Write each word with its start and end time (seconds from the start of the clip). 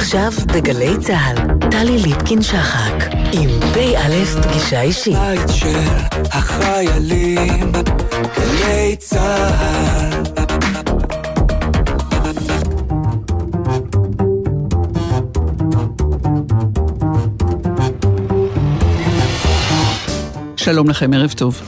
עכשיו 0.00 0.32
בגלי 0.54 0.98
צה"ל, 1.00 1.36
טלי 1.70 1.98
ליפקין-שחק, 1.98 2.94
עם 3.32 3.50
פ"א 3.74 4.24
פגישה 4.42 4.80
אישית. 4.80 5.16
בית 5.16 5.48
של 5.48 5.78
החיילים, 6.32 7.72
גלי 8.36 8.96
צה"ל. 8.98 10.22
שלום 20.56 20.88
לכם, 20.88 21.14
ערב 21.14 21.32
טוב. 21.36 21.62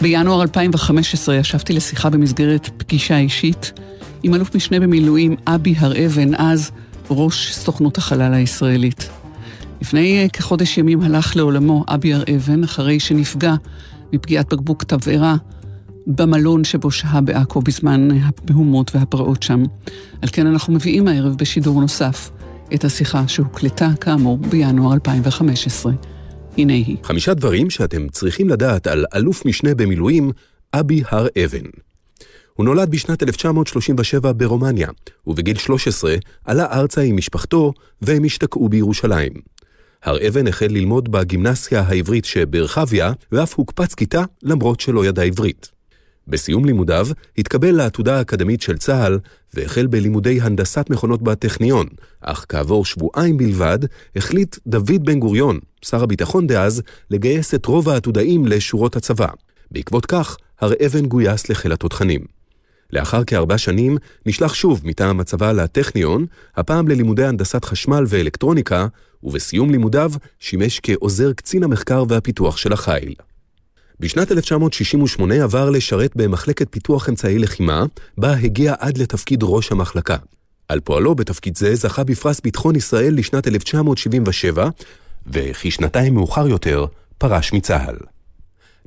בינואר 0.00 0.42
2015 0.42 1.36
ישבתי 1.36 1.72
לשיחה 1.72 2.10
במסגרת 2.10 2.68
פגישה 2.76 3.18
אישית 3.18 3.72
עם 4.22 4.34
אלוף 4.34 4.54
משנה 4.54 4.80
במילואים 4.80 5.36
אבי 5.46 5.74
הר-אבן, 5.78 6.34
אז 6.34 6.70
ראש 7.10 7.52
סוכנות 7.52 7.98
החלל 7.98 8.34
הישראלית. 8.34 9.10
לפני 9.80 10.28
כחודש 10.32 10.78
ימים 10.78 11.00
הלך 11.00 11.36
לעולמו 11.36 11.84
אבי 11.88 12.14
הר-אבן 12.14 12.64
אחרי 12.64 13.00
שנפגע 13.00 13.54
מפגיעת 14.12 14.54
בקבוק 14.54 14.84
תבערה 14.84 15.36
במלון 16.06 16.64
שבו 16.64 16.90
שהה 16.90 17.20
בעכו 17.20 17.60
בזמן 17.60 18.08
המהומות 18.10 18.94
והפרעות 18.94 19.42
שם. 19.42 19.62
על 20.22 20.28
כן 20.32 20.46
אנחנו 20.46 20.74
מביאים 20.74 21.08
הערב 21.08 21.36
בשידור 21.36 21.80
נוסף 21.80 22.30
את 22.74 22.84
השיחה 22.84 23.28
שהוקלטה 23.28 23.90
כאמור 24.00 24.38
בינואר 24.38 24.94
2015. 24.94 25.92
הנה 26.58 26.72
היא. 26.72 26.96
חמישה 27.02 27.34
דברים 27.34 27.70
שאתם 27.70 28.08
צריכים 28.08 28.48
לדעת 28.48 28.86
על 28.86 29.04
אלוף 29.14 29.46
משנה 29.46 29.74
במילואים, 29.74 30.30
אבי 30.74 31.02
הר-אבן. 31.10 31.64
הוא 32.60 32.64
נולד 32.64 32.90
בשנת 32.90 33.22
1937 33.22 34.32
ברומניה, 34.32 34.88
ובגיל 35.26 35.58
13 35.58 36.14
עלה 36.44 36.66
ארצה 36.72 37.00
עם 37.00 37.16
משפחתו 37.16 37.72
והם 38.02 38.24
השתקעו 38.24 38.68
בירושלים. 38.68 39.32
הר-אבן 40.02 40.46
החל 40.46 40.66
ללמוד 40.66 41.12
בגימנסיה 41.12 41.80
העברית 41.80 42.24
שברחביה, 42.24 43.12
ואף 43.32 43.54
הוקפץ 43.54 43.94
כיתה 43.94 44.24
למרות 44.42 44.80
שלא 44.80 45.06
ידע 45.06 45.22
עברית. 45.22 45.70
בסיום 46.28 46.64
לימודיו 46.64 47.06
התקבל 47.38 47.70
לעתודה 47.70 48.18
האקדמית 48.18 48.62
של 48.62 48.78
צה"ל 48.78 49.18
והחל 49.54 49.86
בלימודי 49.86 50.40
הנדסת 50.40 50.90
מכונות 50.90 51.22
בטכניון, 51.22 51.86
אך 52.20 52.46
כעבור 52.48 52.84
שבועיים 52.84 53.36
בלבד 53.36 53.78
החליט 54.16 54.56
דוד 54.66 55.04
בן 55.04 55.20
גוריון, 55.20 55.58
שר 55.82 56.02
הביטחון 56.02 56.46
דאז, 56.46 56.82
לגייס 57.10 57.54
את 57.54 57.66
רוב 57.66 57.88
העתודאים 57.88 58.46
לשורות 58.46 58.96
הצבא. 58.96 59.28
בעקבות 59.70 60.06
כך, 60.06 60.36
הר 60.60 60.72
אבן 60.86 61.06
גויס 61.06 61.48
לחיל 61.48 61.72
התותחנים. 61.72 62.39
לאחר 62.92 63.24
כארבע 63.24 63.58
שנים 63.58 63.96
נשלח 64.26 64.54
שוב 64.54 64.80
מטעם 64.84 65.20
הצבא 65.20 65.52
לטכניון, 65.52 66.26
הפעם 66.56 66.88
ללימודי 66.88 67.24
הנדסת 67.24 67.64
חשמל 67.64 68.04
ואלקטרוניקה, 68.08 68.86
ובסיום 69.22 69.70
לימודיו 69.70 70.12
שימש 70.38 70.80
כעוזר 70.82 71.32
קצין 71.32 71.62
המחקר 71.62 72.04
והפיתוח 72.08 72.56
של 72.56 72.72
החיל. 72.72 73.14
בשנת 74.00 74.32
1968 74.32 75.42
עבר 75.42 75.70
לשרת 75.70 76.16
במחלקת 76.16 76.66
פיתוח 76.70 77.08
אמצעי 77.08 77.38
לחימה, 77.38 77.84
בה 78.18 78.32
הגיע 78.32 78.74
עד 78.78 78.98
לתפקיד 78.98 79.40
ראש 79.42 79.72
המחלקה. 79.72 80.16
על 80.68 80.80
פועלו 80.80 81.14
בתפקיד 81.14 81.56
זה 81.56 81.74
זכה 81.74 82.04
בפרס 82.04 82.40
ביטחון 82.40 82.76
ישראל 82.76 83.14
לשנת 83.14 83.48
1977, 83.48 84.68
וכשנתיים 85.26 86.14
מאוחר 86.14 86.48
יותר 86.48 86.86
פרש 87.18 87.52
מצה"ל. 87.52 87.96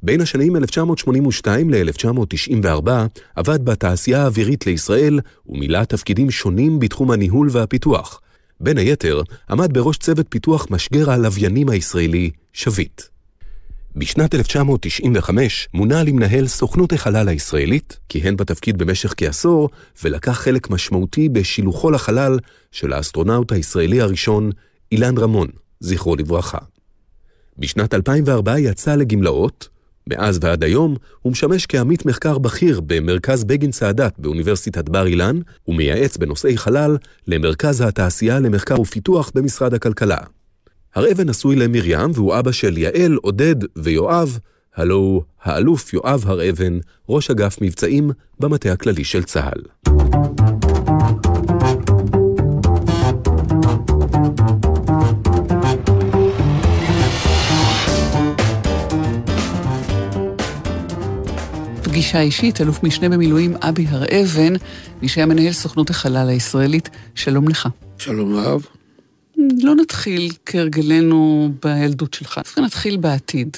בין 0.04 0.22
השנים 0.22 0.56
1982 0.56 1.70
ל-1994 1.70 2.90
עבד 3.36 3.66
בתעשייה 3.66 4.24
האווירית 4.24 4.66
לישראל 4.66 5.20
ומילא 5.46 5.84
תפקידים 5.84 6.32
שונים 6.32 6.80
בתחום 6.80 7.12
הניהול 7.12 7.48
והפיתוח. 7.52 8.22
בין 8.60 8.78
היתר, 8.78 9.22
עמד 9.50 9.74
בראש 9.74 9.98
צוות 9.98 10.26
פיתוח 10.30 10.68
משגר 10.70 11.12
הלוויינים 11.12 11.70
הישראלי, 11.70 12.30
שביט. 12.54 13.02
בשנת 13.96 14.36
1995 14.36 15.68
מונה 15.74 16.04
למנהל 16.04 16.48
סוכנות 16.48 16.94
החלל 16.94 17.30
הישראלית, 17.30 18.00
כיהן 18.10 18.36
בתפקיד 18.36 18.78
במשך 18.78 19.14
כעשור, 19.18 19.70
ולקח 20.04 20.32
חלק 20.32 20.70
משמעותי 20.70 21.30
בשילוחו 21.30 21.92
לחלל 21.92 22.40
של 22.72 22.94
האסטרונאוט 22.94 23.52
הישראלי 23.52 24.02
הראשון, 24.02 24.52
אילן 24.92 25.18
רמון, 25.18 25.48
זכרו 25.80 26.16
לברכה. 26.16 26.58
בשנת 27.58 27.94
2004 27.94 28.60
יצא 28.60 28.96
לגמלאות, 28.96 29.73
מאז 30.08 30.40
ועד 30.42 30.64
היום 30.64 30.96
הוא 31.22 31.32
משמש 31.32 31.66
כעמית 31.66 32.06
מחקר 32.06 32.38
בכיר 32.38 32.82
במרכז 32.82 33.44
בגין 33.44 33.72
סאדאת 33.72 34.14
באוניברסיטת 34.20 34.90
בר 34.90 35.08
אילן, 35.08 35.40
ומייעץ 35.68 36.18
בנושאי 36.18 36.58
חלל 36.58 36.98
למרכז 37.28 37.82
התעשייה 37.82 38.40
למחקר 38.40 38.82
ופיתוח 38.82 39.32
במשרד 39.36 39.74
הכלכלה. 39.74 40.18
הר 40.96 41.12
אבן 41.12 41.30
נשוי 41.30 41.56
למרים 41.56 42.12
והוא 42.14 42.40
אבא 42.40 42.52
של 42.52 42.78
יעל, 42.78 43.18
עודד 43.22 43.56
ויואב, 43.76 44.40
הלא 44.76 44.96
הוא 44.96 45.22
האלוף 45.44 45.94
יואב 45.94 46.24
הר 46.28 46.50
אבן, 46.50 46.80
ראש 47.10 47.32
אגף 47.32 47.58
מבצעים 47.62 48.12
במטה 48.40 48.72
הכללי 48.72 49.04
של 49.04 49.24
צה"ל. 49.24 49.62
פגישה 61.94 62.22
אישית, 62.22 62.62
אלוף 62.62 62.84
משנה 62.84 63.10
במילואים 63.10 63.56
אבי 63.62 63.86
הר 63.90 64.04
אבן, 64.04 64.54
מי 65.02 65.08
שהיה 65.08 65.26
מנהל 65.26 65.52
סוכנות 65.52 65.90
החלל 65.90 66.30
הישראלית, 66.30 66.90
שלום 67.16 67.48
לך. 67.48 67.68
שלום 67.98 68.36
רב. 68.36 68.66
לא 69.38 69.76
נתחיל 69.76 70.32
כהרגלנו 70.46 71.50
בילדות 71.64 72.14
שלך, 72.14 72.38
דווקא 72.38 72.62
נתחיל 72.62 72.98
בעתיד. 72.98 73.58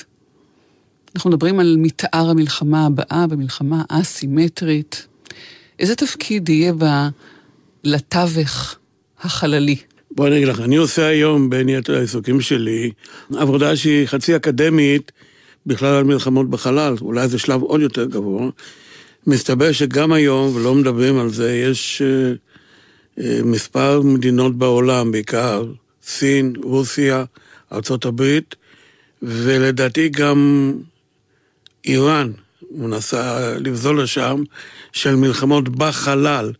אנחנו 1.15 1.29
מדברים 1.29 1.59
על 1.59 1.75
מתאר 1.79 2.29
המלחמה 2.29 2.85
הבאה, 2.85 3.27
במלחמה 3.27 3.83
אסימטרית. 3.89 5.07
איזה 5.79 5.95
תפקיד 5.95 6.49
יהיה 6.49 6.73
בה 6.73 7.09
לתווך 7.83 8.75
החללי? 9.21 9.75
בוא 10.11 10.27
אני 10.27 10.37
אגיד 10.37 10.47
לך, 10.47 10.59
אני 10.59 10.75
עושה 10.75 11.05
היום, 11.05 11.49
בין 11.49 11.69
יתר 11.69 11.95
העיסוקים 11.95 12.41
שלי, 12.41 12.91
עבודה 13.35 13.75
שהיא 13.75 14.05
חצי 14.05 14.35
אקדמית, 14.35 15.11
בכלל 15.65 15.95
על 15.95 16.03
מלחמות 16.03 16.49
בחלל, 16.49 16.95
אולי 17.01 17.27
זה 17.27 17.39
שלב 17.39 17.61
עוד 17.61 17.81
יותר 17.81 18.05
גבוה. 18.05 18.49
מסתבר 19.27 19.71
שגם 19.71 20.11
היום, 20.11 20.55
ולא 20.55 20.75
מדברים 20.75 21.19
על 21.19 21.29
זה, 21.29 21.55
יש 21.55 22.01
uh, 22.01 23.19
uh, 23.19 23.23
מספר 23.43 24.01
מדינות 24.01 24.57
בעולם, 24.57 25.11
בעיקר 25.11 25.65
סין, 26.03 26.53
רוסיה, 26.63 27.23
ארה"ב, 27.71 28.39
ולדעתי 29.21 30.09
גם 30.09 30.71
איראן 31.85 32.31
מנסה 32.71 33.53
לבזול 33.59 34.03
לשם, 34.03 34.43
של 34.91 35.15
מלחמות 35.15 35.69
בחלל, 35.69 36.51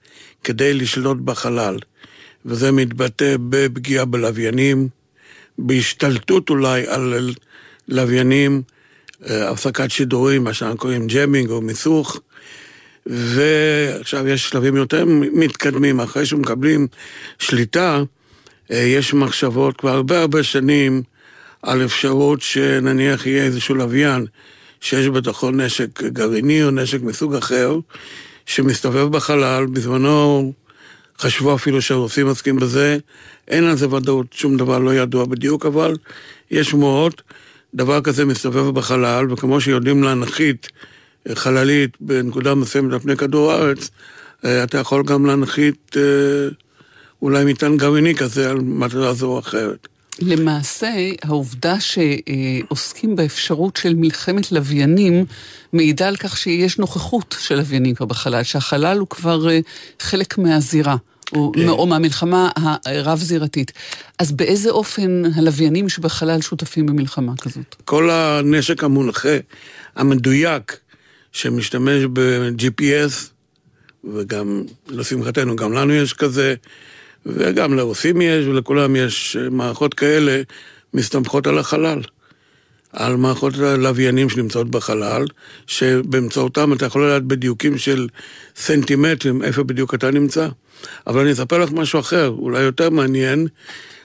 כדי 0.44 0.74
לשלוט 0.74 1.18
בחלל. 1.18 1.78
וזה 2.46 2.72
מתבטא 2.72 3.36
בפגיעה 3.50 4.06
בלוויינים, 4.06 4.88
בהשתלטות 5.58 6.50
אולי 6.50 6.88
על 6.88 7.34
לוויינים, 7.88 8.62
אה, 8.70 8.75
הפסקת 9.22 9.92
שידורים, 9.92 10.44
מה 10.44 10.54
שאנחנו 10.54 10.78
קוראים 10.78 11.08
ג'מינג 11.08 11.50
או 11.50 11.62
מיסוך, 11.62 12.20
ועכשיו 13.06 14.28
יש 14.28 14.50
שלבים 14.50 14.76
יותר 14.76 15.06
מתקדמים, 15.08 16.00
אחרי 16.00 16.26
שמקבלים 16.26 16.88
שליטה, 17.40 18.04
אה, 18.72 18.78
יש 18.78 19.14
מחשבות 19.14 19.78
כבר 19.78 19.90
הרבה 19.90 20.22
הרבה 20.22 20.44
שנים 20.44 21.04
על 21.64 21.86
אפשרות 21.86 22.42
שנניח 22.42 23.26
יהיה 23.26 23.44
איזשהו 23.44 23.76
לוויין 23.76 24.26
שיש 24.82 25.08
בתוכו 25.08 25.52
נשק 25.52 26.04
גרעיני 26.04 26.64
או 26.64 26.72
נשק 26.72 27.02
מסוג 27.02 27.36
אחר, 27.36 27.78
שמסתובב 28.46 29.08
בחלל, 29.12 29.66
בזמנו 29.66 30.54
חשבו 31.20 31.56
אפילו 31.56 31.82
שהרוסים 31.82 32.28
עוסקים 32.28 32.56
בזה, 32.56 32.98
אין 33.48 33.64
על 33.64 33.76
זה 33.76 33.90
ודאות, 33.90 34.26
שום 34.32 34.58
דבר 34.58 34.80
לא 34.80 34.96
ידוע 34.96 35.26
בדיוק, 35.26 35.66
אבל 35.66 35.96
יש 36.52 36.70
שמועות. 36.70 37.22
דבר 37.76 38.02
כזה 38.02 38.26
מסתובב 38.26 38.70
בחלל, 38.70 39.32
וכמו 39.32 39.62
שיודעים 39.62 40.04
להנחית 40.04 40.68
חללית 41.34 41.98
בנקודה 42.00 42.56
מסוימת 42.56 42.94
על 42.94 43.00
פני 43.00 43.18
כדור 43.18 43.52
הארץ, 43.52 43.90
אה, 44.46 44.64
אתה 44.64 44.78
יכול 44.78 45.04
גם 45.04 45.26
להנחית 45.26 45.96
אה, 45.98 46.02
אולי 47.22 47.46
מטען 47.46 47.78
גרעיני 47.78 48.16
כזה 48.16 48.50
על 48.50 48.58
מטרה 48.62 49.14
זו 49.14 49.28
או 49.28 49.40
אחרת. 49.40 49.88
למעשה, 50.20 50.92
העובדה 51.24 51.76
שעוסקים 51.80 53.16
באפשרות 53.16 53.78
של 53.78 53.94
מלחמת 53.94 54.52
לוויינים 54.52 55.26
מעידה 55.74 56.08
על 56.08 56.16
כך 56.16 56.38
שיש 56.38 56.80
נוכחות 56.80 57.36
של 57.40 57.56
לוויינים 57.56 57.96
כבר 57.96 58.06
בחלל, 58.06 58.44
שהחלל 58.44 58.98
הוא 58.98 59.08
כבר 59.08 59.50
אה, 59.50 59.60
חלק 60.00 60.38
מהזירה. 60.38 60.96
או, 61.34 61.52
כן. 61.56 61.70
או 61.70 61.88
מהמלחמה 61.88 62.50
הרב-זירתית. 62.86 63.72
אז 64.20 64.32
באיזה 64.32 64.70
אופן 64.70 65.22
הלוויינים 65.36 65.90
שבחלל 65.90 66.42
שותפים 66.42 66.86
במלחמה 66.86 67.34
כזאת? 67.42 67.76
כל 67.86 68.10
הנשק 68.10 68.84
המונחה, 68.84 69.38
המדויק, 69.96 70.78
שמשתמש 71.32 72.04
ב-GPS, 72.14 73.14
וגם, 74.14 74.64
לשמחתנו, 74.88 75.56
גם 75.56 75.74
לנו 75.74 75.94
יש 75.94 76.14
כזה, 76.14 76.56
וגם 77.26 77.74
לרוסים 77.74 78.22
יש 78.22 78.46
ולכולם 78.46 78.96
יש 78.96 79.38
מערכות 79.52 79.94
כאלה, 79.94 80.42
מסתמכות 80.94 81.48
על 81.48 81.58
החלל. 81.58 82.02
על 82.94 83.16
מערכות 83.16 83.54
הלוויינים 83.58 84.30
שנמצאות 84.30 84.72
בחלל, 84.72 85.26
שבאמצעותם 85.68 86.74
אתה 86.74 86.86
יכול 86.86 87.08
לדעת 87.08 87.24
בדיוקים 87.24 87.78
של 87.78 88.08
סנטימטרים 88.56 89.44
איפה 89.44 89.64
בדיוק 89.64 89.94
אתה 89.94 90.12
נמצא. 90.12 90.48
אבל 91.08 91.22
אני 91.22 91.32
אספר 91.32 91.58
לך 91.58 91.72
משהו 91.72 92.00
אחר, 92.00 92.28
אולי 92.28 92.62
יותר 92.62 92.90
מעניין. 92.90 93.48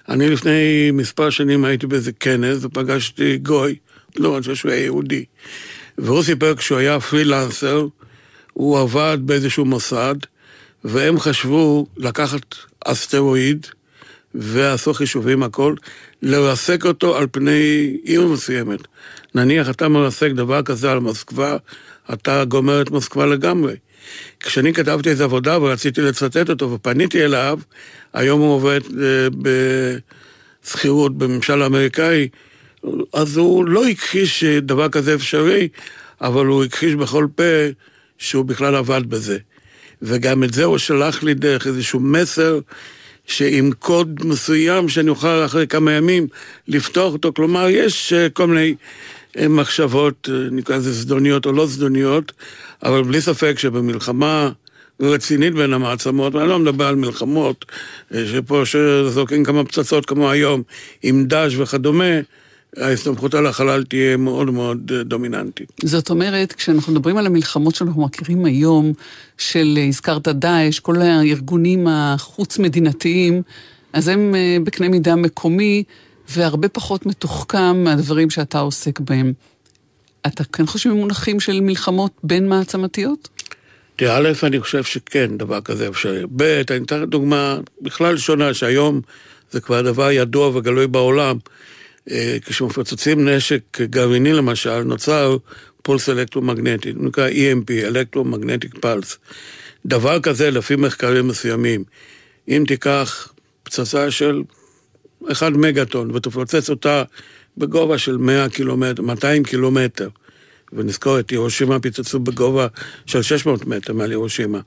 אני 0.08 0.30
לפני 0.30 0.90
מספר 0.92 1.30
שנים 1.30 1.64
הייתי 1.64 1.86
באיזה 1.86 2.12
כנס 2.12 2.58
ופגשתי 2.60 3.38
גוי, 3.38 3.76
לא, 4.16 4.34
אני 4.34 4.40
חושב 4.40 4.54
שהוא 4.54 4.72
היה 4.72 4.84
יהודי. 4.84 5.24
והוא 5.98 6.22
סיפר 6.22 6.54
כשהוא 6.56 6.78
היה 6.78 7.00
פרילנסר, 7.00 7.86
הוא 8.52 8.78
עבד 8.78 9.18
באיזשהו 9.20 9.64
מוסד, 9.64 10.14
והם 10.84 11.20
חשבו 11.20 11.86
לקחת 11.96 12.54
אסטרואיד, 12.84 13.66
ועשו 14.34 14.94
חישובים 14.94 15.42
הכל, 15.42 15.74
לרסק 16.22 16.86
אותו 16.86 17.16
על 17.16 17.26
פני 17.32 17.96
עיר 18.04 18.26
מסוימת. 18.26 18.80
נניח 19.34 19.70
אתה 19.70 19.88
מרסק 19.88 20.30
דבר 20.30 20.62
כזה 20.62 20.92
על 20.92 20.98
מוסקבה, 20.98 21.56
אתה 22.12 22.44
גומר 22.44 22.82
את 22.82 22.90
מוסקבה 22.90 23.26
לגמרי. 23.26 23.74
כשאני 24.40 24.72
כתבתי 24.72 25.10
איזו 25.10 25.24
עבודה 25.24 25.58
ורציתי 25.62 26.00
לצטט 26.00 26.50
אותו 26.50 26.70
ופניתי 26.70 27.24
אליו, 27.24 27.58
היום 28.12 28.40
הוא 28.40 28.54
עובד 28.54 28.80
אה, 29.02 29.28
בשכירות 30.64 31.18
בממשל 31.18 31.62
האמריקאי, 31.62 32.28
אז 33.12 33.36
הוא 33.36 33.64
לא 33.64 33.88
הכחיש 33.88 34.40
שדבר 34.40 34.88
כזה 34.88 35.14
אפשרי, 35.14 35.68
אבל 36.20 36.46
הוא 36.46 36.64
הכחיש 36.64 36.94
בכל 36.94 37.26
פה 37.34 37.42
שהוא 38.18 38.44
בכלל 38.44 38.74
עבד 38.74 39.02
בזה. 39.08 39.38
וגם 40.02 40.44
את 40.44 40.54
זה 40.54 40.64
הוא 40.64 40.78
שלח 40.78 41.22
לי 41.22 41.34
דרך 41.34 41.66
איזשהו 41.66 42.00
מסר 42.00 42.60
שעם 43.26 43.70
קוד 43.78 44.20
מסוים 44.24 44.88
שאני 44.88 45.10
אוכל 45.10 45.44
אחרי 45.44 45.66
כמה 45.66 45.92
ימים 45.92 46.26
לפתוח 46.68 47.12
אותו. 47.12 47.32
כלומר, 47.32 47.68
יש 47.68 48.12
אה, 48.12 48.28
כל 48.28 48.46
מיני 48.46 48.74
מחשבות, 49.48 50.28
אה, 50.32 50.48
נקרא 50.50 50.76
לזה 50.76 50.92
זדוניות 50.92 51.46
או 51.46 51.52
לא 51.52 51.66
זדוניות, 51.66 52.32
אבל 52.82 53.02
בלי 53.02 53.20
ספק 53.20 53.58
שבמלחמה 53.58 54.50
רצינית 55.00 55.54
בין 55.54 55.72
המעצמות, 55.72 56.34
ואני 56.34 56.48
לא 56.48 56.58
מדבר 56.58 56.86
על 56.86 56.96
מלחמות, 56.96 57.64
שפה 58.12 58.62
שזורקים 58.64 59.44
כמה 59.44 59.64
פצצות 59.64 60.06
כמו 60.06 60.30
היום, 60.30 60.62
עם 61.02 61.24
דש 61.26 61.56
וכדומה, 61.56 62.20
ההסתמכות 62.76 63.34
על 63.34 63.46
החלל 63.46 63.84
תהיה 63.84 64.16
מאוד 64.16 64.50
מאוד 64.50 64.92
אה, 64.94 65.02
דומיננטית. 65.02 65.72
זאת 65.84 66.10
אומרת, 66.10 66.52
כשאנחנו 66.52 66.92
מדברים 66.92 67.16
על 67.16 67.26
המלחמות 67.26 67.74
שאנחנו 67.74 68.02
מכירים 68.02 68.44
היום, 68.44 68.92
של 69.38 69.74
אה, 69.76 69.86
הזכרת 69.86 70.28
דאעש, 70.28 70.78
כל 70.78 70.96
הארגונים 71.02 71.86
החוץ-מדינתיים, 71.88 73.42
אז 73.92 74.08
הם 74.08 74.34
אה, 74.34 74.56
בקנה 74.64 74.88
מידה 74.88 75.16
מקומי, 75.16 75.84
והרבה 76.30 76.68
פחות 76.68 77.06
מתוחכם 77.06 77.84
מהדברים 77.84 78.30
שאתה 78.30 78.58
עוסק 78.58 79.00
בהם. 79.00 79.32
אתה 80.26 80.44
כן 80.44 80.66
חושב 80.66 80.90
במונחים 80.90 81.40
של 81.40 81.60
מלחמות 81.60 82.12
בין 82.22 82.48
מעצמתיות? 82.48 83.28
תראה, 83.96 84.16
א', 84.16 84.32
אני 84.42 84.60
חושב 84.60 84.84
שכן, 84.84 85.38
דבר 85.38 85.60
כזה 85.60 85.88
אפשרי. 85.88 86.22
ב', 86.36 86.42
אני 86.42 86.84
אתן 86.84 87.04
דוגמה 87.04 87.58
בכלל 87.82 88.18
שונה, 88.18 88.54
שהיום 88.54 89.00
זה 89.50 89.60
כבר 89.60 89.82
דבר 89.82 90.10
ידוע 90.10 90.56
וגלוי 90.56 90.86
בעולם. 90.86 91.36
אה, 92.10 92.36
כשמפוצצים 92.44 93.28
נשק 93.28 93.80
גרעיני 93.80 94.32
למשל, 94.32 94.82
נוצר 94.82 95.36
פולס 95.82 96.08
אלקטרומגנטי, 96.08 96.92
נקרא 96.96 97.28
EMP, 97.28 97.86
electromagnetic 97.86 98.74
pulse. 98.80 99.18
דבר 99.86 100.20
כזה, 100.20 100.50
לפי 100.50 100.76
מחקרים 100.76 101.28
מסוימים, 101.28 101.84
אם 102.48 102.64
תיקח 102.68 103.32
פצצה 103.62 104.10
של 104.10 104.42
1 105.32 105.52
מגטון 105.52 106.10
ותפוצץ 106.10 106.70
אותה 106.70 107.02
בגובה 107.58 107.98
של 107.98 108.16
100 108.16 108.48
קילומטר, 108.48 109.02
200 109.02 109.44
קילומטר, 109.44 110.08
ונזכור 110.72 111.18
את 111.18 111.32
ירושימה 111.32 111.80
פיצצו 111.80 112.20
בגובה 112.20 112.66
של 113.06 113.22
600 113.22 113.66
מטר 113.66 113.92
מעל 113.92 114.12
ירושימה, 114.12 114.60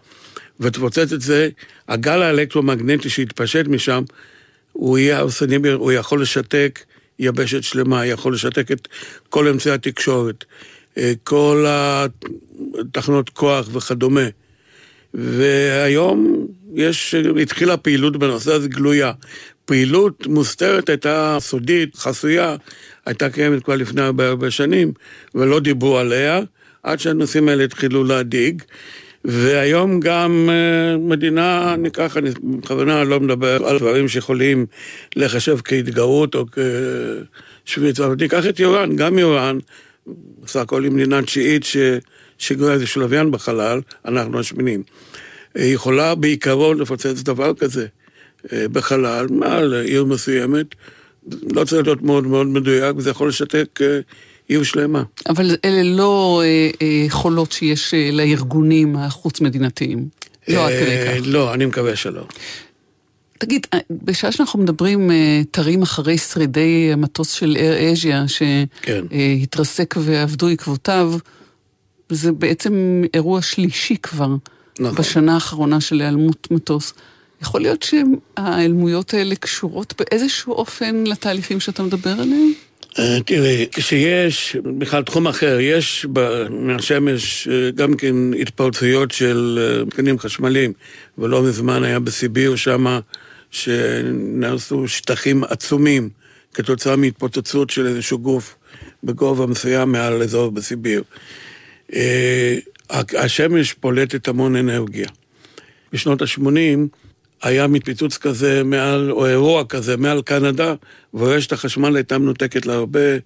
ותפוצץ 0.60 1.12
את 1.14 1.22
זה, 1.22 1.50
הגל 1.88 2.22
האלקטרומגנטי 2.22 3.10
שהתפשט 3.10 3.68
משם, 3.68 4.04
הוא 4.72 4.98
יהיה 4.98 5.18
הרסני, 5.18 5.58
הוא 5.74 5.92
יכול 5.92 6.22
לשתק 6.22 6.80
יבשת 7.20 7.64
שלמה, 7.64 8.06
יכול 8.06 8.34
לשתק 8.34 8.72
את 8.72 8.88
כל 9.30 9.48
אמצעי 9.48 9.74
התקשורת, 9.74 10.46
אה, 10.98 11.14
כל 11.24 11.66
התחנות 12.80 13.30
כוח 13.30 13.70
וכדומה. 13.74 14.28
והיום 15.14 16.48
יש, 16.76 17.16
התחילה 17.42 17.78
פעילות 17.78 18.18
בנושא 18.18 18.54
הזה 18.54 18.68
גלויה. 18.68 19.12
פעילות 19.66 20.28
מוסתרת 20.28 20.90
הייתה 20.90 21.38
סודית, 21.40 21.96
חסויה, 21.96 22.56
הייתה 23.06 23.30
קיימת 23.30 23.64
כבר 23.64 23.76
לפני 23.76 24.02
הרבה 24.02 24.28
הרבה 24.28 24.52
שנים, 24.52 24.94
ולא 25.36 25.60
דיברו 25.60 25.98
עליה, 25.98 26.42
עד 26.84 27.00
שהנושאים 27.00 27.50
האלה 27.50 27.64
התחילו 27.64 28.04
להדאיג. 28.04 28.62
והיום 29.26 30.00
גם 30.00 30.50
אה, 30.52 30.98
מדינה, 30.98 31.76
ניקח, 31.78 32.18
אני 32.18 32.30
בכוונה 32.44 33.04
לא 33.04 33.20
מדבר 33.20 33.68
על 33.68 33.80
דברים 33.80 34.08
שיכולים 34.08 34.66
לחשב 35.16 35.58
כהתגרות 35.64 36.36
או 36.36 36.46
כשוויץ, 37.66 38.00
אבל 38.00 38.16
ניקח 38.16 38.48
את 38.50 38.60
איראן, 38.60 38.96
גם 38.96 39.18
איראן, 39.18 39.58
בסך 40.44 40.60
הכל 40.60 40.84
היא 40.84 40.92
מדינה 40.92 41.22
תשיעית 41.22 41.64
ששיגרה 41.64 42.74
איזשהו 42.74 43.02
לוויין 43.02 43.32
בחלל, 43.32 43.82
אנחנו 44.06 44.40
השמינים. 44.40 44.84
היא 45.56 45.76
יכולה 45.76 46.16
בעיקרון 46.16 46.80
לפוצץ 46.80 47.22
דבר 47.22 47.54
כזה 47.54 47.88
בחלל, 48.52 49.28
מעל 49.30 49.74
עיר 49.74 50.06
מסוימת, 50.06 50.66
לא 51.56 51.64
צריך 51.66 51.88
להיות 51.88 52.02
מאוד 52.02 52.28
מאוד 52.28 52.48
מדויק, 52.48 52.96
וזה 52.98 53.10
יכול 53.10 53.30
לשתק 53.30 53.80
אה, 53.82 54.00
עיר 54.48 54.64
שלמה. 54.64 55.04
אבל 55.30 55.56
אלה 55.66 55.84
לא 55.84 56.42
אה, 56.46 56.70
אה, 56.82 57.06
חולות 57.10 57.52
שיש 57.52 57.94
אה, 57.94 58.10
לארגונים 58.12 58.96
החוץ-מדינתיים. 58.96 60.08
לא 60.48 60.68
עד 60.68 60.74
כדי 60.74 60.98
אה, 60.98 61.18
כך. 61.20 61.22
לא, 61.26 61.54
אני 61.54 61.66
מקווה 61.66 61.96
שלא. 61.96 62.24
תגיד, 63.40 63.68
אה, 63.74 63.80
בשעה 63.92 64.32
שאנחנו 64.32 64.60
מדברים 64.60 65.12
אה, 65.12 65.42
תרים 65.52 65.82
אחרי 65.82 66.18
שרידי 66.18 66.90
המטוס 66.94 67.32
של 67.32 67.56
אייר 67.60 67.92
אז'יה, 67.92 68.26
כן. 68.82 69.06
שהתרסק 69.10 69.96
ואבדו 70.00 70.48
עקבותיו, 70.48 71.14
זה 72.10 72.32
בעצם 72.32 73.04
אירוע 73.14 73.42
שלישי 73.42 73.98
כבר, 73.98 74.36
נכון. 74.80 74.96
בשנה 74.96 75.34
האחרונה 75.34 75.82
של 75.82 76.02
היעלמות 76.02 76.48
מטוס. 76.52 76.94
יכול 77.44 77.62
להיות 77.62 77.84
שההיעלמויות 77.84 79.14
האלה 79.14 79.36
קשורות 79.36 79.94
באיזשהו 79.98 80.54
אופן 80.54 81.04
לתהליכים 81.08 81.60
שאתה 81.60 81.84
מדבר 81.84 82.10
עליהם? 82.10 82.54
אה, 83.00 83.18
תראי, 83.26 83.68
כשיש, 83.72 84.56
בכלל 84.78 85.04
תחום 85.04 85.28
אחר, 85.28 85.58
יש 85.60 86.06
מהשמש 86.50 87.48
אה, 87.48 87.72
גם 87.72 87.94
כן 87.94 88.16
התפרצויות 88.42 89.12
של 89.12 89.60
אה, 89.62 89.86
מתקנים 89.86 90.20
חשמליים, 90.20 90.74
ולא 91.18 91.44
מזמן 91.44 91.84
היה 91.84 92.00
בסיביר 92.00 92.56
שמה 92.56 93.00
שנעשו 93.52 94.88
שטחים 94.88 95.44
עצומים 95.44 96.10
כתוצאה 96.54 96.96
מהתפוצצות 96.96 97.70
של 97.70 97.88
איזשהו 97.88 98.20
גוף 98.20 98.56
בגובה 99.04 99.46
מסוים 99.46 99.92
מעל 99.92 100.22
אזור 100.22 100.52
בסיביר. 100.52 101.04
השמש 102.90 103.74
פולטת 103.74 104.28
המון 104.28 104.56
אנרגיה. 104.56 105.08
בשנות 105.94 106.22
ה-80 106.22 106.44
היה 107.44 107.68
מפיצוץ 107.68 108.18
כזה 108.18 108.64
מעל, 108.64 109.12
או 109.12 109.28
אירוע 109.28 109.64
כזה 109.66 109.98
מעל 109.98 110.22
קנדה, 110.22 110.74
ורשת 111.14 111.52
החשמל 111.52 111.96
הייתה 111.96 112.18
מנותקת 112.18 112.66
להרבה 112.66 113.18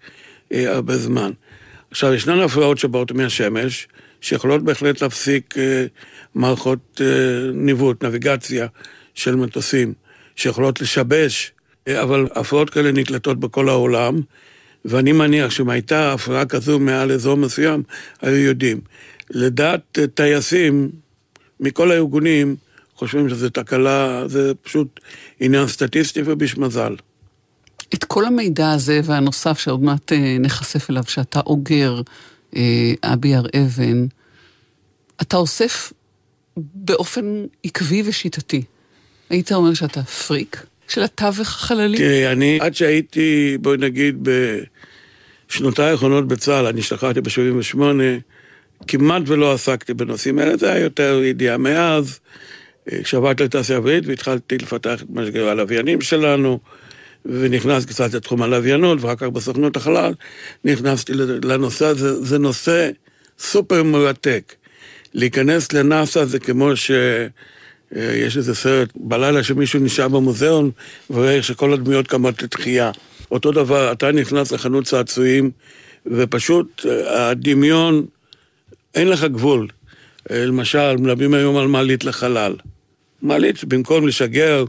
אה, 0.54 0.76
הרבה 0.76 0.98
זמן. 0.98 1.32
עכשיו, 1.92 2.14
ישנן 2.14 2.40
הפרעות 2.40 2.78
שבאות 2.78 3.12
מהשמש, 3.12 3.88
שיכולות 4.22 4.64
בהחלט 4.64 5.02
להפסיק 5.02 5.58
אה, 5.58 5.86
מערכות 6.36 7.02
אה, 7.02 7.52
ניווט, 7.54 8.04
נביגציה 8.04 8.68
של 9.14 9.36
מטוסים, 9.36 9.94
שיכולות 10.36 10.82
לשבש, 10.82 11.52
אה, 11.88 12.04
אבל 12.04 12.28
הפרעות 12.36 12.70
כאלה 12.70 12.92
נקלטות 12.92 13.40
בכל 13.40 13.70
העולם, 13.70 14.22
ואני 14.86 15.12
מניח 15.12 15.52
שאם 15.52 15.70
הייתה 15.70 16.14
הפרעה 16.14 16.46
כזו 16.46 16.80
מעל 16.80 17.12
אזור 17.12 17.38
מסוים, 17.38 17.84
היו 18.22 18.36
יודעים. 18.36 18.82
לדעת 19.30 20.00
טייסים 20.14 20.90
מכל 21.60 21.92
הארגונים, 21.92 22.56
חושבים 22.98 23.30
שזו 23.30 23.50
תקלה, 23.50 24.28
זה 24.28 24.52
פשוט 24.62 25.00
עניין 25.40 25.68
סטטיסטי 25.68 26.22
ובשמזל. 26.26 26.96
את 27.94 28.04
כל 28.04 28.26
המידע 28.26 28.72
הזה 28.72 29.02
והנוסף 29.04 29.60
שעוד 29.60 29.84
מעט 29.84 30.12
אה, 30.12 30.38
נחשף 30.40 30.90
אליו, 30.90 31.04
שאתה 31.08 31.40
אוגר, 31.40 32.02
אה, 32.56 32.94
אבי 33.04 33.36
הר 33.36 33.46
אבן, 33.56 34.08
אתה 35.22 35.38
אוסף 35.38 35.94
באופן 36.58 37.46
עקבי 37.64 38.04
ושיטתי. 38.06 38.64
היית 39.30 39.52
אומר 39.52 39.74
שאתה 39.74 40.04
פריק 40.04 40.66
של 40.88 41.04
התווך 41.04 41.48
החללי? 41.48 41.98
תראי, 41.98 42.32
אני, 42.32 42.60
עד 42.62 42.76
שהייתי, 42.76 43.58
בואי 43.62 43.78
נגיד, 43.78 44.28
בשנותיי 45.50 45.90
האחרונות 45.92 46.28
בצה"ל, 46.28 46.66
אני 46.66 46.80
השתחררתי 46.80 47.22
ב-78, 47.22 47.80
כמעט 48.88 49.22
ולא 49.26 49.54
עסקתי 49.54 49.94
בנושאים 49.94 50.40
האלה, 50.40 50.58
זה 50.58 50.72
היה 50.72 50.84
יותר 50.84 51.22
ידיעה 51.24 51.58
מאז. 51.58 52.20
כשעברתי 53.04 53.44
לתעשייה 53.44 53.78
אווירית 53.78 54.08
והתחלתי 54.08 54.58
לפתח 54.58 55.02
את 55.02 55.08
משגרי 55.10 55.50
הלוויינים 55.50 56.02
שלנו, 56.02 56.60
ונכנס 57.26 57.86
קצת 57.86 58.14
לתחום 58.14 58.42
הלוויינות, 58.42 59.02
ואחר 59.02 59.16
כך 59.16 59.24
בסוכנות 59.24 59.78
החלל, 59.78 60.14
נכנסתי 60.66 61.14
לנושא 61.44 61.86
הזה, 61.86 62.24
זה 62.24 62.38
נושא 62.38 62.90
סופר 63.40 63.84
מרתק. 63.84 64.54
להיכנס 65.14 65.74
לנאסא 65.74 66.26
זה 66.26 66.40
כמו 66.40 66.76
ש... 66.76 66.92
יש 67.96 68.38
איזה 68.38 68.56
סרט 68.56 68.90
בלילה 68.96 69.44
שמישהו 69.44 69.80
נשאר 69.80 70.08
במוזיאון 70.08 70.72
ורואה 71.10 71.32
איך 71.32 71.44
שכל 71.44 71.74
הדמויות 71.74 72.08
קמות 72.08 72.44
לתחייה. 72.44 72.92
אותו 73.32 73.52
דבר, 73.52 73.92
אתה 73.92 74.12
נכנס 74.12 74.52
לחנות 74.52 74.86
צעצועים 74.86 75.52
ופשוט 76.06 76.86
הדמיון, 77.08 78.06
אין 78.96 79.10
לך 79.10 79.24
גבול. 79.24 79.68
למשל, 80.30 80.98
מדברים 80.98 81.34
היום 81.34 81.58
על 81.58 81.68
מעלית 81.68 82.04
לחלל. 82.04 82.54
מעלית, 83.22 83.64
במקום 83.64 84.08
לשגר 84.08 84.66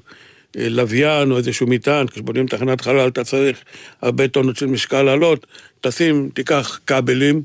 לוויין 0.56 1.30
או 1.30 1.36
איזשהו 1.36 1.66
מטען, 1.66 2.06
כשבונים 2.06 2.46
תחנת 2.46 2.80
חלל 2.80 3.08
אתה 3.08 3.24
צריך 3.24 3.58
הרבה 4.02 4.28
טונות 4.28 4.56
של 4.56 4.66
משקל 4.66 5.02
לעלות, 5.02 5.46
תשים, 5.80 6.30
תיקח 6.34 6.80
כבלים, 6.86 7.42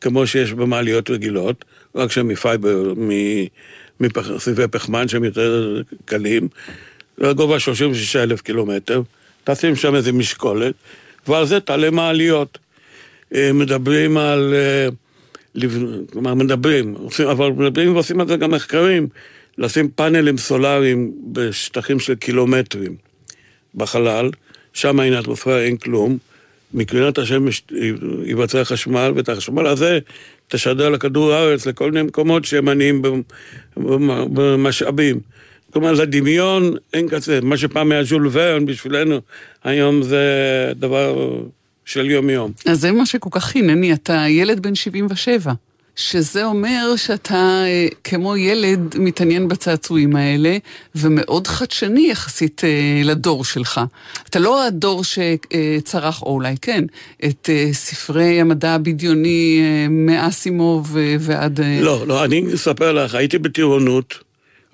כמו 0.00 0.26
שיש 0.26 0.52
במעליות 0.52 1.10
רגילות, 1.10 1.64
רק 1.94 2.12
שהם 2.12 2.28
מפייבר, 2.28 2.94
מסיבי 4.00 4.68
פחמן 4.70 5.08
שהם 5.08 5.24
יותר 5.24 5.82
קלים, 6.04 6.48
לגובה 7.18 7.60
36 7.60 8.16
אלף 8.16 8.40
קילומטר, 8.40 9.02
תשים 9.44 9.76
שם 9.76 9.94
איזה 9.94 10.12
משקולת, 10.12 10.74
ועל 11.28 11.46
זה 11.46 11.60
תעלה 11.60 11.90
מעליות. 11.90 12.58
מדברים 13.32 14.16
על... 14.16 14.54
כלומר, 16.12 16.34
מדברים, 16.34 16.94
אבל 17.30 17.50
מדברים 17.50 17.94
ועושים 17.94 18.20
על 18.20 18.28
זה 18.28 18.36
גם 18.36 18.50
מחקרים. 18.50 19.08
לשים 19.58 19.88
פאנלים 19.88 20.38
סולאריים 20.38 21.12
בשטחים 21.32 22.00
של 22.00 22.14
קילומטרים 22.14 22.96
בחלל, 23.74 24.30
שם 24.72 25.00
אין 25.00 25.18
אטמוספירה, 25.18 25.60
אין 25.60 25.76
כלום, 25.76 26.18
מקרינת 26.74 27.18
השמש 27.18 27.62
ייווצר 28.24 28.64
חשמל, 28.64 29.12
ואת 29.16 29.28
החשמל 29.28 29.66
הזה 29.66 29.98
תשדר 30.48 30.88
לכדור 30.88 31.32
הארץ, 31.32 31.66
לכל 31.66 31.90
מיני 31.90 32.06
מקומות 32.06 32.44
שהם 32.44 32.68
עניים 32.68 33.02
במשאבים. 34.34 35.20
כלומר, 35.72 35.92
לדמיון 35.92 36.74
אין 36.92 37.08
כזה, 37.08 37.40
מה 37.40 37.56
שפעם 37.56 37.92
היה 37.92 38.04
ז'ול 38.04 38.28
ורן 38.32 38.66
בשבילנו, 38.66 39.20
היום 39.64 40.02
זה 40.02 40.22
דבר 40.76 41.40
של 41.84 42.10
יום-יום. 42.10 42.52
אז 42.66 42.80
זה 42.80 42.92
מה 42.92 43.06
שכל 43.06 43.30
כך 43.32 43.44
חינני, 43.44 43.92
אתה 43.92 44.24
ילד 44.28 44.62
בן 44.62 44.74
77. 44.74 45.52
שזה 45.96 46.44
אומר 46.44 46.92
שאתה 46.96 47.64
כמו 48.04 48.36
ילד 48.36 48.94
מתעניין 48.98 49.48
בצעצועים 49.48 50.16
האלה, 50.16 50.56
ומאוד 50.94 51.46
חדשני 51.46 52.08
יחסית 52.10 52.62
לדור 53.04 53.44
שלך. 53.44 53.80
אתה 54.30 54.38
לא 54.38 54.66
הדור 54.66 55.02
שצרח, 55.04 56.22
או 56.22 56.32
אולי 56.32 56.54
כן, 56.62 56.84
את 57.24 57.50
ספרי 57.72 58.40
המדע 58.40 58.70
הבדיוני 58.74 59.60
מאסימוב 59.90 60.96
ועד... 61.20 61.60
לא, 61.80 62.06
לא, 62.06 62.24
אני 62.24 62.54
אספר 62.54 62.92
לך, 62.92 63.14
הייתי 63.14 63.38
בטירונות, 63.38 64.14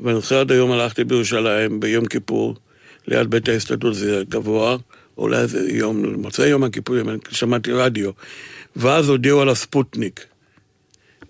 ואני 0.01 0.21
זוכר 0.21 0.41
עד 0.41 0.53
היום 0.53 0.73
הלכתי 0.73 1.05
בירושלים 1.05 1.81
ביום 1.81 2.07
כיפור, 2.07 2.55
ליד 3.07 3.31
בית 3.31 3.49
ההסתדרות, 3.49 3.95
זה 3.95 4.23
גבוה, 4.29 4.77
אולי 5.19 5.47
זה 5.47 5.71
יום, 5.71 6.05
מוצאי 6.15 6.49
יום 6.49 6.65
הכיפורים, 6.65 7.07
שמעתי 7.31 7.73
רדיו, 7.73 8.11
ואז 8.77 9.09
הודיעו 9.09 9.41
על 9.41 9.49
הספוטניק. 9.49 10.30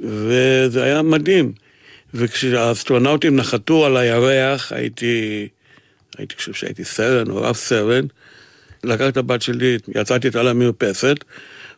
וזה 0.00 0.84
היה 0.84 1.02
מדהים. 1.02 1.52
וכשהאסטרונאוטים 2.14 3.36
נחתו 3.36 3.86
על 3.86 3.96
הירח, 3.96 4.72
הייתי, 4.72 5.48
הייתי 6.18 6.34
חושב 6.36 6.52
שהייתי 6.52 6.84
סרן 6.84 7.30
או 7.30 7.42
רב 7.42 7.56
סרן, 7.56 8.06
לקחתי 8.84 9.08
את 9.08 9.16
הבת 9.16 9.42
שלי, 9.42 9.78
יצאתי 9.94 10.26
איתה 10.26 10.42
למרפסת, 10.42 11.16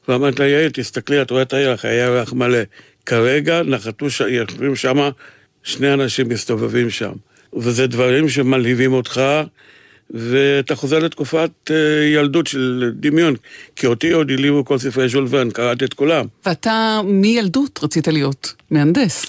ואמרתי 0.09 0.43
לה, 0.43 0.49
יעל, 0.49 0.71
תסתכלי, 0.71 1.23
את 1.23 1.31
רואה 1.31 1.43
את 1.43 1.53
הירח, 1.53 1.85
הירח 1.85 2.33
מלא. 2.33 2.59
כרגע 3.07 3.63
נחתו, 3.63 4.07
יושבים 4.29 4.77
שם, 4.77 5.11
שני 5.63 5.95
אנשים 5.95 6.29
מסתובבים 6.29 6.91
שם. 6.91 7.13
וזה 7.57 7.87
דברים 7.87 8.29
שמלהיבים 8.29 8.93
אותך, 8.93 9.23
ואתה 10.13 10.75
חוזר 10.75 10.99
לתקופת 10.99 11.71
ילדות 12.15 12.47
של 12.47 12.93
דמיון, 12.95 13.35
כי 13.77 13.87
אותי 13.87 14.11
עוד 14.11 14.31
הליבו 14.31 14.65
כל 14.65 14.79
ספרי 14.79 15.09
ז'ול 15.09 15.27
ורן, 15.31 15.51
קראתי 15.51 15.85
את 15.85 15.95
כולם. 15.95 16.27
ואתה 16.47 17.01
מילדות 17.05 17.81
רצית 17.83 18.09
להיות 18.09 18.55
מהנדס. 18.71 19.27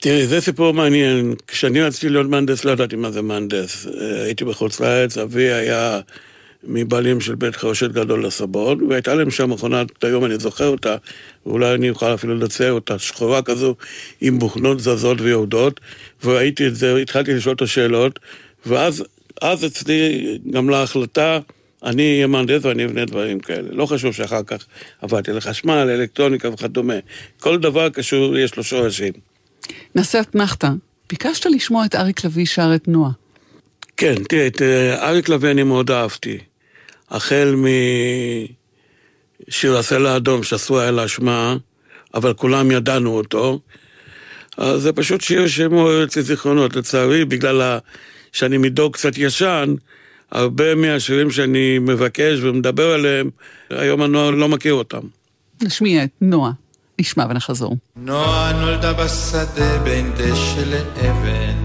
תראי, 0.00 0.26
זה 0.26 0.40
סיפור 0.40 0.74
מעניין. 0.74 1.34
כשאני 1.46 1.82
רציתי 1.82 2.08
להיות 2.08 2.26
מהנדס, 2.26 2.64
לא 2.64 2.70
ידעתי 2.70 2.96
מה 2.96 3.10
זה 3.10 3.22
מהנדס. 3.22 3.86
הייתי 4.24 4.44
בחוץ 4.44 4.80
לארץ, 4.80 5.18
אבי 5.18 5.52
היה 5.52 6.00
מבעלים 6.64 7.20
של 7.20 7.34
בית 7.34 7.56
חרושת 7.56 7.90
גדול 7.90 8.26
לסבון, 8.26 8.82
והייתה 8.82 9.14
להם 9.14 9.30
שם 9.30 9.50
מכונת, 9.50 10.04
היום 10.04 10.24
אני 10.24 10.38
זוכר 10.38 10.66
אותה, 10.66 10.96
ואולי 11.46 11.74
אני 11.74 11.90
אוכל 11.90 12.14
אפילו 12.14 12.34
לצייר 12.34 12.72
אותה, 12.72 12.98
שחורה 12.98 13.42
כזו, 13.42 13.74
עם 14.20 14.38
בוכנות 14.38 14.80
זזות 14.80 15.20
ויורדות, 15.20 15.80
וראיתי 16.24 16.66
את 16.66 16.76
זה, 16.76 16.96
התחלתי 16.96 17.34
לשאול 17.34 17.54
את 17.54 17.62
השאלות, 17.62 18.18
ואז 18.66 19.04
אז 19.42 19.64
אצלי 19.64 20.38
גם 20.50 20.70
להחלטה, 20.70 21.38
אני 21.84 22.14
אהיה 22.14 22.26
מהנדס 22.26 22.64
ואני 22.64 22.84
אבנה 22.84 23.04
דברים 23.04 23.40
כאלה. 23.40 23.68
לא 23.72 23.86
חשוב 23.86 24.12
שאחר 24.12 24.42
כך 24.42 24.66
עבדתי 25.02 25.32
לחשמל, 25.32 25.72
אלקטרוניקה 25.72 26.48
וכדומה. 26.50 26.94
כל 27.40 27.58
דבר 27.58 27.88
קשור, 27.88 28.38
יש 28.38 28.56
לו 28.56 28.64
שורשים. 28.64 29.12
נעשה 29.94 30.20
אתנחתא. 30.20 30.70
ביקשת 31.10 31.46
לשמוע 31.46 31.84
את 31.84 31.94
אריק 31.94 32.24
לביא 32.24 32.46
שר 32.46 32.74
את 32.74 32.88
נועה. 32.88 33.10
כן, 33.96 34.14
תראה, 34.28 34.46
את 34.46 34.62
אריק 35.02 35.28
לביא 35.28 35.50
אני 35.50 35.62
מאוד 35.62 35.90
אהבתי. 35.90 36.38
החל 37.10 37.54
משיר 39.48 39.76
הסלע 39.76 40.10
האדום 40.10 40.42
שעשו 40.42 40.80
היה 40.80 40.90
להשמעה, 40.90 41.56
אבל 42.14 42.34
כולם 42.34 42.70
ידענו 42.70 43.16
אותו. 43.16 43.60
אז 44.56 44.82
זה 44.82 44.92
פשוט 44.92 45.20
שיר 45.20 45.46
שמעורר 45.46 46.04
אצלי 46.04 46.22
זיכרונות. 46.22 46.76
לצערי, 46.76 47.24
בגלל 47.24 47.62
ה... 47.62 47.78
שאני 48.32 48.58
מדור 48.58 48.92
קצת 48.92 49.18
ישן, 49.18 49.74
הרבה 50.32 50.74
מהשירים 50.74 51.30
שאני 51.30 51.78
מבקש 51.78 52.38
ומדבר 52.42 52.90
עליהם, 52.90 53.30
היום 53.70 54.02
הנוער 54.02 54.30
לא 54.30 54.48
מכיר 54.48 54.74
אותם. 54.74 55.00
נשמיע 55.62 56.04
את 56.04 56.10
נועה, 56.20 56.52
נשמע 56.98 57.26
ונחזור. 57.30 57.76
נועה 57.96 58.52
נולדה 58.52 58.92
בשדה 58.92 59.78
בין 59.78 60.12
דשא 60.16 60.60
לאבן, 60.60 61.56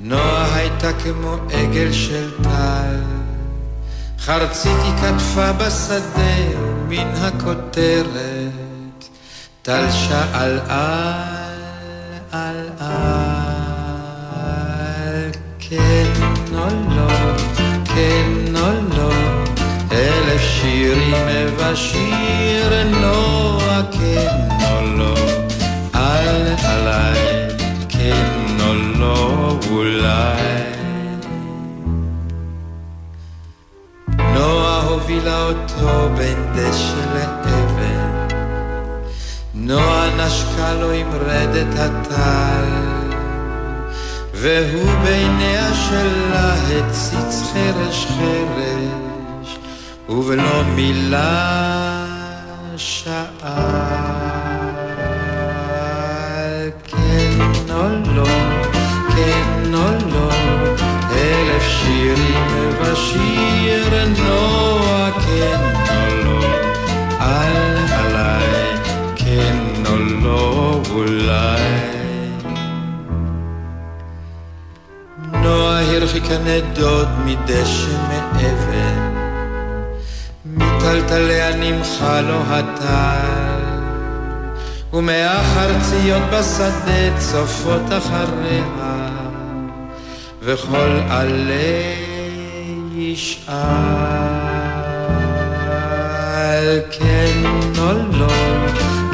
נועה 0.00 0.56
הייתה 0.56 0.92
כמו 0.92 1.36
עגל 1.52 1.92
של 1.92 2.30
טל, 2.42 2.96
חרצית 4.18 4.78
היא 4.84 4.92
כתפה 4.92 5.52
בשדה 5.52 6.36
מן 6.88 7.08
הכותרת, 7.14 9.08
טל 9.62 9.84
שאל 9.90 10.58
על, 10.68 11.60
על 12.30 12.68
על. 12.80 13.41
כן 15.72 16.12
או 16.54 16.66
לא, 16.96 17.08
כן 17.84 18.56
או 18.56 18.96
לא, 18.96 19.12
אלף 19.92 20.40
שירים 20.40 21.14
ובשיר 21.28 22.84
נועה, 23.00 23.82
כן 23.92 24.48
או 24.60 24.98
לא, 24.98 25.14
אל 25.94 26.54
עליי, 26.64 27.48
כן 27.88 28.56
או 28.60 28.74
לא, 28.98 29.58
אולי. 29.70 30.62
נועה 34.34 34.82
הובילה 34.82 35.42
אותו 35.42 36.08
בין 36.16 36.52
דשא 36.54 37.14
לאבן, 37.14 38.36
נועה 39.54 40.10
נשקה 40.16 40.74
לו 40.74 40.90
עם 40.90 41.08
רדת 41.12 41.78
הטל. 41.78 43.01
והוא 44.42 44.90
בעיניה 45.04 45.74
שלה 45.74 46.54
הציץ 46.54 47.42
חרש 47.52 48.06
חרש, 48.06 49.58
ובלא 50.08 50.62
מילה 50.62 52.06
שאל 52.76 54.21
הרחיקה 76.32 76.44
נדוד 76.44 77.08
מדשא 77.24 77.90
מאבן, 78.08 79.12
מטלטליה 80.46 81.56
נמחה 81.56 82.20
לו 82.20 82.38
הטל, 82.46 83.62
ומהחרציות 84.92 86.22
בשדה 86.32 87.18
צופות 87.18 87.82
אחריה. 87.98 89.08
וכל 90.42 91.00
עלי 91.10 91.94
ישאל 92.94 93.52
כן 96.90 97.42
או 97.78 97.92
לא, 98.12 98.32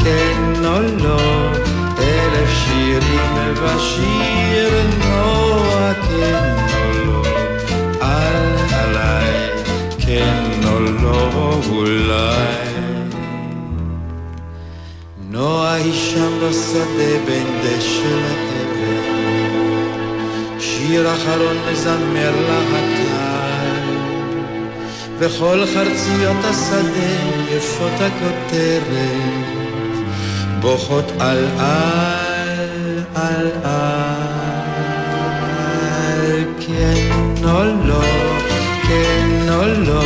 כן 0.04 0.64
או 0.64 0.80
לא, 0.80 1.50
אלף 1.98 2.50
שירים 2.64 3.54
ושיר 3.62 4.72
נוע 4.98 5.92
כן 6.08 6.67
כן 10.08 10.50
או 10.66 10.80
לא 10.80 11.60
אולי. 11.68 12.68
נועה 15.30 15.74
היא 15.74 15.92
שם 15.92 16.32
בשדה 16.42 17.18
בין 17.26 17.46
דשא 17.62 18.14
לאבן, 18.22 19.18
שיר 20.60 21.14
אחרון 21.14 21.56
מזמר 21.70 22.32
לה 22.48 22.60
הטל, 22.78 23.82
וכל 25.18 25.64
חרציות 25.74 26.44
השדה 26.44 27.14
יפות 27.50 27.92
הכותרת, 28.00 29.58
בוכות 30.60 31.12
על 31.18 31.44
על 31.58 33.00
על 33.14 33.50
על, 33.64 34.28
כן 36.60 37.12
או 37.44 37.64
לא, 37.84 38.04
כן 38.88 39.27
או 39.58 39.62
לא, 39.64 40.02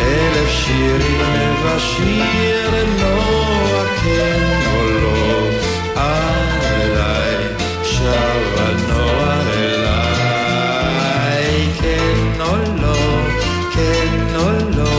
אלף 0.00 0.50
שירים 0.50 1.54
ושיר 1.64 2.70
נוע 3.00 3.84
כן 4.04 4.42
או 4.66 4.80
לא, 5.02 5.48
אליי 5.96 7.36
שבה 7.84 8.68
נוע 8.88 9.26
אליי, 9.56 10.66
כן 11.82 12.18
או 12.40 12.54
לא, 12.82 13.00
כן 13.74 14.36
או 14.36 14.48
לא, 14.76 14.96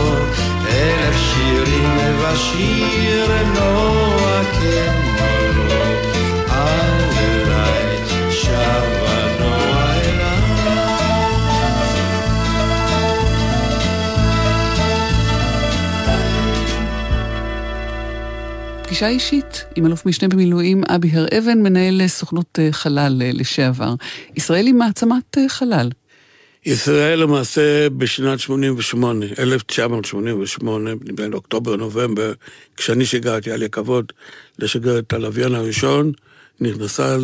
אלף 0.68 1.16
שירים 1.16 1.94
ושיר 2.20 3.28
נוע 3.54 3.75
פגישה 18.96 19.08
אישית 19.08 19.64
עם 19.74 19.86
אלוף 19.86 20.06
משנה 20.06 20.28
במילואים 20.28 20.82
אבי 20.88 21.10
הר-אבן, 21.12 21.62
מנהל 21.62 22.06
סוכנות 22.06 22.58
אה, 22.58 22.68
חלל 22.72 23.22
אה, 23.24 23.30
לשעבר. 23.34 23.94
ישראל 24.36 24.66
היא 24.66 24.74
מעצמת 24.74 25.38
אה, 25.38 25.48
חלל. 25.48 25.90
ישראל 26.64 27.18
למעשה 27.18 27.90
בשנת 27.90 28.40
88, 28.40 29.26
1988, 29.38 30.90
בין 31.14 31.32
אוקטובר-נובמבר, 31.32 32.32
כשאני 32.76 33.06
שיגרתי, 33.06 33.50
היה 33.50 33.56
לי 33.56 33.64
הכבוד 33.64 34.12
לשגר 34.58 34.98
את 34.98 35.12
הלוויין 35.12 35.54
הראשון, 35.54 36.12
נכנסה 36.60 37.16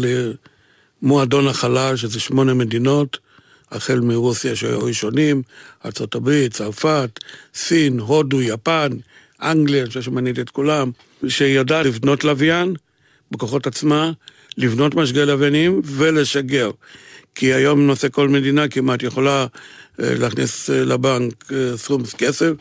למועדון 1.02 1.48
החלל, 1.48 1.96
שזה 1.96 2.20
שמונה 2.20 2.54
מדינות, 2.54 3.18
החל 3.70 4.00
מרוסיה 4.00 4.56
שהיו 4.56 4.82
ראשונים, 4.82 5.42
ארה"ב, 5.84 6.48
צרפת, 6.48 7.20
סין, 7.54 7.98
הודו, 7.98 8.42
יפן, 8.42 8.88
אנגליה, 9.42 9.80
אני 9.80 9.88
חושב 9.88 10.02
שמניתי 10.02 10.40
את 10.40 10.50
כולם, 10.50 10.90
שידעה 11.28 11.82
לבנות 11.82 12.24
לוויין 12.24 12.74
בכוחות 13.30 13.66
עצמה, 13.66 14.12
לבנות 14.56 14.94
משגי 14.94 15.24
לוויינים 15.24 15.80
ולשגר. 15.84 16.70
כי 17.34 17.52
היום 17.54 17.80
למעשה 17.80 18.08
כל 18.08 18.28
מדינה 18.28 18.68
כמעט 18.68 19.02
יכולה 19.02 19.46
אה, 20.00 20.14
להכניס 20.14 20.70
אה, 20.70 20.84
לבנק 20.84 21.52
אה, 21.52 21.76
סכום 21.76 22.02
כסף, 22.18 22.52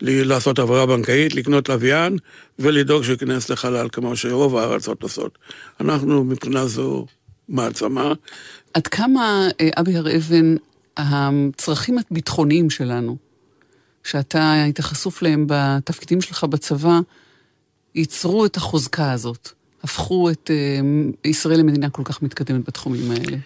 לעשות 0.00 0.58
העברה 0.58 0.86
בנקאית, 0.86 1.34
לקנות 1.34 1.68
לוויין 1.68 2.16
ולדאוג 2.58 3.02
שהוא 3.02 3.12
ייכנס 3.12 3.50
לחלל 3.50 3.88
כמו 3.92 4.16
שרוב 4.16 4.56
הארצות 4.56 5.02
עושות. 5.02 5.38
אנחנו 5.80 6.24
מבחינה 6.24 6.66
זו 6.66 7.06
מעצמה. 7.48 8.12
עד 8.74 8.86
כמה, 8.86 9.48
אבי 9.78 9.96
הר-אבן, 9.96 10.56
הצרכים 10.96 11.96
הביטחוניים 11.98 12.70
שלנו, 12.70 13.16
שאתה 14.06 14.52
היית 14.52 14.80
חשוף 14.80 15.22
להם 15.22 15.46
בתפקידים 15.48 16.20
שלך 16.20 16.44
בצבא, 16.44 17.00
ייצרו 17.94 18.46
את 18.46 18.56
החוזקה 18.56 19.12
הזאת, 19.12 19.48
הפכו 19.82 20.30
את 20.30 20.50
אה, 20.50 20.80
ישראל 21.24 21.58
למדינה 21.58 21.90
כל 21.90 22.02
כך 22.04 22.22
מתקדמת 22.22 22.68
בתחומים 22.68 23.10
האלה. 23.10 23.36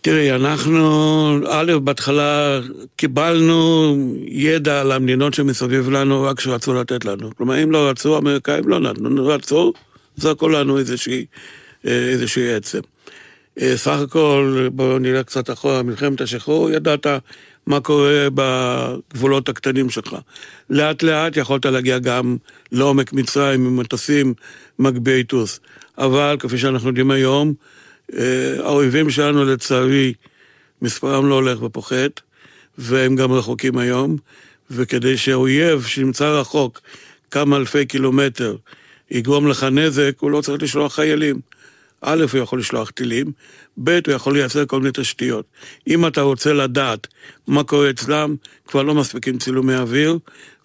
תראי, 0.00 0.34
אנחנו, 0.34 1.38
א', 1.48 1.72
בהתחלה 1.84 2.60
קיבלנו 2.96 3.94
ידע 4.26 4.80
על 4.80 4.92
המדינות 4.92 5.34
שמסביב 5.34 5.90
לנו 5.90 6.22
רק 6.22 6.36
כשרצו 6.36 6.74
לתת 6.74 7.04
לנו. 7.04 7.30
כלומר, 7.36 7.62
אם 7.62 7.70
לא 7.70 7.88
רצו, 7.90 8.14
האמריקאים 8.14 8.68
לא 8.68 8.80
נתנו, 8.80 9.26
רצו, 9.26 9.72
זרקו 10.16 10.48
לנו 10.48 10.78
איזושהי, 10.78 11.26
אה, 11.86 12.08
איזושהי 12.08 12.54
עצם. 12.54 12.80
אה, 13.60 13.76
סך 13.76 13.98
הכל, 14.00 14.68
בואו 14.72 14.98
נראה 14.98 15.22
קצת 15.22 15.50
אחורה, 15.50 15.82
מלחמת 15.82 16.20
השחרור, 16.20 16.70
ידעת 16.70 17.06
מה 17.68 17.80
קורה 17.80 18.28
בגבולות 18.34 19.48
הקטנים 19.48 19.90
שלך. 19.90 20.16
לאט 20.70 21.02
לאט 21.02 21.36
יכולת 21.36 21.66
להגיע 21.66 21.98
גם 21.98 22.36
לעומק 22.72 23.12
מצרים 23.12 23.66
עם 23.66 23.76
מטוסים 23.76 24.34
מגביהי 24.78 25.24
טוס. 25.24 25.60
אבל 25.98 26.36
כפי 26.40 26.58
שאנחנו 26.58 26.88
יודעים 26.88 27.10
היום, 27.10 27.54
אה, 28.14 28.54
האויבים 28.58 29.10
שלנו 29.10 29.44
לצערי, 29.44 30.14
מספרם 30.82 31.28
לא 31.28 31.34
הולך 31.34 31.62
ופוחת, 31.62 32.20
והם 32.78 33.16
גם 33.16 33.32
רחוקים 33.32 33.78
היום, 33.78 34.16
וכדי 34.70 35.16
שאויב 35.16 35.84
שנמצא 35.84 36.28
רחוק 36.28 36.80
כמה 37.30 37.56
אלפי 37.56 37.86
קילומטר 37.86 38.56
יגרום 39.10 39.48
לך 39.48 39.64
נזק, 39.64 40.12
הוא 40.18 40.30
לא 40.30 40.40
צריך 40.40 40.62
לשלוח 40.62 40.94
חיילים. 40.94 41.40
א', 42.02 42.24
הוא 42.32 42.40
יכול 42.40 42.58
לשלוח 42.58 42.90
טילים, 42.90 43.32
ב', 43.84 43.98
הוא 44.06 44.14
יכול 44.14 44.34
לייצר 44.34 44.66
כל 44.66 44.80
מיני 44.80 44.90
תשתיות. 44.94 45.44
אם 45.88 46.06
אתה 46.06 46.20
רוצה 46.20 46.52
לדעת 46.52 47.06
מה 47.46 47.64
קורה 47.64 47.90
אצלם, 47.90 48.36
כבר 48.66 48.82
לא 48.82 48.94
מספיקים 48.94 49.38
צילומי 49.38 49.76
אוויר, 49.76 50.18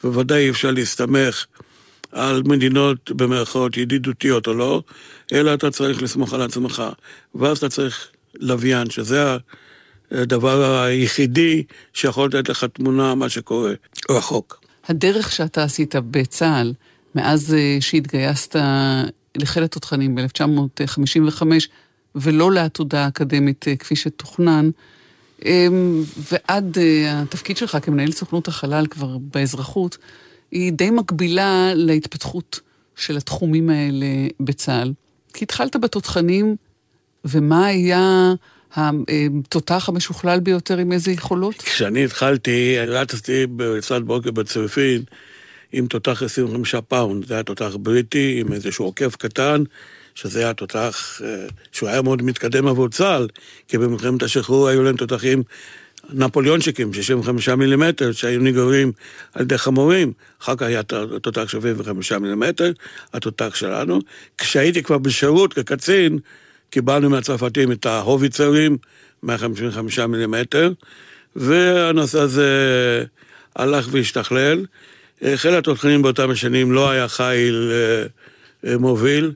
ובוודאי 0.03 0.43
אי 0.43 0.49
אפשר 0.49 0.71
להסתמך 0.71 1.45
על 2.11 2.41
מדינות 2.45 3.11
במרכאות 3.11 3.77
ידידותיות 3.77 4.47
או 4.47 4.53
לא, 4.53 4.83
אלא 5.33 5.53
אתה 5.53 5.71
צריך 5.71 6.03
לסמוך 6.03 6.33
על 6.33 6.41
עצמך. 6.41 6.83
ואז 7.35 7.57
אתה 7.57 7.69
צריך 7.69 8.07
לוויין, 8.39 8.89
שזה 8.89 9.37
הדבר 10.11 10.81
היחידי 10.81 11.63
שיכול 11.93 12.29
לתת 12.33 12.49
לך 12.49 12.63
תמונה 12.63 13.15
מה 13.15 13.29
שקורה 13.29 13.73
רחוק. 14.09 14.63
הדרך 14.87 15.31
שאתה 15.31 15.63
עשית 15.63 15.95
בצה"ל, 15.95 16.73
מאז 17.15 17.53
אה, 17.53 17.77
שהתגייסת 17.79 18.55
לחיל 19.37 19.63
התותחנים 19.63 20.15
ב-1955, 20.15 21.43
ולא 22.15 22.51
לעתודה 22.51 23.07
אקדמית 23.07 23.67
אה, 23.67 23.75
כפי 23.75 23.95
שתוכנן, 23.95 24.69
אמ, 25.45 26.03
ועד 26.31 26.77
אה, 26.77 27.21
התפקיד 27.21 27.57
שלך 27.57 27.77
כמנהל 27.81 28.11
סוכנות 28.11 28.47
החלל 28.47 28.85
כבר 28.89 29.17
באזרחות, 29.17 29.97
היא 30.51 30.73
די 30.73 30.89
מקבילה 30.89 31.71
להתפתחות 31.75 32.59
של 32.95 33.17
התחומים 33.17 33.69
האלה 33.69 34.05
בצה"ל. 34.39 34.93
כי 35.33 35.43
התחלת 35.43 35.75
בתותחנים, 35.75 36.55
ומה 37.25 37.65
היה 37.65 38.33
התותח 38.75 39.89
המשוכלל 39.89 40.39
ביותר 40.39 40.77
עם 40.77 40.91
איזה 40.91 41.11
יכולות? 41.11 41.55
כשאני 41.55 42.05
התחלתי, 42.05 42.79
רצתי 42.79 43.45
בצד 43.55 44.01
בוקר 44.03 44.31
בצריפין 44.31 45.03
עם 45.73 45.87
תותח 45.87 46.23
25 46.23 46.75
פאונד, 46.75 47.27
זה 47.27 47.33
היה 47.33 47.43
תותח 47.43 47.75
בריטי 47.79 48.37
עם 48.41 48.53
איזשהו 48.53 48.85
עוקף 48.85 49.15
קטן, 49.15 49.63
שזה 50.15 50.39
היה 50.39 50.53
תותח 50.53 51.21
אה, 51.23 51.47
שהוא 51.71 51.89
היה 51.89 52.01
מאוד 52.01 52.21
מתקדם 52.21 52.67
עבור 52.67 52.89
צה"ל, 52.89 53.27
כי 53.67 53.77
במלחמת 53.77 54.23
השחרור 54.23 54.67
היו 54.67 54.83
להם 54.83 54.95
תותחים 54.95 55.43
נפוליאונשיקים, 56.09 56.93
65 56.93 57.49
מילימטר, 57.49 58.11
שהיו 58.11 58.39
נגררים 58.39 58.91
על 59.33 59.41
ידי 59.41 59.57
חמורים. 59.57 60.13
אחר 60.41 60.55
כך 60.55 60.61
היה 60.61 60.83
תותח 61.21 61.47
75 61.47 62.11
מילימטר, 62.11 62.71
התותח 63.13 63.55
שלנו. 63.55 63.99
כשהייתי 64.37 64.83
כבר 64.83 64.97
בשירות 64.97 65.53
כקצין, 65.53 66.19
קיבלנו 66.69 67.09
מהצרפתים 67.09 67.71
את 67.71 67.85
ההוביצרים, 67.85 68.77
155 69.23 69.99
מילימטר, 69.99 70.71
והנושא 71.35 72.19
הזה 72.19 72.49
הלך 73.55 73.87
והשתכלל. 73.91 74.65
חיל 75.35 75.55
התותחנים 75.55 76.01
באותם 76.01 76.29
השנים 76.29 76.71
לא 76.71 76.89
היה 76.89 77.07
חיל 77.07 77.71
אה, 78.63 78.77
מוביל. 78.77 79.31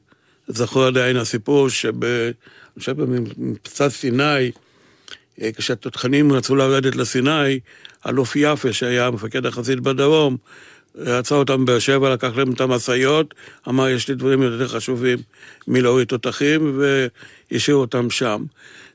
זכור 0.47 0.83
עדיין 0.83 1.17
הסיפור 1.17 1.69
שב... 1.69 2.03
אני 2.03 2.79
חושב 2.79 3.01
במבצע 3.01 3.89
סיני, 3.89 4.51
כשהתותחנים 5.55 6.33
רצו 6.33 6.55
לרדת 6.55 6.95
לסיני, 6.95 7.59
אלוף 8.07 8.35
יפה, 8.35 8.73
שהיה 8.73 9.11
מפקד 9.11 9.45
החזית 9.45 9.79
בדרום, 9.79 10.37
עצר 11.05 11.35
אותם 11.35 11.65
באר 11.65 11.79
שבע, 11.79 12.13
לקח 12.13 12.35
להם 12.35 12.51
את 12.51 12.61
המשאיות, 12.61 13.33
אמר, 13.67 13.89
יש 13.89 14.07
לי 14.07 14.15
דברים 14.15 14.41
יותר 14.41 14.67
חשובים 14.67 15.17
מלהוריד 15.67 16.07
תותחים, 16.07 16.81
והשאיר 17.51 17.75
אותם 17.75 18.09
שם. 18.09 18.43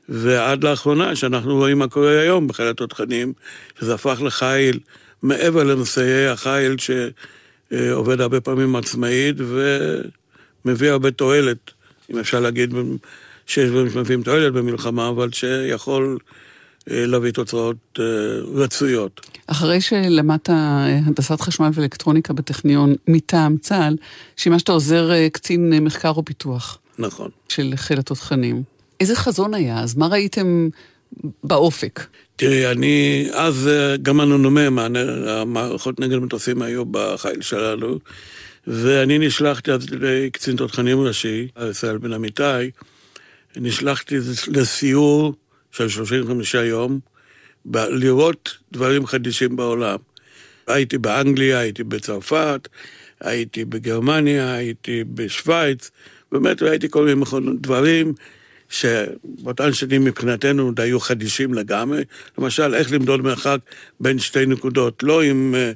ועד 0.09 0.63
לאחרונה, 0.63 1.15
שאנחנו 1.15 1.55
רואים 1.55 1.79
מה 1.79 1.87
קורה 1.87 2.19
היום 2.19 2.47
בחיל 2.47 2.67
התותחנים, 2.67 3.33
שזה 3.79 3.93
הפך 3.93 4.21
לחיל 4.21 4.79
מעבר 5.23 5.63
למסייעי 5.63 6.27
החיל 6.27 6.75
שעובד 6.77 8.21
הרבה 8.21 8.41
פעמים 8.41 8.75
עצמאית 8.75 9.35
ומביא 10.65 10.89
הרבה 10.89 11.11
תועלת, 11.11 11.71
אם 12.11 12.19
אפשר 12.19 12.39
להגיד 12.39 12.73
שיש 13.47 13.69
דברים 13.69 13.89
שמביאים 13.89 14.23
תועלת 14.23 14.53
במלחמה, 14.53 15.09
אבל 15.09 15.31
שיכול 15.31 16.17
אה, 16.91 17.05
להביא 17.05 17.31
תוצאות 17.31 17.99
אה, 17.99 18.05
רצויות. 18.63 19.21
אחרי 19.47 19.81
שלמדת 19.81 20.49
אה, 20.49 20.85
הנדסת 20.85 21.41
חשמל 21.41 21.69
ואלקטרוניקה 21.73 22.33
בטכניון 22.33 22.93
מטעם 23.07 23.57
צה"ל, 23.57 23.95
שימשת 24.37 24.69
עוזר 24.69 25.27
קצין 25.29 25.83
מחקר 25.83 26.17
ופיתוח. 26.17 26.77
נכון. 26.99 27.29
של 27.49 27.73
חיל 27.75 27.99
התותחנים. 27.99 28.63
איזה 28.99 29.15
חזון 29.15 29.53
היה 29.53 29.79
אז? 29.79 29.95
מה 29.95 30.07
ראיתם 30.07 30.69
באופק? 31.43 32.05
תראי, 32.35 32.71
אני, 32.71 33.27
אז 33.33 33.69
גם 34.01 34.19
הנ"מ, 34.19 34.57
המערכות 35.27 35.99
נגד 35.99 36.15
מטוסים 36.15 36.61
היו 36.61 36.85
בחיל 36.85 37.41
שלנו, 37.41 37.99
ואני 38.67 39.17
נשלחתי 39.17 39.71
אז 39.71 39.85
לקצין 39.91 40.55
תותחנים 40.55 40.99
ראשי, 41.01 41.47
ישראל 41.69 41.97
בן 41.97 42.13
אמיתי, 42.13 42.71
נשלחתי 43.55 44.15
לסיור 44.47 45.33
של 45.71 45.89
35 45.89 46.53
יום, 46.53 46.99
לראות 47.75 48.57
דברים 48.71 49.05
חדישים 49.05 49.55
בעולם. 49.55 49.97
הייתי 50.67 50.97
באנגליה, 50.97 51.59
הייתי 51.59 51.83
בצרפת, 51.83 52.67
הייתי 53.19 53.65
בגרמניה, 53.65 54.53
הייתי 54.53 55.03
בשוויץ, 55.03 55.91
באמת 56.31 56.61
ראיתי 56.63 56.89
כל 56.89 57.05
מיני 57.05 57.25
דברים 57.61 58.13
שבאותן 58.73 59.73
שנים 59.73 60.03
מבחינתנו 60.03 60.63
עוד 60.63 60.79
היו 60.79 60.99
חדישים 60.99 61.53
לגמרי. 61.53 62.03
למשל, 62.37 62.75
איך 62.75 62.91
למדוד 62.91 63.21
מרחק 63.21 63.57
בין 63.99 64.19
שתי 64.19 64.45
נקודות, 64.45 65.03
לא 65.03 65.21
עם 65.23 65.55
אה, 65.55 65.71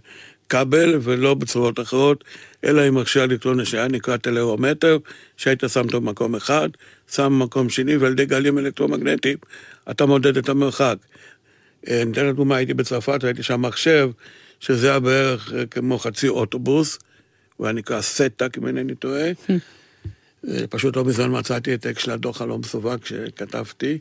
כבל 0.50 1.00
ולא 1.02 1.34
בצורות 1.34 1.80
אחרות, 1.80 2.24
אלא 2.66 2.82
עם 2.82 2.96
מכשיר 2.96 3.24
אלקטרוני 3.24 3.66
שהיה 3.66 3.88
נקרא 3.88 4.18
טלרומטר, 4.18 4.98
שהיית 5.38 5.64
שם 5.68 5.86
אותו 5.86 6.02
במקום 6.02 6.36
אחד, 6.36 6.70
שם 7.12 7.24
במקום 7.24 7.70
שני, 7.70 7.98
ועל 7.98 8.12
ידי 8.12 8.26
גלים 8.26 8.58
אלקטרומגנטיים 8.58 9.38
אתה 9.92 10.06
מודד 10.06 10.38
את 10.38 10.50
המרחק. 10.50 10.98
אה, 11.88 12.02
אני 12.02 12.12
אתן 12.12 12.26
לדוגמה, 12.26 12.56
הייתי 12.56 12.74
בצרפת, 12.74 13.24
הייתי 13.24 13.44
שם 13.44 13.62
מחשב, 13.62 14.10
שזה 14.60 14.90
היה 14.90 15.00
בערך 15.00 15.54
אה, 15.54 15.66
כמו 15.66 16.00
חצי 16.00 16.28
אוטובוס, 16.28 17.00
הוא 17.58 17.68
היה 17.68 17.74
נקרא 17.74 18.02
סטאק, 18.02 18.58
אם 18.58 18.68
אינני 18.68 18.96
טועה. 18.96 19.32
אה, 20.48 20.68
פשוט 20.70 20.96
לא 20.96 21.06
מזמן 21.06 21.40
מצאתי 21.40 21.72
העתק 21.72 22.00
של 22.00 22.12
הדוח 22.12 22.42
הלא 22.42 22.58
מסווג 22.58 23.06
שכתבתי. 23.06 23.98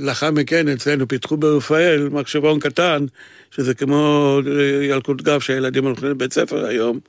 לאחר 0.00 0.30
מכן 0.30 0.68
אצלנו 0.68 1.08
פיתחו 1.08 1.36
ברפאל 1.36 2.08
מחשבון 2.08 2.60
קטן, 2.60 3.06
שזה 3.50 3.74
כמו 3.74 4.38
ילקוט 4.82 5.22
גב 5.22 5.40
שהילדים 5.40 5.84
הולכים 5.84 6.08
לבית 6.08 6.32
ספר 6.32 6.66
היום, 6.66 7.00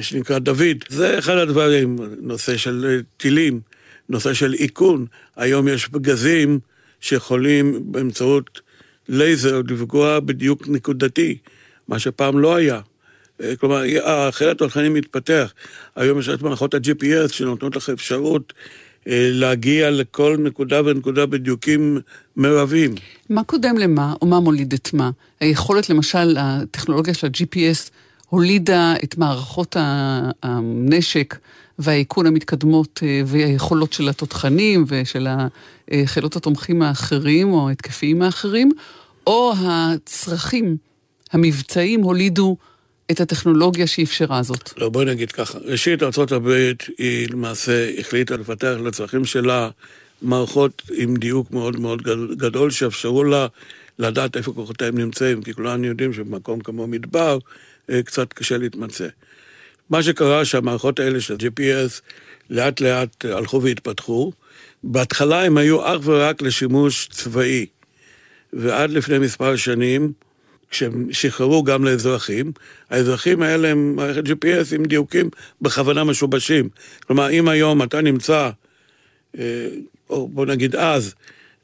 שנקרא 0.00 0.38
דוד. 0.38 0.84
זה 0.88 1.18
אחד 1.18 1.36
הדברים, 1.36 1.96
נושא 2.20 2.56
של 2.56 3.02
טילים, 3.16 3.60
נושא 4.08 4.34
של 4.34 4.54
איכון. 4.54 5.06
היום 5.36 5.68
יש 5.68 5.86
פגזים 5.86 6.58
שיכולים 7.00 7.92
באמצעות 7.92 8.60
לייזר 9.08 9.60
לפגוע 9.68 10.20
בדיוק 10.20 10.68
נקודתי, 10.68 11.38
מה 11.88 11.98
שפעם 11.98 12.38
לא 12.38 12.56
היה. 12.56 12.80
כלומר, 13.60 13.82
החיל 14.04 14.48
התותחני 14.48 14.88
מתפתח. 14.88 15.52
היום 15.96 16.18
יש 16.18 16.28
את 16.28 16.42
מערכות 16.42 16.74
ה-GPS 16.74 17.32
שנותנות 17.32 17.76
לך 17.76 17.88
אפשרות 17.88 18.52
אה, 19.08 19.28
להגיע 19.32 19.90
לכל 19.90 20.36
נקודה 20.38 20.80
ונקודה 20.84 21.26
בדיוקים 21.26 22.00
מרבים. 22.36 22.94
מה 23.30 23.44
קודם 23.44 23.78
למה, 23.78 24.14
או 24.22 24.26
מה 24.26 24.40
מוליד 24.40 24.72
את 24.72 24.94
מה? 24.94 25.10
היכולת, 25.40 25.90
למשל, 25.90 26.36
הטכנולוגיה 26.38 27.14
של 27.14 27.26
ה-GPS 27.26 27.90
הולידה 28.28 28.94
את 29.04 29.18
מערכות 29.18 29.76
הנשק 30.42 31.38
והאיכון 31.78 32.26
המתקדמות 32.26 33.00
אה, 33.02 33.22
והיכולות 33.26 33.92
של 33.92 34.08
התותחנים 34.08 34.84
ושל 34.88 35.26
החילות 35.90 36.36
התומכים 36.36 36.82
האחרים 36.82 37.52
או 37.52 37.68
ההתקפיים 37.68 38.22
האחרים, 38.22 38.70
או 39.26 39.52
הצרכים 39.66 40.76
המבצעיים 41.32 42.02
הולידו 42.02 42.56
את 43.10 43.20
הטכנולוגיה 43.20 43.86
שאפשרה 43.86 44.42
זאת? 44.42 44.72
לא, 44.76 44.88
בואי 44.88 45.04
נגיד 45.04 45.32
ככה. 45.32 45.58
ראשית, 45.58 46.02
ארה"ב 46.02 46.72
היא 46.98 47.28
למעשה 47.30 47.90
החליטה 47.98 48.36
לפתח 48.36 48.74
לצרכים 48.84 49.24
שלה 49.24 49.70
מערכות 50.22 50.82
עם 50.94 51.16
דיוק 51.16 51.50
מאוד 51.50 51.80
מאוד 51.80 52.02
גדול, 52.36 52.70
שאפשרו 52.70 53.24
לה 53.24 53.46
לדעת 53.98 54.36
איפה 54.36 54.52
כוחותיהם 54.52 54.98
נמצאים, 54.98 55.42
כי 55.42 55.54
כולנו 55.54 55.86
יודעים 55.86 56.12
שבמקום 56.12 56.60
כמו 56.60 56.86
מדבר, 56.86 57.38
אה, 57.90 58.02
קצת 58.02 58.32
קשה 58.32 58.58
להתמצא. 58.58 59.08
מה 59.90 60.02
שקרה 60.02 60.44
שהמערכות 60.44 61.00
האלה 61.00 61.20
של 61.20 61.36
GPS 61.36 62.00
לאט 62.50 62.80
לאט 62.80 63.24
הלכו 63.24 63.62
והתפתחו. 63.62 64.32
בהתחלה 64.84 65.44
הם 65.44 65.56
היו 65.56 65.86
אך 65.86 66.00
ורק 66.04 66.42
לשימוש 66.42 67.08
צבאי, 67.10 67.66
ועד 68.52 68.90
לפני 68.90 69.18
מספר 69.18 69.56
שנים, 69.56 70.12
כשהם 70.72 71.12
שחררו 71.12 71.62
גם 71.62 71.84
לאזרחים, 71.84 72.52
האזרחים 72.90 73.42
האלה 73.42 73.68
הם 73.68 73.96
מערכת 73.96 74.24
GPS 74.26 74.74
עם 74.74 74.84
דיוקים 74.84 75.30
בכוונה 75.60 76.04
משובשים. 76.04 76.68
כלומר, 77.06 77.30
אם 77.30 77.48
היום 77.48 77.82
אתה 77.82 78.00
נמצא, 78.00 78.50
אה, 79.38 79.68
או 80.10 80.28
בוא 80.28 80.46
נגיד 80.46 80.76
אז, 80.76 81.14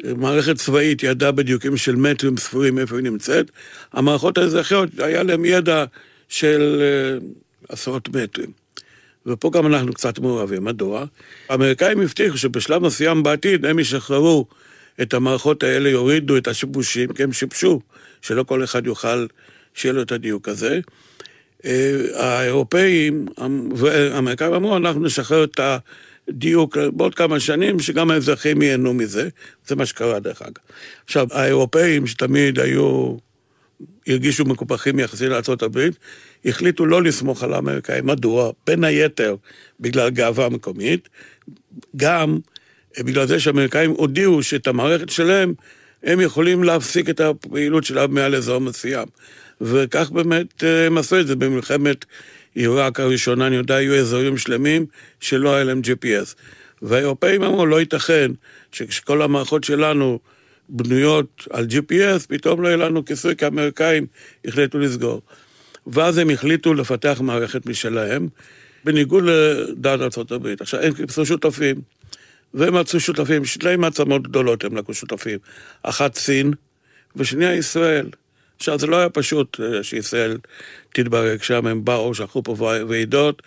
מערכת 0.05 0.57
צבאית 0.57 1.03
ידעה 1.03 1.33
בדיוקים 1.33 1.77
של 1.77 1.97
מטרים 1.97 2.37
ספורים 2.37 2.79
איפה 2.79 2.97
היא 2.97 3.05
נמצאת, 3.05 3.51
המערכות 3.93 4.39
האזרחיות, 4.39 4.89
היה 4.99 5.23
להם 5.23 5.45
ידע 5.45 5.85
של 6.29 6.83
אה, 6.83 7.27
עשרות 7.69 8.09
מטרים. 8.09 8.51
ופה 9.27 9.51
גם 9.51 9.67
אנחנו 9.67 9.93
קצת 9.93 10.19
מעורבים. 10.19 10.65
מדוע? 10.65 11.05
האמריקאים 11.49 12.01
הבטיחו 12.01 12.39
שבשלב 12.39 12.83
מסוים 12.83 13.23
בעתיד 13.23 13.67
הם 13.67 13.79
ישחררו 13.79 14.47
את 15.03 15.15
המערכות 15.15 15.63
האלה, 15.63 15.89
יורידו 15.89 16.37
את 16.37 16.49
השיבושים, 16.49 17.13
כי 17.13 17.23
הם 17.23 17.33
שיבשו, 17.33 17.81
שלא 18.23 18.43
כל 18.43 18.65
אחד 18.65 18.87
יוכל 18.87 19.27
שיהיה 19.75 19.93
לו 19.93 20.03
את 20.03 20.13
הדיוק 20.13 20.49
הזה. 20.49 20.81
אה, 21.65 21.97
האירופאים 22.15 23.27
והאמריקאים 23.75 24.55
אמרו, 24.55 24.77
אנחנו 24.77 25.05
נשחרר 25.05 25.45
את 25.45 25.61
הדיוק 26.29 26.77
בעוד 26.93 27.15
כמה 27.15 27.41
שנים, 27.41 27.81
שגם 27.81 28.11
האזרחים 28.11 28.63
ייהנו 28.63 28.95
מזה. 28.95 29.29
זה 29.67 29.77
מה 29.77 29.87
שקרה 29.87 30.21
דרך 30.21 30.43
אגב. 30.43 30.63
עכשיו, 31.05 31.27
האירופאים 31.31 32.07
שתמיד 32.07 32.59
היו, 32.59 33.17
הרגישו 34.07 34.45
מקופחים 34.45 34.99
יחסית 34.99 35.29
לארה"ב, 35.29 35.89
החליטו 36.45 36.87
לא 36.87 37.03
לסמוך 37.03 37.43
על 37.43 37.55
האמריקאים. 37.55 38.07
מדוע? 38.07 38.51
בין 38.67 38.85
היתר 38.85 39.37
בגלל 39.81 40.11
גאווה 40.11 40.49
מקומית, 40.49 41.09
גם 41.97 42.39
בגלל 43.03 43.27
זה 43.27 43.41
שהאמריקאים 43.41 43.91
הודיעו 43.91 44.43
שאת 44.43 44.67
המערכת 44.67 45.09
שלהם 45.09 45.55
הם 46.03 46.21
יכולים 46.21 46.65
להפסיק 46.65 47.11
את 47.11 47.21
הפעילות 47.21 47.85
שלה 47.85 48.07
מעל 48.07 48.35
אזור 48.35 48.61
מסוים. 48.61 49.07
וכך 49.61 50.11
באמת 50.11 50.65
אה, 50.65 50.87
הם 50.87 50.99
עשו 50.99 51.21
את 51.21 51.27
זה 51.27 51.37
במלחמת 51.37 52.05
עיראק 52.55 53.01
הראשונה, 53.01 53.47
אני 53.47 53.57
יודע, 53.57 53.75
היו 53.77 53.95
אזורים 53.95 54.39
שלמים 54.39 54.87
שלא 55.21 55.55
היה 55.55 55.65
להם 55.65 55.81
GPS. 55.85 56.35
והאירופאים 56.83 57.43
אמרו, 57.43 57.67
לא 57.67 57.81
ייתכן 57.81 58.31
שכשכל 58.73 59.23
המערכות 59.23 59.65
שלנו 59.65 60.19
בנויות 60.69 61.47
על 61.51 61.67
GPS, 61.71 62.27
פתאום 62.29 62.63
לא 62.63 62.69
יהיה 62.69 62.77
לנו 62.77 63.05
כיסוי, 63.05 63.37
כי 63.37 63.45
האמריקאים 63.45 64.07
החליטו 64.45 64.79
לסגור. 64.79 65.23
ואז 65.87 66.19
הם 66.19 66.31
החליטו 66.31 66.75
לפתח 66.75 67.21
מערכת 67.21 67.67
משלהם, 67.67 68.29
בניגוד 68.85 69.25
לדעת 69.25 70.01
ארה"ב. 70.01 70.47
עכשיו, 70.61 70.81
הם 70.81 70.95
חיפשו 70.95 71.27
שותפים, 71.27 71.77
והם 72.55 72.75
מצאו 72.75 73.01
שותפים, 73.01 73.45
שתי 73.45 73.77
מעצמות 73.77 74.23
גדולות 74.23 74.65
הם 74.65 74.77
לקחו 74.77 74.95
שותפים. 74.95 75.39
אחת 75.83 76.15
סין, 76.15 76.53
ושנייה 77.17 77.55
ישראל. 77.55 78.07
עכשיו, 78.57 78.79
זה 78.79 78.87
לא 78.87 78.97
היה 78.97 79.09
פשוט 79.09 79.61
אה, 79.61 79.83
שישראל 79.83 80.39
תתברג 80.95 81.43
שם, 81.43 81.67
הם 81.67 81.85
באו, 81.85 82.15
שלחו 82.15 82.43
פה 82.43 82.57
ועידות, 82.89 83.43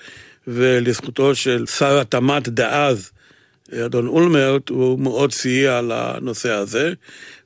ולזכותו 0.47 1.35
של 1.35 1.65
שר 1.65 1.99
התמ"ת 1.99 2.49
דאז, 2.49 3.11
אדון 3.85 4.07
אולמרט, 4.07 4.69
הוא 4.69 4.99
מאוד 4.99 5.31
סייע 5.31 5.81
לנושא 5.81 6.51
הזה, 6.51 6.93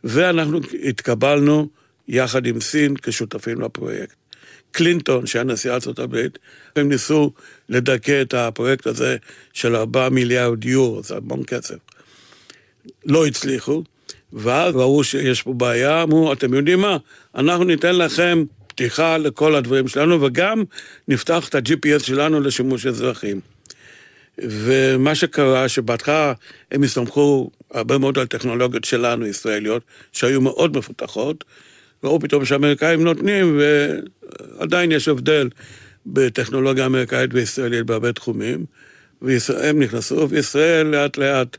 ואנחנו 0.04 0.60
התקבלנו 0.84 1.68
יחד 2.08 2.46
עם 2.46 2.60
סין 2.60 2.96
כשותפים 2.96 3.62
לפרויקט. 3.62 4.16
קלינטון, 4.72 5.26
שהיה 5.26 5.44
נשיא 5.44 5.72
ארצות 5.72 6.00
הברית, 6.00 6.40
הם 6.76 6.90
ניסו 6.90 7.32
לדכא 7.70 8.22
את 8.22 8.34
הפרויקט 8.34 8.88
הזה 8.88 9.18
של 9.54 9.76
4 9.76 10.10
מיליארד 10.10 10.66
יורו, 10.66 11.04
זה 11.04 11.16
המון 11.16 11.44
כסף. 11.48 11.76
לא 13.06 13.26
הצליחו, 13.26 13.84
ואז 14.34 14.76
ראו 14.76 15.04
שיש 15.04 15.42
פה 15.42 15.54
בעיה, 15.54 16.04
אמרו, 16.04 16.34
אתם 16.34 16.54
יודעים 16.54 16.80
מה, 16.80 16.98
אנחנו 17.36 17.64
ניתן 17.64 17.96
לכם 17.96 18.44
פתיחה 18.68 19.18
לכל 19.18 19.56
הדברים 19.56 19.88
שלנו, 19.88 20.22
וגם 20.22 20.64
נפתח 21.08 21.50
את 21.50 21.56
ה-GPS 21.56 22.04
שלנו 22.04 22.40
לשימוש 22.40 22.86
אזרחים. 22.86 23.40
ומה 24.38 25.16
שקרה, 25.16 25.70
שבהתחלה 25.70 26.34
הם 26.72 26.84
הסתמכו 26.84 27.50
הרבה 27.72 27.98
מאוד 27.98 28.20
על 28.20 28.26
טכנולוגיות 28.26 28.84
שלנו, 28.84 29.28
ישראליות, 29.28 29.84
שהיו 30.12 30.42
מאוד 30.42 30.78
מפותחות, 30.78 31.44
ראו 32.04 32.20
פתאום 32.20 32.46
שהאמריקאים 32.46 33.04
נותנים, 33.04 33.60
ועדיין 34.60 34.92
יש 34.92 35.08
הבדל 35.08 35.50
בטכנולוגיה 36.06 36.86
אמריקאית 36.86 37.34
וישראלית 37.34 37.86
בהרבה 37.86 38.14
תחומים, 38.14 38.66
והם 39.22 39.80
נכנסו, 39.80 40.30
וישראל 40.30 40.88
לאט 40.88 41.18
לאט 41.18 41.58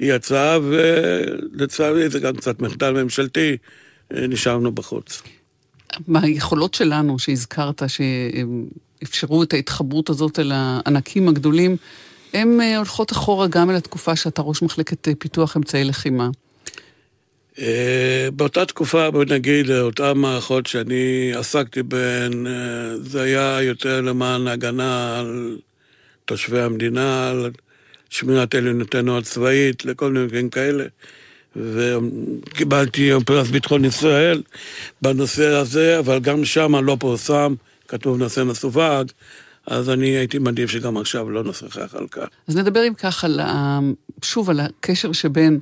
יצאה, 0.00 0.58
ולצערי 0.62 2.08
זה 2.08 2.20
גם 2.20 2.36
קצת 2.36 2.60
מחדל 2.60 3.02
ממשלתי, 3.02 3.56
נשארנו 4.10 4.72
בחוץ. 4.72 5.22
מהיכולות 6.08 6.74
שלנו 6.74 7.18
שהזכרת, 7.18 7.82
שאפשרו 7.88 9.42
את 9.42 9.52
ההתחברות 9.52 10.10
הזאת 10.10 10.38
אל 10.38 10.52
הענקים 10.54 11.28
הגדולים, 11.28 11.76
הן 12.34 12.60
אה, 12.60 12.76
הולכות 12.76 13.12
אחורה 13.12 13.46
גם 13.46 13.70
אל 13.70 13.74
התקופה 13.74 14.16
שאתה 14.16 14.42
ראש 14.42 14.62
מחלקת 14.62 15.08
אה, 15.08 15.12
פיתוח 15.18 15.56
אמצעי 15.56 15.84
לחימה. 15.84 16.30
אה, 17.60 18.28
באותה 18.32 18.66
תקופה, 18.66 19.10
בוא 19.10 19.24
נגיד, 19.24 19.70
אותן 19.70 20.12
מערכות 20.16 20.66
שאני 20.66 21.32
עסקתי 21.34 21.82
בהן, 21.82 22.46
זה 23.02 23.22
היה 23.22 23.62
יותר 23.62 24.00
למען 24.00 24.46
הגנה 24.46 25.18
על 25.18 25.58
תושבי 26.24 26.60
המדינה, 26.60 27.30
על 27.30 27.50
שמירת 28.10 28.54
עליונותינו 28.54 29.18
הצבאית, 29.18 29.84
לכל 29.84 30.12
מיני 30.12 30.26
דברים 30.26 30.50
כאלה. 30.50 30.84
וקיבלתי 31.56 33.10
פרס 33.26 33.48
ביטחון 33.48 33.84
ישראל 33.84 34.42
בנושא 35.02 35.46
הזה, 35.46 35.98
אבל 35.98 36.18
גם 36.18 36.44
שם 36.44 36.84
לא 36.84 36.96
פורסם, 37.00 37.54
כתוב 37.88 38.18
נושא 38.18 38.44
מסווג, 38.44 39.06
אז 39.66 39.90
אני 39.90 40.06
הייתי 40.06 40.38
מעדיף 40.38 40.70
שגם 40.70 40.96
עכשיו 40.96 41.30
לא 41.30 41.44
נשחח 41.44 41.94
על 41.94 42.06
כך. 42.10 42.26
אז 42.48 42.56
נדבר 42.56 42.88
אם 42.88 42.94
כך 42.94 43.24
על, 43.24 43.40
ה... 43.40 43.78
שוב 44.22 44.50
על 44.50 44.60
הקשר 44.60 45.12
שבין 45.12 45.58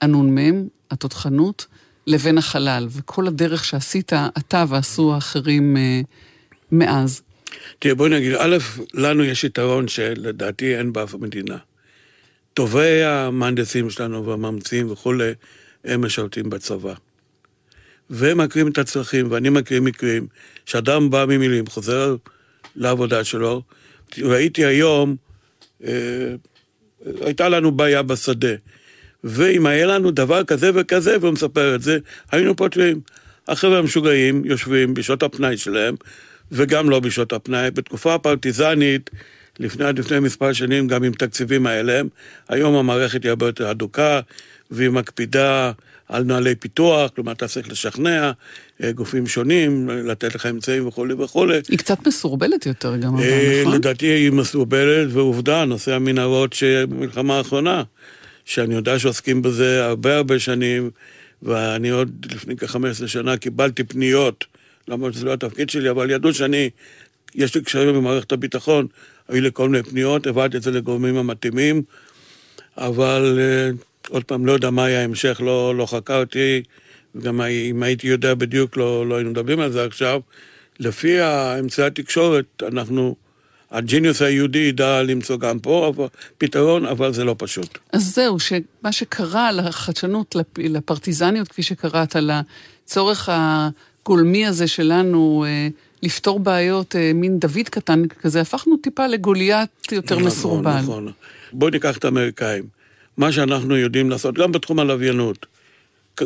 הנ"מ, 0.00 0.68
התותחנות, 0.94 1.66
לבין 2.06 2.38
החלל, 2.38 2.88
וכל 2.90 3.26
הדרך 3.26 3.64
שעשית 3.64 4.12
אתה 4.12 4.64
ועשו 4.68 5.14
האחרים 5.14 5.76
אה, 5.76 6.00
מאז. 6.72 7.22
תראה, 7.78 7.94
בואי 7.94 8.10
נגיד, 8.10 8.32
א', 8.38 8.56
לנו 8.94 9.24
יש 9.24 9.44
יתרון 9.44 9.88
שלדעתי 9.88 10.76
אין 10.76 10.92
באף 10.92 11.14
מדינה. 11.14 11.56
טובי 12.54 13.02
המהנדסים 13.04 13.90
שלנו 13.90 14.26
והממציאים 14.26 14.90
וכולי, 14.90 15.32
הם 15.84 16.04
משרתים 16.04 16.50
בצבא. 16.50 16.94
והם 18.10 18.38
מכירים 18.38 18.68
את 18.68 18.78
הצרכים, 18.78 19.26
ואני 19.30 19.48
מכיר 19.48 19.82
מקרים 19.82 20.26
שאדם 20.66 21.10
בא 21.10 21.24
ממילים, 21.28 21.66
חוזר 21.66 22.16
לעבודה 22.76 23.24
שלו. 23.24 23.62
ראיתי 24.18 24.64
היום, 24.64 25.16
אה, 25.84 26.34
הייתה 27.20 27.48
לנו 27.48 27.72
בעיה 27.72 28.02
בשדה, 28.02 28.54
ואם 29.24 29.66
היה 29.66 29.86
לנו 29.86 30.10
דבר 30.10 30.44
כזה 30.44 30.70
וכזה, 30.74 31.16
והוא 31.20 31.32
מספר 31.32 31.74
את 31.74 31.82
זה, 31.82 31.98
היינו 32.32 32.56
פותרים. 32.56 33.00
החבר'ה 33.48 33.78
המשוגעים 33.78 34.44
יושבים 34.44 34.94
בשעות 34.94 35.22
הפנאי 35.22 35.56
שלהם, 35.56 35.94
וגם 36.52 36.90
לא 36.90 37.00
בשעות 37.00 37.32
הפנאי. 37.32 37.70
בתקופה 37.70 38.14
הפרטיזנית, 38.14 39.10
לפני 39.58 39.84
עד 39.84 39.98
לפני 39.98 40.20
מספר 40.20 40.52
שנים, 40.52 40.88
גם 40.88 41.04
עם 41.04 41.12
תקציבים 41.12 41.66
האלה, 41.66 42.00
היום 42.48 42.74
המערכת 42.74 43.22
היא 43.22 43.30
הרבה 43.30 43.46
יותר 43.46 43.70
אדוקה, 43.70 44.20
והיא 44.70 44.90
מקפידה 44.90 45.72
על 46.08 46.22
נוהלי 46.22 46.54
פיתוח, 46.54 47.10
כלומר 47.14 47.32
אתה 47.32 47.48
צריך 47.48 47.68
לשכנע 47.68 48.32
אה, 48.82 48.92
גופים 48.92 49.26
שונים, 49.26 49.90
לתת 49.90 50.34
לך 50.34 50.46
אמצעים 50.46 50.88
וכולי 50.88 51.14
וכולי. 51.14 51.60
היא 51.68 51.78
קצת 51.78 52.06
מסורבלת 52.06 52.66
יותר 52.66 52.96
גם, 52.96 53.18
אה, 53.18 53.60
נכון? 53.62 53.74
לדעתי 53.74 54.06
היא 54.06 54.32
מסורבלת, 54.32 55.08
ועובדה, 55.10 55.64
נושא 55.64 55.94
המנהרות 55.94 56.52
שבמלחמה 56.52 57.38
האחרונה, 57.38 57.82
שאני 58.44 58.74
יודע 58.74 58.98
שעוסקים 58.98 59.42
בזה 59.42 59.84
הרבה 59.84 60.16
הרבה 60.16 60.38
שנים, 60.38 60.90
ואני 61.42 61.90
עוד 61.90 62.26
לפני 62.32 62.56
כ-15 62.56 63.06
שנה 63.06 63.36
קיבלתי 63.36 63.84
פניות, 63.84 64.44
למרות 64.88 65.14
שזה 65.14 65.26
לא 65.26 65.32
התפקיד 65.32 65.70
שלי, 65.70 65.90
אבל 65.90 66.10
ידעו 66.10 66.34
שאני, 66.34 66.70
יש 67.34 67.54
לי 67.54 67.62
קשרים 67.62 67.94
במערכת 67.94 68.32
הביטחון, 68.32 68.86
היו 69.28 69.42
לי 69.42 69.50
כל 69.52 69.68
מיני 69.68 69.82
פניות, 69.82 70.26
הבאתי 70.26 70.56
את 70.56 70.62
זה 70.62 70.70
לגורמים 70.70 71.16
המתאימים, 71.16 71.82
אבל 72.76 73.38
אה, 73.40 73.70
עוד 74.08 74.24
פעם, 74.24 74.46
לא 74.46 74.52
יודע 74.52 74.70
מה 74.70 74.84
היה 74.84 75.00
ההמשך, 75.00 75.40
לא, 75.44 75.74
לא 75.76 75.86
חקרתי, 75.86 76.62
וגם 77.14 77.40
אם 77.40 77.82
הייתי 77.82 78.08
יודע 78.08 78.34
בדיוק, 78.34 78.76
לא, 78.76 79.08
לא 79.08 79.14
היינו 79.14 79.30
מדברים 79.30 79.60
על 79.60 79.72
זה 79.72 79.84
עכשיו. 79.84 80.20
לפי 80.80 81.22
אמצעי 81.60 81.86
התקשורת, 81.86 82.62
אנחנו, 82.62 83.16
הג'יניוס 83.74 84.22
היהודי 84.22 84.58
ידע 84.58 85.02
למצוא 85.02 85.36
גם 85.36 85.58
פה 85.58 85.92
פתרון, 86.38 86.86
אבל 86.86 87.12
זה 87.12 87.24
לא 87.24 87.34
פשוט. 87.38 87.78
אז 87.92 88.14
זהו, 88.14 88.38
שמה 88.40 88.92
שקרה 88.92 89.52
לחדשנות, 89.52 90.36
לפרטיזניות, 90.58 91.48
כפי 91.48 91.62
שקראת, 91.62 92.16
לצורך 92.16 93.28
הגולמי 93.32 94.46
הזה 94.46 94.66
שלנו, 94.66 95.44
אה, 95.46 95.68
לפתור 96.02 96.40
בעיות, 96.40 96.96
אה, 96.96 97.12
מין 97.14 97.38
דוד 97.38 97.68
קטן 97.70 98.08
כזה, 98.08 98.40
הפכנו 98.40 98.76
טיפה 98.76 99.06
לגוליית 99.06 99.92
יותר 99.92 100.14
נכון, 100.14 100.26
מסורבל. 100.26 100.70
נכון, 100.70 101.04
נכון. 101.04 101.12
בואי 101.52 101.70
ניקח 101.70 101.96
את 101.96 102.04
האמריקאים. 102.04 102.64
מה 103.16 103.32
שאנחנו 103.32 103.76
יודעים 103.76 104.10
לעשות, 104.10 104.34
גם 104.34 104.52
בתחום 104.52 104.78
הלוויינות, 104.78 105.46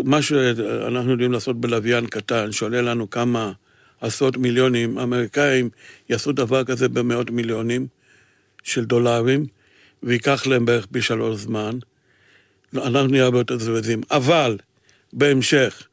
מה 0.04 0.22
שאנחנו 0.22 1.11
יודעים 1.11 1.32
לעשות 1.32 1.61
בלוויין 1.61 2.06
קטן, 2.06 2.52
שעולה 2.52 2.82
לנו 2.82 3.11
כמה 3.11 3.52
עשרות 4.00 4.37
מיליונים, 4.37 4.98
אמריקאים 4.98 5.70
יעשו 6.08 6.32
דבר 6.32 6.64
כזה 6.64 6.88
במאות 6.88 7.30
מיליונים 7.30 7.87
של 8.62 8.84
דולרים, 8.84 9.46
וייקח 10.02 10.46
להם 10.46 10.64
בערך 10.64 10.87
פי 10.92 11.02
שלוש 11.02 11.40
זמן. 11.40 11.78
אנחנו 12.74 13.06
נהיה 13.06 13.24
הרבה 13.24 13.38
יותר 13.38 13.58
זריזים. 13.58 14.00
אבל, 14.11 14.56
בהמשך, 15.12 15.87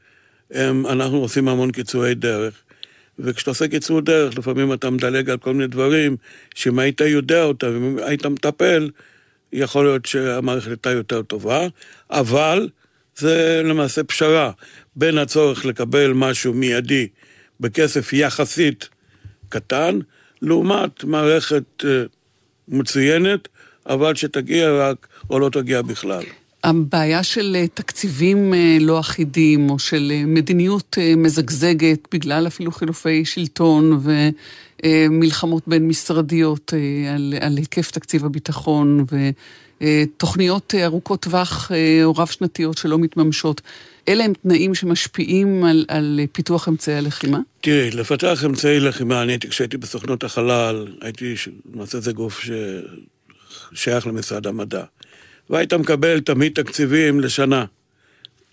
הם, 0.52 0.86
אנחנו 0.88 1.18
עושים 1.18 1.48
המון 1.48 1.72
קיצורי 1.72 2.16
דרך, 2.16 2.54
וכשאתה 3.20 3.52
עושה 3.52 3.68
קיצור 3.68 4.02
דרך, 4.02 4.38
לפעמים 4.38 4.74
אתה 4.74 4.90
מדלג 4.90 5.30
על 5.30 5.38
כל 5.38 5.54
מיני 5.54 5.68
דברים, 5.68 6.18
שאם 6.56 6.80
היית 6.80 7.02
יודע 7.02 7.44
אותם, 7.44 7.68
אם 7.68 7.98
היית 8.04 8.26
מטפל, 8.26 8.90
יכול 9.54 9.86
להיות 9.86 10.06
שהמערכת 10.06 10.68
הייתה 10.68 10.92
יותר 10.92 11.22
טובה, 11.22 11.68
אבל 12.10 12.70
זה 13.16 13.62
למעשה 13.66 14.04
פשרה 14.04 14.52
בין 14.96 15.18
הצורך 15.18 15.66
לקבל 15.66 16.12
משהו 16.14 16.54
מיידי 16.54 17.08
בכסף 17.60 18.14
יחסית 18.14 18.90
קטן, 19.50 20.00
לעומת 20.42 21.04
מערכת 21.04 21.84
אה, 21.86 22.04
מצוינת, 22.68 23.48
אבל 23.90 24.16
שתגיע 24.16 24.72
רק 24.72 25.08
או 25.30 25.40
לא 25.40 25.50
תגיע 25.50 25.82
בכלל. 25.82 26.24
הבעיה 26.64 27.24
של 27.24 27.56
אה, 27.56 27.68
תקציבים 27.68 28.54
אה, 28.54 28.78
לא 28.80 29.00
אחידים, 29.00 29.70
או 29.70 29.80
של 29.80 30.12
מדיניות 30.28 30.98
מזגזגת, 31.18 32.08
בגלל 32.14 32.48
אפילו 32.48 32.72
חילופי 32.72 33.26
שלטון 33.26 34.00
ומלחמות 34.84 35.68
בין 35.68 35.88
משרדיות 35.88 36.74
על, 37.16 37.34
על 37.42 37.58
היקף 37.58 37.92
תקציב 37.92 38.26
הביטחון, 38.26 39.06
ותוכניות 39.82 40.74
ארוכות 40.84 41.22
טווח 41.22 41.72
או 42.04 42.12
רב-שנתיות 42.12 42.78
שלא 42.78 43.00
מתממשות. 43.00 43.62
אלה 44.10 44.24
הם 44.24 44.34
תנאים 44.34 44.76
שמשפיעים 44.76 45.64
על, 45.64 45.86
על 45.88 46.20
פיתוח 46.32 46.68
אמצעי 46.68 46.96
הלחימה? 46.96 47.40
תראי, 47.62 47.92
לפתח 47.92 48.46
אמצעי 48.46 48.80
לחימה, 48.80 49.22
אני 49.22 49.32
הייתי, 49.32 49.50
כשהייתי 49.50 49.78
בסוכנות 49.78 50.24
החלל, 50.24 50.88
הייתי, 51.02 51.36
למעשה 51.74 52.00
זה 52.00 52.12
גוף 52.12 52.42
ששייך 53.74 54.08
למשרד 54.08 54.48
המדע. 54.48 54.84
והיית 55.50 55.74
מקבל 55.74 56.20
תמיד 56.20 56.54
תקציבים 56.54 57.20
לשנה. 57.20 57.66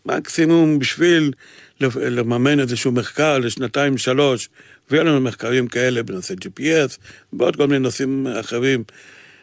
מקסימום 0.06 0.78
בשביל 0.78 1.32
לממן 1.80 2.60
איזשהו 2.60 2.92
מחקר 2.92 3.38
לשנתיים, 3.38 3.98
שלוש, 3.98 4.48
ויהיה 4.90 5.04
לנו 5.04 5.20
מחקרים 5.20 5.68
כאלה 5.68 6.02
בנושא 6.02 6.34
GPS, 6.34 6.98
ועוד 7.32 7.56
כל 7.56 7.66
מיני 7.66 7.78
נושאים 7.78 8.26
אחרים, 8.40 8.84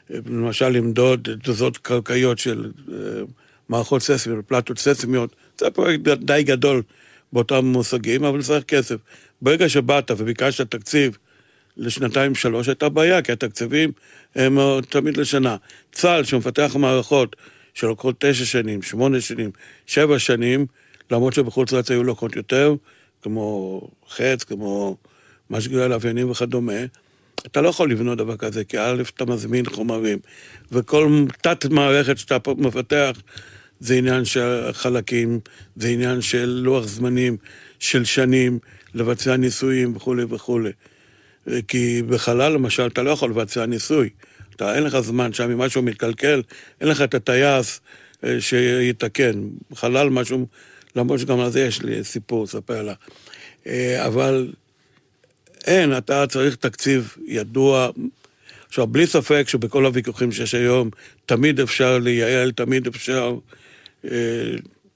למשל 0.09 0.69
למדוד 0.69 1.27
תזוזות 1.43 1.77
קרקעיות 1.77 2.39
של 2.39 2.71
אה, 2.91 2.97
מערכות 3.69 4.01
ססמיות, 4.01 4.45
פלטות 4.45 4.79
ססמיות, 4.79 5.35
זה 5.59 5.71
פרויקט 5.71 6.03
די 6.03 6.43
גדול 6.43 6.81
באותם 7.33 7.65
מושגים, 7.65 8.23
אבל 8.23 8.41
צריך 8.41 8.63
כסף. 8.63 8.95
ברגע 9.41 9.69
שבאת 9.69 10.11
וביקשת 10.17 10.71
תקציב 10.71 11.17
לשנתיים-שלוש, 11.77 12.67
הייתה 12.67 12.89
בעיה, 12.89 13.21
כי 13.21 13.31
התקציבים 13.31 13.91
הם 14.35 14.57
תמיד 14.89 15.17
לשנה. 15.17 15.55
צה"ל 15.91 16.23
שמפתח 16.23 16.75
מערכות 16.79 17.35
שלוקחות 17.73 18.15
תשע 18.19 18.45
שנים, 18.45 18.81
שמונה 18.81 19.21
שנים, 19.21 19.51
שבע 19.85 20.19
שנים, 20.19 20.65
למרות 21.11 21.33
שבחוץ 21.33 21.71
לארץ 21.71 21.91
היו 21.91 22.03
לוקחות 22.03 22.35
יותר, 22.35 22.75
כמו 23.21 23.81
חץ, 24.09 24.43
כמו 24.43 24.97
משגרי 25.49 25.89
לוויינים 25.89 26.29
וכדומה, 26.31 26.73
אתה 27.45 27.61
לא 27.61 27.69
יכול 27.69 27.91
לבנות 27.91 28.17
דבר 28.17 28.37
כזה, 28.37 28.63
כי 28.63 28.79
א', 28.79 29.03
אתה 29.15 29.25
מזמין 29.25 29.65
חומרים, 29.65 30.19
וכל 30.71 31.25
תת-מערכת 31.41 32.17
שאתה 32.17 32.37
מפתח 32.57 33.21
זה 33.79 33.95
עניין 33.95 34.25
של 34.25 34.71
חלקים, 34.71 35.39
זה 35.75 35.87
עניין 35.87 36.21
של 36.21 36.61
לוח 36.63 36.85
זמנים, 36.85 37.37
של 37.79 38.05
שנים, 38.05 38.59
לבצע 38.93 39.37
ניסויים 39.37 39.95
וכולי 39.95 40.23
וכולי. 40.29 40.71
כי 41.67 42.01
בחלל, 42.07 42.51
למשל, 42.53 42.87
אתה 42.87 43.03
לא 43.03 43.09
יכול 43.09 43.29
לבצע 43.29 43.65
ניסוי. 43.65 44.09
אתה, 44.55 44.75
אין 44.75 44.83
לך 44.83 44.99
זמן 44.99 45.33
שם, 45.33 45.51
אם 45.51 45.57
משהו 45.57 45.81
מתקלקל, 45.81 46.41
אין 46.81 46.89
לך 46.89 47.01
את 47.01 47.13
הטייס 47.13 47.81
אה, 48.23 48.41
שיתקן. 48.41 49.43
חלל 49.75 50.09
משהו, 50.09 50.47
למרות 50.95 51.19
שגם 51.19 51.39
על 51.39 51.51
זה 51.51 51.61
יש 51.61 51.81
לי 51.81 52.03
סיפור 52.03 52.43
לספר 52.43 52.83
לך. 52.83 52.97
אה, 53.67 54.05
אבל 54.05 54.53
אין, 55.67 55.97
אתה 55.97 56.27
צריך 56.27 56.55
תקציב 56.55 57.15
ידוע. 57.27 57.89
עכשיו, 58.67 58.87
בלי 58.87 59.07
ספק 59.07 59.45
שבכל 59.47 59.85
הוויכוחים 59.85 60.31
שיש 60.31 60.53
היום, 60.53 60.89
תמיד 61.25 61.59
אפשר 61.59 61.97
לייעל, 61.97 62.51
תמיד 62.51 62.87
אפשר 62.87 63.37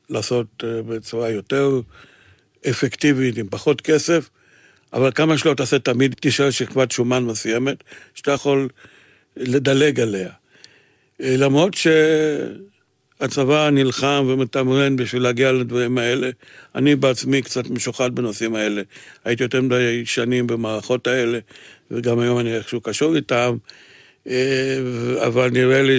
לעשות 0.09 0.47
אה, 0.63 0.81
בצורה 0.81 1.29
יותר 1.29 1.81
אפקטיבית, 2.69 3.37
עם 3.37 3.47
פחות 3.49 3.81
כסף, 3.81 4.29
אבל 4.93 5.11
כמה 5.15 5.37
שלא 5.37 5.53
תעשה, 5.53 5.79
תמיד 5.79 6.13
תישאר 6.13 6.49
שכבת 6.49 6.91
שומן 6.91 7.23
מסוימת, 7.23 7.83
שאתה 8.13 8.31
יכול 8.31 8.69
לדלג 9.37 9.99
עליה. 9.99 10.29
אה, 11.21 11.35
למרות 11.37 11.73
שהצבא 13.19 13.69
נלחם 13.69 14.25
ומתמרן 14.27 14.95
בשביל 14.95 15.21
להגיע 15.21 15.51
לדברים 15.51 15.97
האלה, 15.97 16.29
אני 16.75 16.95
בעצמי 16.95 17.41
קצת 17.41 17.69
משוחד 17.69 18.15
בנושאים 18.15 18.55
האלה. 18.55 18.81
הייתי 19.25 19.43
יותר 19.43 19.61
מדי 19.61 20.05
שנים 20.05 20.47
במערכות 20.47 21.07
האלה, 21.07 21.39
וגם 21.91 22.19
היום 22.19 22.39
אני 22.39 22.55
איכשהו 22.55 22.81
קשור 22.81 23.15
איתם, 23.15 23.57
אה, 24.27 24.77
אבל 25.27 25.49
נראה 25.49 25.81
לי 25.81 25.97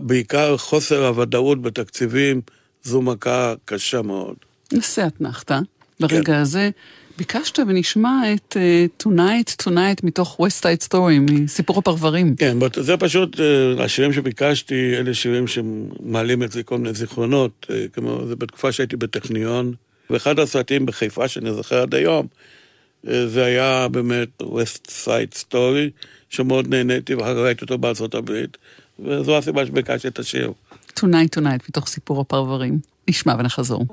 שבעיקר 0.00 0.56
חוסר 0.56 1.06
הוודאות 1.06 1.62
בתקציבים 1.62 2.40
זו 2.82 3.02
מכה 3.02 3.54
קשה 3.64 4.02
מאוד. 4.02 4.34
נעשה 4.72 5.06
אתנחתא. 5.06 5.58
ברגע 6.00 6.22
כן. 6.22 6.32
הזה 6.34 6.70
ביקשת 7.18 7.58
ונשמע 7.58 8.22
את 8.34 8.56
uh, 8.56 9.06
Tonight, 9.06 9.66
Tonight 9.66 10.00
מתוך 10.02 10.40
West 10.40 10.62
Side 10.62 10.88
Story, 10.88 11.32
מסיפור 11.32 11.78
הפרברים. 11.78 12.36
כן, 12.36 12.58
זה 12.76 12.96
פשוט, 12.96 13.36
uh, 13.36 13.82
השירים 13.82 14.12
שביקשתי, 14.12 14.96
אלה 14.96 15.14
שירים 15.14 15.44
שמעלים 15.46 16.42
את 16.42 16.52
זה 16.52 16.62
כל 16.62 16.78
מיני 16.78 16.94
זיכרונות, 16.94 17.66
uh, 17.68 17.72
כמו 17.92 18.26
זה 18.26 18.36
בתקופה 18.36 18.72
שהייתי 18.72 18.96
בטכניון, 18.96 19.72
ואחד 20.10 20.38
הסרטים 20.38 20.86
בחיפה 20.86 21.28
שאני 21.28 21.54
זוכר 21.54 21.82
עד 21.82 21.94
היום, 21.94 22.26
uh, 23.06 23.10
זה 23.26 23.44
היה 23.44 23.88
באמת 23.88 24.28
West 24.42 24.90
Side 25.04 25.42
Story, 25.42 26.04
שמאוד 26.30 26.68
נהניתי, 26.68 27.14
ואחר 27.14 27.34
כך 27.34 27.40
ראיתי 27.40 27.64
אותו 27.64 27.78
בארצות 27.78 28.14
הברית, 28.14 28.56
וזו 29.04 29.38
הסיבה 29.38 29.66
שביקשתי 29.66 30.08
את 30.08 30.18
השיר. 30.18 30.52
Tonight, 31.00 31.38
Tonight 31.38 31.64
מתוך 31.68 31.86
סיפור 31.88 32.20
הפרברים. 32.20 32.78
נשמע 33.08 33.34
ונחזור. 33.38 33.84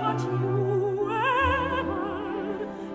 but 0.00 0.39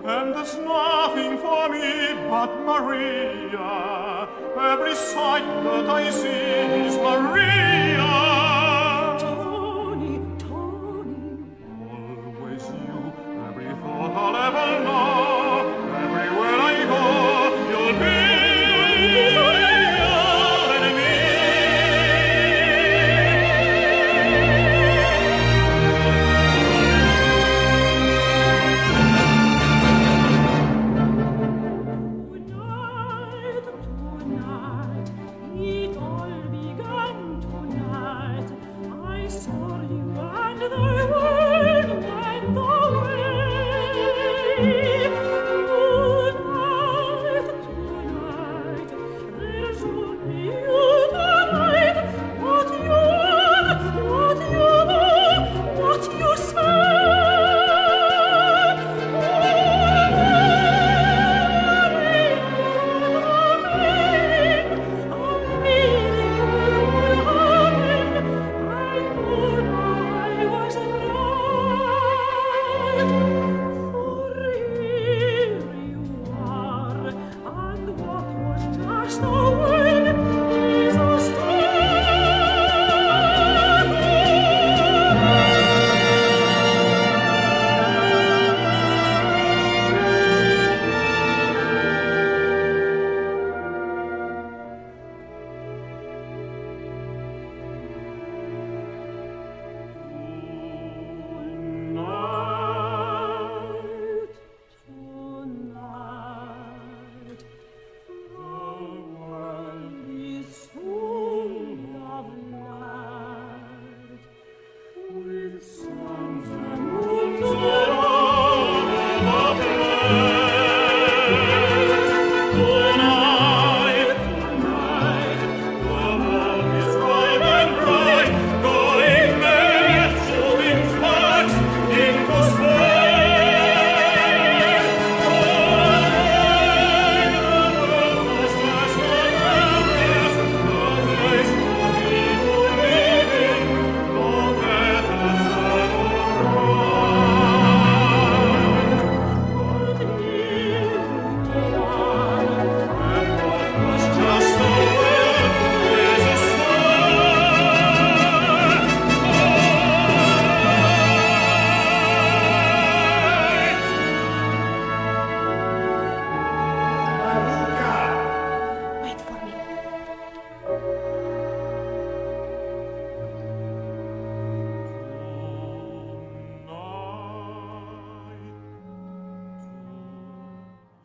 and 0.08 0.34
there's 0.34 0.56
nothing 0.58 1.36
for 1.38 1.68
me 1.68 2.14
but 2.30 2.50
Maria. 2.64 4.28
Every 4.56 4.94
sight 4.94 5.44
that 5.64 5.90
I 5.90 6.10
see 6.10 6.28
is 6.86 6.96
Maria. 6.96 8.06
Tony, 9.18 10.20
Tony, 10.38 11.42
always 11.90 12.64
you, 12.86 13.12
every 13.48 13.70
thought 13.82 14.12
I'll 14.14 14.36
ever 14.36 14.84
know. 14.84 15.35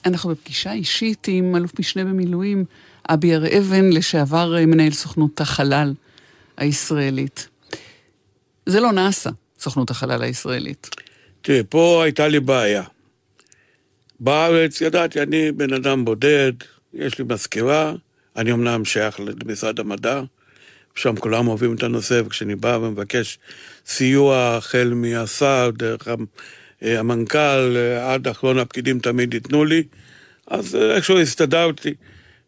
אנחנו 0.06 0.30
בפגישה 0.30 0.72
אישית 0.72 1.28
עם 1.28 1.56
אלוף 1.56 1.80
משנה 1.80 2.04
במילואים, 2.04 2.66
אבי 3.10 3.36
הר 3.36 3.58
אבן, 3.58 3.90
לשעבר 3.90 4.58
אה, 4.58 4.66
מנהל 4.66 4.92
סוכנות 4.92 5.42
החלל 5.42 5.94
הישראלית. 6.58 7.48
זה 8.66 8.80
לא 8.80 8.92
נעשה, 8.92 9.30
סוכנות 9.60 9.90
החלל 9.90 10.24
הישראלית. 10.24 10.90
תראה, 11.42 11.64
פה 11.70 12.02
הייתה 12.04 12.28
לי 12.28 12.40
בעיה. 12.40 12.84
בארץ, 14.20 14.82
ידעתי, 14.82 15.22
אני 15.22 15.52
בן 15.52 15.74
אדם 15.74 16.06
בודד, 16.06 16.54
יש 16.94 17.20
לי 17.20 17.26
מזכירה, 17.30 17.94
אני 18.36 18.52
אמנם 18.52 18.86
שייך 18.86 19.20
למשרד 19.20 19.80
המדע, 19.80 20.22
שם 20.96 21.16
כולם 21.16 21.48
אוהבים 21.48 21.76
את 21.76 21.84
הנושא, 21.84 22.22
וכשאני 22.26 22.56
בא 22.56 22.78
ומבקש 22.82 23.40
סיוע 23.86 24.56
החל 24.58 24.92
מהשר, 24.96 25.72
דרך 25.78 26.08
המנכ"ל, 26.82 27.78
אה, 27.78 28.14
עד 28.14 28.28
אחרון 28.28 28.60
הפקידים 28.60 29.00
תמיד 29.00 29.34
ייתנו 29.34 29.66
לי, 29.66 29.84
אז 30.48 30.76
אה, 30.76 30.96
איכשהו 30.96 31.20
הסתדרתי. 31.20 31.94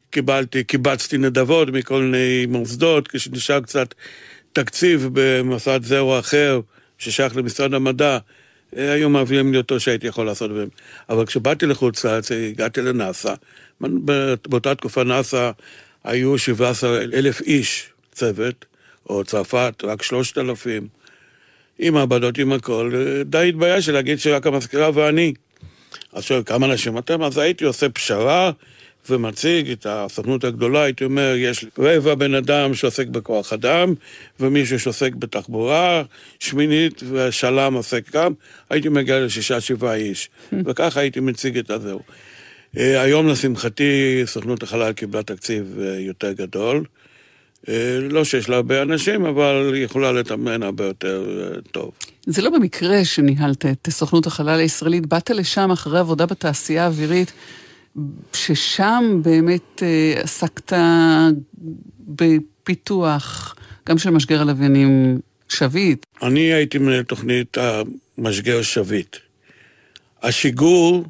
קיבלתי, 0.10 0.64
קיבצתי 0.64 1.18
נדבות 1.18 1.70
מכל 1.70 2.02
מיני 2.02 2.46
מוסדות, 2.46 3.08
כשנשאר 3.08 3.60
קצת 3.62 3.94
תקציב 4.54 5.10
במוסד 5.14 5.84
זה 5.84 6.00
או 6.00 6.20
אחר 6.20 6.62
ששייך 6.98 7.38
למשרד 7.38 7.74
המדע, 7.74 8.18
היו 8.72 9.10
מעבירים 9.10 9.52
לי 9.52 9.58
אותו 9.58 9.80
שהייתי 9.80 10.08
יכול 10.08 10.26
לעשות 10.26 10.52
בהם. 10.52 10.68
אבל 11.10 11.26
כשבאתי 11.26 11.66
לחוץ 11.66 12.06
לארץ, 12.06 12.32
הגעתי 12.32 12.82
לנאסא, 12.82 13.34
באותה 14.48 14.76
תקופה 14.76 15.04
נאסא 15.04 15.52
היו 16.04 16.38
17 16.38 17.02
אלף 17.02 17.42
איש 17.42 17.90
צוות, 18.12 18.66
או 19.10 19.24
צרפת, 19.24 19.74
רק 19.84 20.04
3,000, 20.04 20.88
עם 21.80 21.94
מעבדות, 21.94 22.38
עם 22.38 22.54
הכל. 22.54 22.92
די 23.26 23.50
התביישתי 23.50 23.92
להגיד 23.92 24.20
שרק 24.20 24.48
המזכירה 24.48 24.90
ואני. 24.94 25.34
אז 26.14 26.24
שואל, 26.24 26.42
כמה 26.46 26.66
אנשים 26.66 26.98
אתם? 26.98 27.24
אז 27.24 27.38
הייתי 27.38 27.66
עושה 27.66 27.90
פשרה 27.90 28.52
ומציג 29.10 29.72
את 29.72 29.86
הסוכנות 29.90 30.44
הגדולה, 30.44 30.84
הייתי 30.84 31.04
אומר, 31.04 31.34
יש 31.38 31.66
רבע 31.80 32.16
בן 32.16 32.36
אדם 32.36 32.74
שעוסק 32.74 33.08
בכוח 33.08 33.54
אדם, 33.54 33.94
ומישהו 34.40 34.80
שעוסק 34.80 35.16
בתחבורה, 35.16 36.04
שמינית 36.40 37.04
ושלם 37.12 37.74
עוסק 37.74 38.16
גם, 38.16 38.34
הייתי 38.70 38.90
מגיע 38.90 39.20
לשישה, 39.20 39.62
שבעה 39.62 39.96
איש. 39.96 40.30
וככה 40.66 41.00
הייתי 41.00 41.20
מציג 41.20 41.58
את 41.58 41.70
הזהו. 41.70 42.00
אה, 42.78 43.02
היום, 43.02 43.28
לשמחתי, 43.28 44.22
סוכנות 44.26 44.64
החלל 44.64 44.94
קיבלה 44.94 45.24
תקציב 45.24 45.80
אה, 45.82 46.00
יותר 46.00 46.32
גדול. 46.32 46.84
אה, 47.70 48.00
לא 48.10 48.24
שיש 48.24 48.50
לה 48.50 48.56
הרבה 48.56 48.82
אנשים, 48.82 49.26
אבל 49.26 49.72
היא 49.74 49.86
יכולה 49.86 50.12
לתאמן 50.12 50.64
הרבה 50.64 50.86
יותר 50.86 51.26
טוב. 51.72 51.92
זה 52.26 52.42
לא 52.42 52.50
במקרה 52.50 53.06
שניהלת 53.06 53.66
את 53.66 53.90
סוכנות 53.90 54.28
החלל 54.28 54.60
הישראלית, 54.60 55.06
באת 55.06 55.30
לשם 55.30 55.72
אחרי 55.72 56.00
עבודה 56.00 56.26
בתעשייה 56.26 56.84
האווירית, 56.84 57.34
ששם 58.34 59.20
באמת 59.24 59.84
עסקת 60.24 60.74
בפיתוח, 62.00 63.56
גם 63.90 63.98
של 63.98 64.10
משגר 64.10 64.42
הלוויינים 64.42 65.20
שביט. 65.50 66.06
אני 66.22 66.54
הייתי 66.54 66.78
מנהל 66.78 67.04
תוכנית 67.04 67.58
המשגר 68.18 68.62
שביט. 68.62 69.18
השיגור 70.24 71.06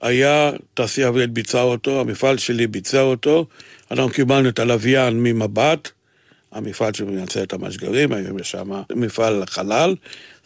היה, 0.00 0.52
תעשייה 0.74 1.08
אווירית 1.08 1.30
ביצעה 1.30 1.62
אותו, 1.62 2.00
המפעל 2.00 2.38
שלי 2.38 2.66
ביצע 2.66 3.00
אותו, 3.00 3.46
אנחנו 3.90 4.10
קיבלנו 4.10 4.48
את 4.48 4.58
הלוויין 4.58 5.22
ממבט, 5.22 5.88
המפעל 6.52 6.94
שמייצר 6.94 7.42
את 7.42 7.52
המשגרים, 7.52 8.12
היום 8.12 8.38
יש 8.38 8.50
שם 8.50 8.70
מפעל 8.94 9.42
חלל, 9.46 9.94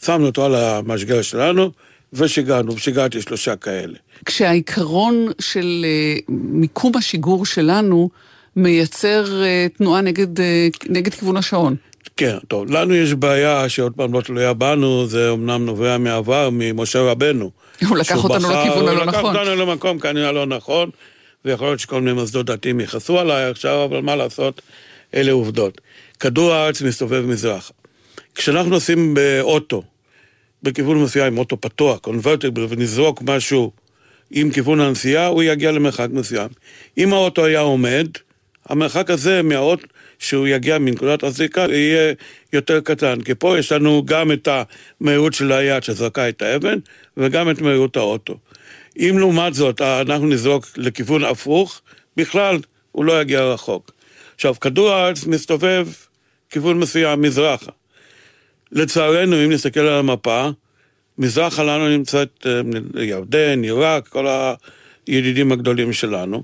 שמנו 0.05 0.26
אותו 0.26 0.45
על 0.45 0.55
המשגר 0.55 1.22
שלנו, 1.22 1.70
ושיגענו, 2.12 2.74
ושיגעתי 2.74 3.22
שלושה 3.22 3.57
כאלה. 3.57 3.95
כשהעיקרון 4.24 5.26
של 5.40 5.84
uh, 5.84 6.22
מיקום 6.28 6.92
השיגור 6.97 7.47
שלנו 7.47 8.11
מייצר 8.57 9.24
uh, 9.24 9.78
תנועה 9.78 10.01
נגד, 10.01 10.38
uh, 10.38 10.42
נגד 10.88 11.14
כיוון 11.14 11.36
השעון. 11.36 11.76
כן, 12.16 12.36
טוב, 12.49 12.70
לנו 12.70 12.95
יש 12.95 13.14
בעיה 13.14 13.68
שעוד 13.68 13.92
פעם 13.97 14.12
לא 14.12 14.20
תלויה 14.20 14.53
בנו, 14.53 15.07
זה 15.07 15.30
אמנם 15.30 15.66
נובע 15.66 15.99
מעבר, 15.99 16.49
ממשה 16.53 17.01
רבנו. 17.01 17.51
הוא 17.88 17.97
לקח 17.97 18.24
אותנו 18.24 18.49
בחר, 18.49 18.61
לכיוון 18.61 18.88
הלא 18.88 19.05
נכון. 19.05 19.24
הוא 19.24 19.32
לקח 19.32 19.40
אותנו 19.40 19.66
למקום 19.66 19.99
כנראה 19.99 20.32
לא 20.32 20.47
נכון, 20.47 20.90
ויכול 21.45 21.66
להיות 21.66 21.80
שכל 21.80 22.01
מיני 22.01 22.12
מוסדות 22.12 22.47
דתיים 22.47 22.80
יכעסו 22.80 23.18
עליי 23.18 23.45
עכשיו, 23.45 23.84
אבל 23.84 24.01
מה 24.01 24.16
לעשות, 24.16 24.62
אלה 25.14 25.32
עובדות. 25.32 25.80
כדור 26.20 26.53
הארץ 26.53 26.82
מסתובב 26.82 27.20
מזרח. 27.26 27.70
כשאנחנו 28.34 28.70
נוסעים 28.70 29.14
באוטו, 29.14 29.82
בכיוון 30.62 31.03
מסוים, 31.03 31.38
אוטו 31.38 31.61
פתוח, 31.61 31.99
קונברטיבל, 31.99 32.66
ונזרוק 32.68 33.22
משהו 33.22 33.72
עם 34.30 34.51
כיוון 34.51 34.80
הנסיעה, 34.80 35.26
הוא 35.26 35.42
יגיע 35.42 35.72
למרחק 35.72 36.09
מסוים. 36.12 36.49
אם 36.99 37.12
האוטו 37.12 37.45
היה 37.45 37.61
עומד, 37.61 38.09
המרחק 38.68 39.11
הזה 39.11 39.42
מהאוטו, 39.42 39.86
שהוא 40.18 40.47
יגיע 40.49 40.78
מנקודת 40.78 41.22
הזריקה, 41.22 41.66
יהיה 41.70 42.14
יותר 42.53 42.80
קטן. 42.80 43.20
כי 43.20 43.34
פה 43.34 43.59
יש 43.59 43.72
לנו 43.72 44.03
גם 44.05 44.32
את 44.32 44.49
המהירות 45.01 45.34
של 45.34 45.53
היד 45.53 45.82
שזרקה 45.82 46.28
את 46.28 46.42
האבן, 46.42 46.78
וגם 47.16 47.51
את 47.51 47.61
מהירות 47.61 47.97
האוטו. 47.97 48.38
אם 48.99 49.16
לעומת 49.18 49.55
זאת 49.55 49.80
אנחנו 49.80 50.26
נזרוק 50.26 50.66
לכיוון 50.76 51.24
הפוך, 51.24 51.80
בכלל 52.16 52.59
הוא 52.92 53.05
לא 53.05 53.20
יגיע 53.20 53.42
רחוק. 53.42 53.92
עכשיו, 54.34 54.61
כדור 54.61 54.90
הארץ 54.90 55.26
מסתובב 55.26 55.88
כיוון 56.51 56.78
מסוים, 56.78 57.22
מזרחה. 57.22 57.70
לצערנו, 58.72 59.45
אם 59.45 59.53
נסתכל 59.53 59.80
על 59.80 59.99
המפה, 59.99 60.49
מזרחה 61.18 61.62
לנו 61.62 61.88
נמצאת 61.88 62.47
אה, 62.47 63.03
ירדן, 63.03 63.62
עיראק, 63.62 64.09
כל 64.09 64.26
הידידים 65.07 65.53
הגדולים 65.53 65.92
שלנו. 65.92 66.42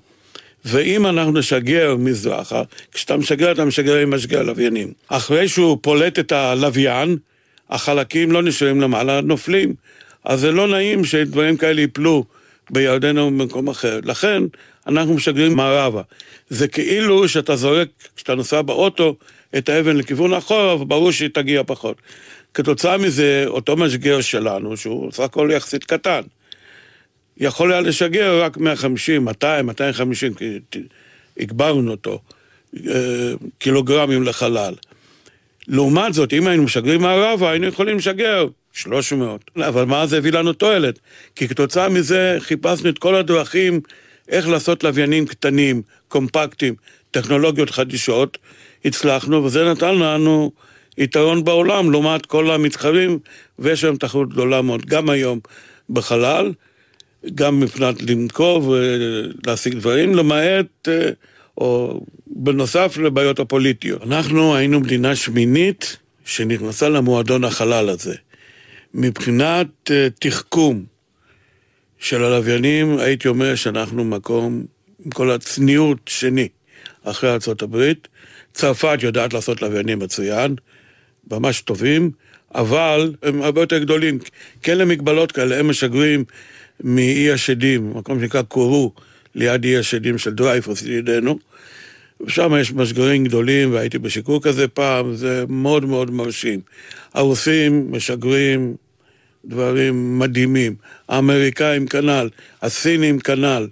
ואם 0.65 1.07
אנחנו 1.07 1.33
נשגר 1.33 1.97
מזרחה, 1.99 2.63
כשאתה 2.93 3.17
משגר, 3.17 3.53
אתה 3.53 3.65
משגר 3.65 3.97
עם 3.97 4.15
משגר 4.15 4.43
לוויינים. 4.43 4.93
אחרי 5.09 5.49
שהוא 5.49 5.79
פולט 5.83 6.19
את 6.19 6.33
הלוויין, 6.33 7.17
החלקים 7.71 8.33
לא 8.33 8.43
נשארים 8.43 8.81
למעלה, 8.81 9.21
נופלים. 9.21 9.75
אז 10.25 10.41
זה 10.41 10.53
לא 10.53 10.69
נעים 10.69 11.05
שדברים 11.05 11.57
כאלה 11.57 11.81
ייפלו 11.81 12.25
בירדן 12.71 13.19
או 13.19 13.31
במקום 13.31 13.69
אחר. 13.69 14.01
לכן, 14.05 14.43
אנחנו 14.87 15.15
משגרים 15.15 15.57
מערבה. 15.57 16.03
זה 16.49 16.69
כאילו 16.69 17.29
שאתה 17.29 17.57
זורק, 17.57 17.89
כשאתה 18.17 18.35
נוסע 18.35 18.63
באוטו, 18.63 19.17
את 19.59 19.69
האבן 19.69 19.97
לכיוון 19.97 20.35
אחורה, 20.35 20.75
וברור 20.75 21.13
שהיא 21.13 21.31
תגיע 21.35 21.63
פחות. 21.67 21.97
כתוצאה 22.55 22.99
מזה, 22.99 23.45
אותו 23.47 23.77
משגר 23.77 24.21
שלנו, 24.21 24.77
שהוא 24.77 25.13
סך 25.13 25.21
הכל 25.21 25.51
יחסית 25.53 25.85
קטן, 25.85 26.21
יכול 27.37 27.73
היה 27.73 27.81
לשגר 27.81 28.43
רק 28.43 28.57
150, 28.57 29.25
200, 29.25 29.67
250, 29.67 30.35
כי 30.35 30.59
הגברנו 31.39 31.91
אותו, 31.91 32.19
אה, 32.87 33.33
קילוגרמים 33.59 34.23
לחלל. 34.23 34.75
לעומת 35.69 36.15
זאת, 36.15 36.33
אם 36.33 36.47
היינו 36.47 36.63
משגרים 36.63 37.01
מערבה, 37.01 37.51
היינו 37.51 37.67
יכולים 37.67 37.97
לשגר 37.97 38.47
300. 38.73 39.51
אבל 39.69 39.85
מה 39.85 40.07
זה 40.07 40.19
הביא 40.19 40.33
לנו 40.33 40.53
תועלת? 40.53 40.99
כי 41.37 41.49
כתוצאה 41.49 41.89
מזה 41.89 42.37
חיפשנו 42.41 42.89
את 42.89 42.99
כל 42.99 43.15
הדרכים 43.15 43.81
איך 44.29 44.49
לעשות 44.49 44.85
לוויינים 44.85 45.27
קטנים, 45.27 45.83
קומפקטיים, 46.09 46.75
טכנולוגיות 47.11 47.71
חדישות, 47.71 48.39
הצלחנו, 48.85 49.45
וזה 49.45 49.65
נתן 49.71 49.95
לנו 49.95 50.53
יתרון 50.99 51.45
בעולם 51.45 51.91
לעומת 51.91 52.27
כל 52.27 52.51
המתחרים, 52.51 53.19
ויש 53.59 53.85
היום 53.85 53.97
תחרות 53.97 54.29
גדולה 54.29 54.63
מאוד, 54.63 54.87
גם 54.87 55.11
היום 55.11 55.41
בחלל, 55.91 56.53
גם 57.35 57.61
מבחינת 57.61 58.03
לנקוב 58.03 58.69
ולהשיג 58.69 59.75
דברים, 59.75 60.15
למעט, 60.15 60.89
אה, 60.89 61.11
או 61.59 62.01
בנוסף 62.27 62.97
לבעיות 62.97 63.41
הפוליטיות. 63.41 64.03
אנחנו 64.03 64.57
היינו 64.57 64.81
מדינה 64.81 65.17
שמינית 65.17 65.97
שנכנסה 66.25 66.89
למועדון 66.89 67.45
החלל 67.45 67.89
הזה. 67.89 68.15
מבחינת 68.95 69.67
אה, 69.91 70.09
תחכום 70.19 70.85
של 71.99 72.25
הלוויינים, 72.25 72.99
הייתי 72.99 73.29
אומר 73.29 73.55
שאנחנו 73.55 74.05
מקום, 74.05 74.65
עם 75.05 75.11
כל 75.11 75.31
הצניעות, 75.31 75.99
שני, 76.07 76.49
אחרי 77.03 77.31
ארה"ב. 77.31 77.93
צרפת 78.53 78.99
יודעת 79.03 79.33
לעשות 79.33 79.63
לוויינים 79.63 79.99
מצוין, 79.99 80.55
ממש 81.31 81.61
טובים, 81.61 82.11
אבל 82.55 83.15
הם 83.23 83.43
הרבה 83.43 83.61
יותר 83.61 83.79
גדולים. 83.79 84.19
כן 84.63 84.79
למגבלות 84.79 85.33
כאלה, 85.33 85.59
הם 85.59 85.71
משגרים 85.71 86.25
מאי 86.81 87.33
השדים, 87.33 87.93
מקום 87.97 88.21
שנקרא 88.21 88.43
קורו, 88.43 88.93
ליד 89.35 89.65
אי 89.65 89.77
השדים 89.77 90.19
של 90.19 90.35
דרייפוס, 90.35 90.83
ידידנו. 90.83 91.39
ושם 92.27 92.53
יש 92.61 92.73
משגרים 92.73 93.25
גדולים, 93.25 93.73
והייתי 93.75 93.99
בשיקור 93.99 94.43
כזה 94.43 94.69
פעם, 94.69 95.15
זה 95.15 95.45
מאוד 95.49 95.85
מאוד 95.85 96.11
מרשים. 96.11 96.61
הרוסים 97.15 97.87
משגרים 97.91 98.75
דברים 99.45 100.19
מדהימים, 100.19 100.75
האמריקאים 101.09 101.87
כנ"ל, 101.87 102.29
הסינים 102.63 103.19
כנ"ל, 103.19 103.67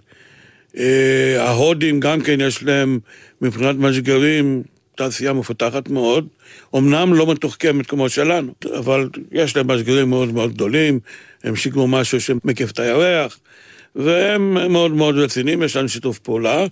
אה, 0.78 1.36
ההודים 1.38 2.00
גם 2.00 2.20
כן 2.20 2.40
יש 2.40 2.62
להם 2.62 2.98
מבחינת 3.40 3.76
משגרים 3.76 4.62
תעשייה 4.94 5.32
מפותחת 5.32 5.88
מאוד, 5.88 6.28
אמנם 6.76 7.14
לא 7.14 7.32
מתוחכמת 7.32 7.86
כמו 7.86 8.08
שלנו, 8.08 8.52
אבל 8.78 9.08
יש 9.32 9.56
להם 9.56 9.70
משגרים 9.70 10.10
מאוד 10.10 10.32
מאוד 10.32 10.52
גדולים, 10.54 11.00
הם 11.44 11.56
שיגרו 11.56 11.86
משהו 11.86 12.20
שמקיף 12.20 12.70
את 12.70 12.78
הירח, 12.78 13.38
והם 13.96 14.72
מאוד 14.72 14.90
מאוד 14.90 15.16
רציניים, 15.16 15.62
יש 15.62 15.76
לנו 15.76 15.88
שיתוף 15.88 16.18
פעולה. 16.18 16.66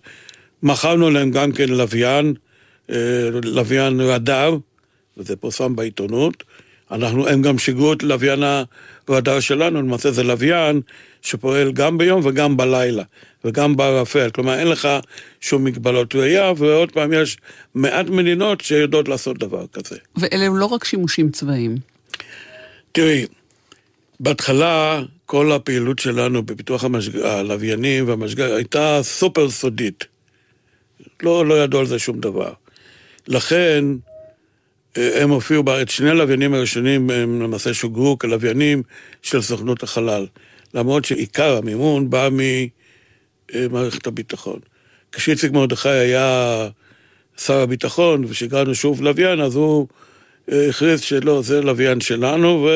מכרנו 0.62 1.10
להם 1.10 1.30
גם 1.30 1.52
כן 1.52 1.68
לוויין, 1.68 2.34
אה, 2.90 3.28
לוויין 3.44 4.00
רדאר, 4.00 4.56
וזה 5.16 5.36
פורסם 5.36 5.76
בעיתונות, 5.76 6.44
אנחנו, 6.90 7.28
הם 7.28 7.42
גם 7.42 7.58
שיגרו 7.58 7.92
את 7.92 8.02
לוויין 8.02 8.42
הרדאר 9.08 9.40
שלנו, 9.40 9.82
למעשה 9.82 10.10
זה 10.10 10.22
לוויין 10.22 10.80
שפועל 11.22 11.72
גם 11.72 11.98
ביום 11.98 12.20
וגם 12.24 12.56
בלילה, 12.56 13.02
וגם 13.44 13.76
בערפל, 13.76 14.30
כלומר 14.30 14.58
אין 14.58 14.68
לך 14.68 14.88
שום 15.40 15.64
מגבלות 15.64 16.14
ראייה, 16.14 16.52
ועוד 16.56 16.92
פעם 16.92 17.12
יש 17.12 17.36
מעט 17.74 18.06
מדינות 18.06 18.60
שיודעות 18.60 19.08
לעשות 19.08 19.38
דבר 19.38 19.66
כזה. 19.72 19.96
ואלה 20.16 20.44
הם 20.44 20.56
לא 20.56 20.66
רק 20.66 20.84
שימושים 20.84 21.30
צבאיים. 21.30 21.76
תראי, 22.92 23.26
בהתחלה 24.20 25.02
כל 25.26 25.52
הפעילות 25.52 25.98
שלנו 25.98 26.42
בפיתוח 26.42 26.84
המשג... 26.84 27.16
הלוויינים 27.16 28.08
והמשגר 28.08 28.54
הייתה 28.54 29.00
סופר 29.02 29.50
סודית. 29.50 30.04
לא, 31.22 31.46
לא 31.46 31.62
ידעו 31.62 31.80
על 31.80 31.86
זה 31.86 31.98
שום 31.98 32.20
דבר. 32.20 32.52
לכן, 33.28 33.84
אה, 34.96 35.22
הם 35.22 35.30
הופיעו 35.30 35.62
בארץ, 35.62 35.90
שני 35.90 36.10
הלוויינים 36.10 36.54
הראשונים 36.54 37.10
הם 37.10 37.42
למעשה 37.42 37.74
שוגרו 37.74 38.18
כלוויינים 38.18 38.82
של 39.22 39.42
סוכנות 39.42 39.82
החלל. 39.82 40.26
למרות 40.74 41.04
שעיקר 41.04 41.56
המימון 41.56 42.10
בא 42.10 42.28
ממערכת 43.52 44.06
הביטחון. 44.06 44.58
כשאיציק 45.12 45.52
מרדכי 45.52 45.88
היה 45.88 46.68
שר 47.38 47.60
הביטחון 47.60 48.24
ושיגרנו 48.24 48.74
שוב 48.74 49.02
לוויין, 49.02 49.40
אז 49.40 49.54
הוא 49.54 49.86
אה, 50.52 50.68
הכריז 50.68 51.00
שלא, 51.00 51.42
זה 51.42 51.62
לוויין 51.62 52.00
שלנו, 52.00 52.68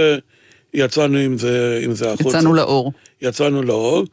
ויצאנו 0.75 1.19
עם 1.19 1.39
זה, 1.39 1.81
עם 1.83 1.93
זה 1.93 2.13
החוצה. 2.13 2.39
יצאנו 2.39 2.55
לאור. 2.55 2.93
יצאנו 3.23 3.63
לאור, 3.63 4.05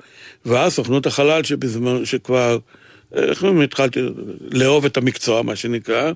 ואז 0.45 0.73
סוכנות 0.73 1.05
החלל 1.05 1.43
שבזמן, 1.43 2.05
שכבר, 2.05 2.57
איך 3.14 3.43
אומרים, 3.43 3.62
התחלתי 3.62 3.99
לאהוב 4.51 4.86
את 4.86 4.97
המקצוע, 4.97 5.41
מה 5.41 5.55
שנקרא, 5.55 6.12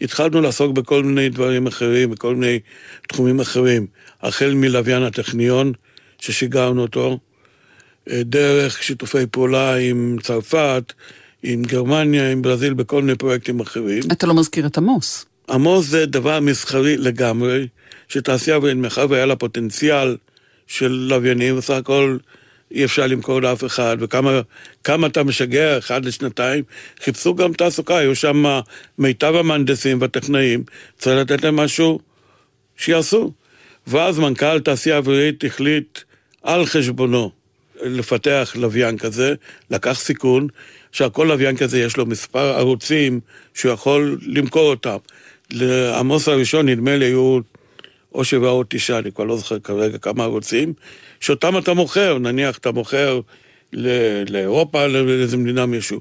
התחלנו 0.00 0.40
לעסוק 0.40 0.72
בכל 0.72 1.02
מיני 1.02 1.28
דברים 1.28 1.66
אחרים, 1.66 2.10
בכל 2.10 2.34
מיני 2.34 2.58
תחומים 3.08 3.40
אחרים, 3.40 3.86
החל 4.22 4.54
מלוויין 4.54 5.02
הטכניון, 5.02 5.72
ששיגרנו 6.18 6.82
אותו, 6.82 7.18
אה, 8.10 8.22
דרך 8.22 8.82
שיתופי 8.82 9.26
פעולה 9.30 9.76
עם 9.76 10.16
צרפת, 10.22 10.92
עם 11.42 11.62
גרמניה, 11.62 12.32
עם 12.32 12.42
ברזיל, 12.42 12.74
בכל 12.74 13.02
מיני 13.02 13.18
פרויקטים 13.18 13.60
אחרים. 13.60 14.02
אתה 14.12 14.26
לא 14.26 14.34
מזכיר 14.34 14.66
את 14.66 14.78
עמוס. 14.78 15.26
עמוס 15.50 15.86
זה 15.86 16.06
דבר 16.06 16.40
מסחרי 16.40 16.96
לגמרי, 16.96 17.66
שתעשייה 18.08 18.56
אווירית, 18.56 18.78
מאחר 18.78 19.06
והיה 19.10 19.26
לה 19.26 19.36
פוטנציאל 19.36 20.16
של 20.66 21.06
לוויינים, 21.10 21.56
בסך 21.56 21.74
הכל 21.74 22.16
אי 22.74 22.84
אפשר 22.84 23.06
למכור 23.06 23.42
לאף 23.42 23.64
אחד, 23.64 23.96
וכמה 24.00 25.06
אתה 25.06 25.22
משגע, 25.22 25.78
אחד 25.78 26.04
לשנתיים, 26.04 26.64
חיפשו 27.04 27.34
גם 27.34 27.52
תעסוקה, 27.52 27.98
היו 27.98 28.14
שם 28.14 28.44
מיטב 28.98 29.34
המהנדסים 29.34 30.00
והטכנאים, 30.00 30.64
צריך 30.98 31.20
לתת 31.20 31.44
להם 31.44 31.56
משהו 31.56 32.00
שיעשו. 32.76 33.32
ואז 33.86 34.18
מנכ"ל 34.18 34.60
תעשייה 34.60 34.96
אווירית 34.96 35.44
החליט 35.44 35.98
על 36.42 36.66
חשבונו 36.66 37.30
לפתח 37.82 38.52
לוויין 38.58 38.98
כזה, 38.98 39.34
לקח 39.70 40.00
סיכון, 40.00 40.46
שהכל 40.92 41.24
לוויין 41.24 41.56
כזה 41.56 41.80
יש 41.80 41.96
לו 41.96 42.06
מספר 42.06 42.58
ערוצים 42.58 43.20
שהוא 43.54 43.72
יכול 43.72 44.18
למכור 44.22 44.70
אותם. 44.70 44.96
לעמוס 45.50 46.28
הראשון 46.28 46.68
נדמה 46.68 46.96
לי 46.96 47.04
היו 47.04 47.38
או 48.14 48.24
שבעה 48.24 48.50
או 48.50 48.64
תשעה, 48.68 48.98
אני 48.98 49.12
כבר 49.12 49.24
לא 49.24 49.36
זוכר 49.36 49.58
כרגע 49.58 49.98
כמה 49.98 50.24
ערוצים, 50.24 50.72
שאותם 51.24 51.58
אתה 51.58 51.74
מוכר, 51.74 52.18
נניח 52.18 52.58
אתה 52.58 52.72
מוכר 52.72 53.20
לאירופה, 54.28 54.86
לאיזה 54.86 55.36
מדינה 55.36 55.66
מישהו. 55.66 56.00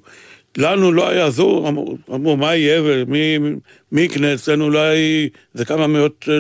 לנו 0.57 0.91
לא 0.91 1.09
היה, 1.09 1.27
אמרו, 1.67 1.97
אמרו 2.13 2.37
מה 2.37 2.55
יהיה 2.55 2.81
ומי 2.83 4.01
יקנה 4.01 4.33
אצלנו, 4.33 4.65
אולי 4.65 5.29
זה 5.53 5.65
כמה 5.65 5.87
מאות 5.87 6.25
אה, 6.29 6.37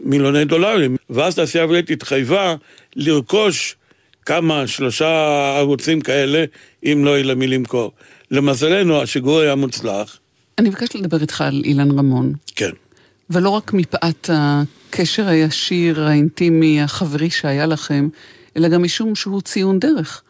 מיליוני 0.00 0.44
דולרים. 0.44 0.96
ואז 1.10 1.34
תעשייה 1.34 1.64
אווירית 1.64 1.90
התחייבה 1.90 2.54
לרכוש 2.96 3.76
כמה, 4.26 4.66
שלושה 4.66 5.08
ערוצים 5.58 6.00
כאלה, 6.00 6.44
אם 6.84 7.02
לא 7.04 7.10
יהיה 7.10 7.24
למי 7.24 7.46
למכור. 7.46 7.92
למזלנו, 8.30 9.02
השיגור 9.02 9.40
היה 9.40 9.54
מוצלח. 9.54 10.18
אני 10.58 10.68
מבקשת 10.68 10.94
לדבר 10.94 11.20
איתך 11.20 11.40
על 11.40 11.62
אילן 11.64 11.98
רמון. 11.98 12.32
כן. 12.56 12.70
ולא 13.30 13.48
רק 13.48 13.72
מפאת 13.72 14.30
הקשר 14.94 15.28
הישיר, 15.28 16.04
האינטימי, 16.04 16.82
החברי 16.82 17.30
שהיה 17.30 17.66
לכם, 17.66 18.08
אלא 18.56 18.68
גם 18.68 18.82
משום 18.82 19.14
שהוא 19.14 19.40
ציון 19.40 19.78
דרך. 19.78 20.22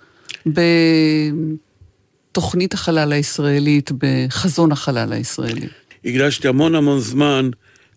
בתוכנית 2.33 2.75
החלל 2.75 3.12
הישראלית, 3.12 3.91
בחזון 3.99 4.73
החלל 4.73 5.12
הישראלי. 5.12 5.67
הקדשתי 6.05 6.49
המון 6.49 6.75
המון 6.75 7.01
זמן 7.01 7.51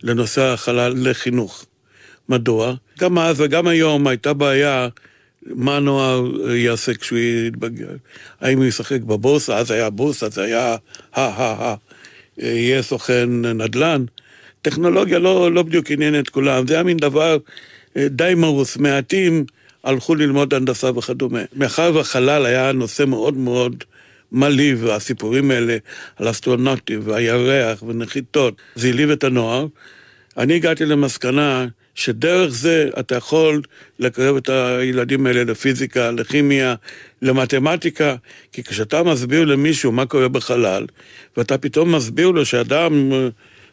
לנושא 0.03 0.41
החלל 0.41 0.93
לחינוך. 1.09 1.65
מדוע? 2.29 2.73
גם 2.99 3.19
אז 3.19 3.41
וגם 3.41 3.67
היום 3.67 4.07
הייתה 4.07 4.33
בעיה 4.33 4.87
מה 5.45 5.79
נוער 5.79 6.51
יעשה 6.51 6.93
כשהוא 6.93 7.19
יתבגר. 7.47 7.95
האם 8.41 8.57
הוא 8.57 8.65
ישחק 8.65 9.01
בבורסה, 9.01 9.57
אז 9.57 9.71
היה 9.71 9.89
בורסה, 9.89 10.25
אז 10.25 10.37
היה 10.37 10.75
הא-הא-הא, 11.13 11.75
יהיה 12.37 12.81
סוכן 12.81 13.29
נדל"ן. 13.45 14.05
טכנולוגיה 14.69 15.19
לא, 15.19 15.51
לא 15.51 15.63
בדיוק 15.63 15.91
עניין 15.91 16.19
את 16.19 16.29
כולם, 16.29 16.67
זה 16.67 16.73
היה 16.73 16.83
מין 16.83 16.97
דבר 16.97 17.37
אה, 17.97 18.07
די 18.07 18.33
מרוס. 18.37 18.77
מעטים 18.77 19.45
הלכו 19.83 20.15
ללמוד 20.15 20.53
הנדסה 20.53 20.91
וכדומה. 20.97 21.39
מאחר 21.55 21.91
והחלל 21.95 22.45
היה 22.45 22.71
נושא 22.71 23.03
מאוד 23.03 23.37
מאוד 23.37 23.83
מלהיב, 24.31 24.83
והסיפורים 24.83 25.51
האלה 25.51 25.77
על 26.15 26.29
אסטרונוטים 26.29 26.99
והירח 27.03 27.83
ונחיתות, 27.83 28.55
זה 28.75 28.87
העליב 28.87 29.09
את 29.09 29.23
הנוער. 29.23 29.67
אני 30.37 30.55
הגעתי 30.55 30.85
למסקנה 30.85 31.67
שדרך 31.95 32.49
זה 32.49 32.89
אתה 32.99 33.15
יכול 33.15 33.61
לקרב 33.99 34.35
את 34.35 34.49
הילדים 34.49 35.25
האלה 35.25 35.43
לפיזיקה, 35.43 36.11
לכימיה, 36.11 36.75
למתמטיקה, 37.21 38.15
כי 38.51 38.63
כשאתה 38.63 39.03
מסביר 39.03 39.45
למישהו 39.45 39.91
מה 39.91 40.05
קורה 40.05 40.27
בחלל, 40.27 40.85
ואתה 41.37 41.57
פתאום 41.57 41.95
מסביר 41.95 42.31
לו 42.31 42.45
שאדם... 42.45 43.11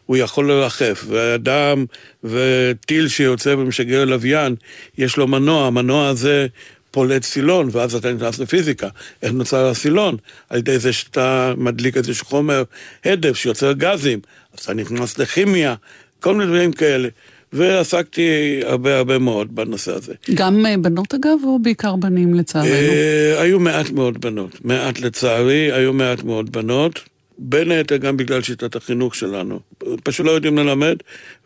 הוא 0.05 0.17
יכול 0.17 0.51
לרחף, 0.51 1.03
ואדם 1.07 1.85
וטיל 2.23 3.07
שיוצא 3.07 3.49
ומשגר 3.49 4.05
לוויין, 4.05 4.55
יש 4.97 5.17
לו 5.17 5.27
מנוע, 5.27 5.67
המנוע 5.67 6.07
הזה 6.07 6.47
פולט 6.91 7.23
סילון, 7.23 7.69
ואז 7.71 7.95
אתה 7.95 8.13
נכנס 8.13 8.39
לפיזיקה. 8.39 8.87
איך 9.23 9.31
נוצר 9.31 9.67
הסילון? 9.67 10.17
על 10.49 10.57
ידי 10.57 10.79
זה 10.79 10.93
שאתה 10.93 11.53
מדליק 11.57 11.97
איזשהו 11.97 12.25
חומר 12.25 12.63
הדף 13.05 13.35
שיוצר 13.35 13.71
גזים, 13.73 14.19
אז 14.53 14.59
אתה 14.59 14.73
נכנס 14.73 15.17
לכימיה, 15.17 15.75
כל 16.19 16.33
מיני 16.33 16.45
דברים 16.45 16.71
כאלה. 16.71 17.09
ועסקתי 17.53 18.59
הרבה 18.63 18.97
הרבה 18.97 19.19
מאוד 19.19 19.55
בנושא 19.55 19.91
הזה. 19.95 20.13
גם 20.33 20.65
אה, 20.65 20.77
בנות 20.77 21.13
אגב, 21.13 21.37
או 21.43 21.59
בעיקר 21.59 21.95
בנים 21.95 22.33
לצערנו? 22.33 22.69
אה, 22.69 23.41
היו 23.41 23.59
מעט 23.59 23.89
מאוד 23.89 24.21
בנות. 24.21 24.65
מעט 24.65 24.99
לצערי, 24.99 25.71
היו 25.71 25.93
מעט 25.93 26.23
מאוד 26.23 26.51
בנות. 26.51 26.99
בין 27.37 27.71
היתר 27.71 27.97
גם 27.97 28.17
בגלל 28.17 28.41
שיטת 28.41 28.75
החינוך 28.75 29.15
שלנו. 29.15 29.59
פשוט 30.03 30.25
לא 30.25 30.31
יודעים 30.31 30.57
ללמד, 30.57 30.95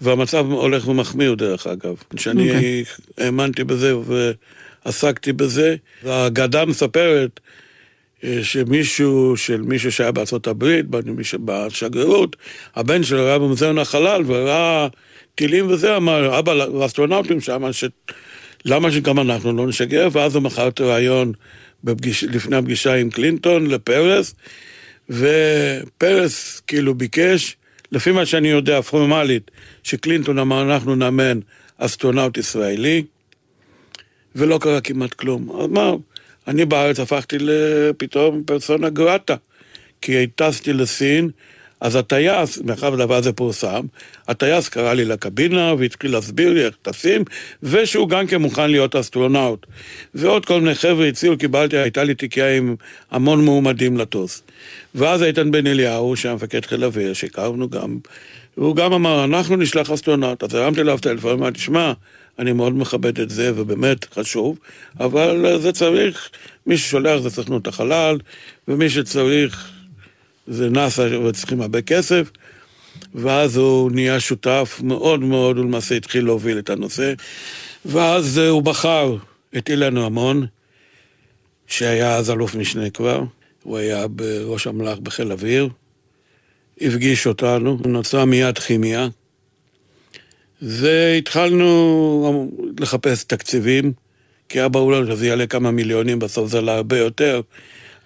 והמצב 0.01 0.45
הולך 0.51 0.87
ומחמיר 0.87 1.35
דרך 1.35 1.67
אגב. 1.67 1.95
כשאני 2.15 2.51
okay. 2.51 2.55
אוקיי. 2.55 2.83
האמנתי 3.17 3.63
בזה 3.63 3.93
ועסקתי 4.85 5.33
בזה, 5.33 5.75
והאגדה 6.03 6.65
מספרת 6.65 7.39
אה, 8.23 8.39
שמישהו, 8.43 9.33
של 9.37 9.61
מישהו 9.61 9.91
שהיה 9.91 10.11
בארצות 10.11 10.47
הברית, 10.47 10.85
בשגרירות, 11.45 12.35
הבן 12.75 13.03
שלו 13.03 13.27
היה 13.27 13.39
במוזיאון 13.39 13.77
החלל 13.77 14.23
וראה 14.25 14.87
טילים 15.35 15.71
וזה, 15.71 15.97
אמר, 15.97 16.39
אבא, 16.39 16.53
לאסטרונאוטים 16.53 17.41
שם, 17.41 17.73
ש... 17.73 17.83
למה 18.65 18.91
שגם 18.91 19.19
אנחנו 19.19 19.53
לא 19.53 19.67
נשגר? 19.67 20.07
ואז 20.11 20.35
הוא 20.35 20.43
מכר 20.43 20.67
את 20.67 20.79
הרעיון 20.79 21.33
בפגיש... 21.83 22.23
לפני 22.23 22.55
הפגישה 22.55 22.95
עם 22.95 23.09
קלינטון 23.09 23.67
לפרס. 23.67 24.35
ופרס 25.09 26.61
כאילו 26.67 26.95
ביקש, 26.95 27.57
לפי 27.91 28.11
מה 28.11 28.25
שאני 28.25 28.47
יודע 28.47 28.81
פורמלית, 28.81 29.51
שקלינטון 29.83 30.39
אמר 30.39 30.61
אנחנו 30.61 30.95
נאמן 30.95 31.39
אסטרונאוט 31.77 32.37
ישראלי, 32.37 33.03
ולא 34.35 34.59
קרה 34.61 34.81
כמעט 34.81 35.13
כלום. 35.13 35.61
אז 35.61 35.67
מה, 35.67 35.91
אני 36.47 36.65
בארץ 36.65 36.99
הפכתי 36.99 37.37
פתאום 37.97 38.43
persona 38.45 38.89
grata, 38.89 39.35
כי 40.01 40.27
טסתי 40.35 40.73
לסין, 40.73 41.29
אז 41.81 41.95
הטייס, 41.95 42.57
מאחר 42.57 42.91
והדבר 42.91 43.15
הזה 43.15 43.33
פורסם, 43.33 43.85
הטייס 44.27 44.69
קרא 44.69 44.93
לי 44.93 45.05
לקבינה 45.05 45.73
והתחיל 45.77 46.11
להסביר 46.11 46.53
לי 46.53 46.65
איך 46.65 46.75
טסים, 46.81 47.23
ושהוא 47.63 48.09
גם 48.09 48.27
כן 48.27 48.41
מוכן 48.41 48.71
להיות 48.71 48.95
אסטרונאוט. 48.95 49.65
ועוד 50.13 50.45
כל 50.45 50.61
מיני 50.61 50.75
חבר'ה 50.75 51.07
הציעו, 51.07 51.37
קיבלתי, 51.37 51.77
הייתה 51.77 52.03
לי 52.03 52.15
תיקייה 52.15 52.57
עם 52.57 52.75
המון 53.11 53.45
מועמדים 53.45 53.97
לטוס. 53.97 54.43
ואז 54.95 55.23
איתן 55.23 55.51
בן 55.51 55.67
אליהו, 55.67 56.15
שהיה 56.15 56.35
מפקד 56.35 56.65
חיל 56.65 56.85
אוויר, 56.85 57.13
שהכרנו 57.13 57.69
גם, 57.69 57.97
הוא 58.55 58.75
גם 58.75 58.93
אמר, 58.93 59.23
אנחנו 59.23 59.55
נשלח 59.55 59.91
אסטרונאוט. 59.91 60.43
אז 60.43 60.53
הרמתי 60.53 60.81
אליו 60.81 60.97
טלפון, 60.97 61.31
אמרתי, 61.31 61.59
שמע, 61.59 61.93
אני 62.39 62.53
מאוד 62.53 62.77
מכבד 62.77 63.19
את 63.19 63.29
זה, 63.29 63.51
ובאמת 63.55 64.13
חשוב, 64.13 64.59
אבל 64.99 65.59
זה 65.59 65.71
צריך, 65.71 66.29
מי 66.67 66.77
ששולח 66.77 67.21
זה 67.21 67.29
סוכנות 67.29 67.67
החלל, 67.67 68.17
ומי 68.67 68.89
שצריך 68.89 69.78
זה 70.49 70.69
נאס"א 70.69 71.01
וצריכים 71.01 71.61
הרבה 71.61 71.81
כסף. 71.81 72.31
ואז 73.15 73.57
הוא 73.57 73.91
נהיה 73.91 74.19
שותף 74.19 74.79
מאוד 74.83 75.19
מאוד, 75.19 75.57
הוא 75.57 75.65
למעשה 75.65 75.95
התחיל 75.95 76.25
להוביל 76.25 76.59
את 76.59 76.69
הנושא. 76.69 77.13
ואז 77.85 78.37
הוא 78.37 78.63
בחר 78.63 79.15
את 79.57 79.69
אילן 79.69 79.97
רמון, 79.97 80.45
שהיה 81.67 82.15
אז 82.15 82.31
אלוף 82.31 82.55
משנה 82.55 82.89
כבר, 82.89 83.23
הוא 83.63 83.77
היה 83.77 84.07
בראש 84.07 84.67
המל"ח 84.67 84.97
בחיל 85.03 85.31
אוויר, 85.31 85.69
הפגיש 86.81 87.27
אותנו, 87.27 87.77
נוצרה 87.85 88.25
מיד 88.25 88.59
כימיה, 88.59 89.07
והתחלנו 90.61 92.51
לחפש 92.79 93.23
תקציבים, 93.23 93.93
כי 94.49 94.59
היה 94.59 94.69
ברור 94.69 94.91
לנו 94.91 95.11
שזה 95.11 95.27
יעלה 95.27 95.47
כמה 95.47 95.71
מיליונים, 95.71 96.19
בסוף 96.19 96.51
זה 96.51 96.57
עלה 96.57 96.75
הרבה 96.75 96.97
יותר, 96.97 97.41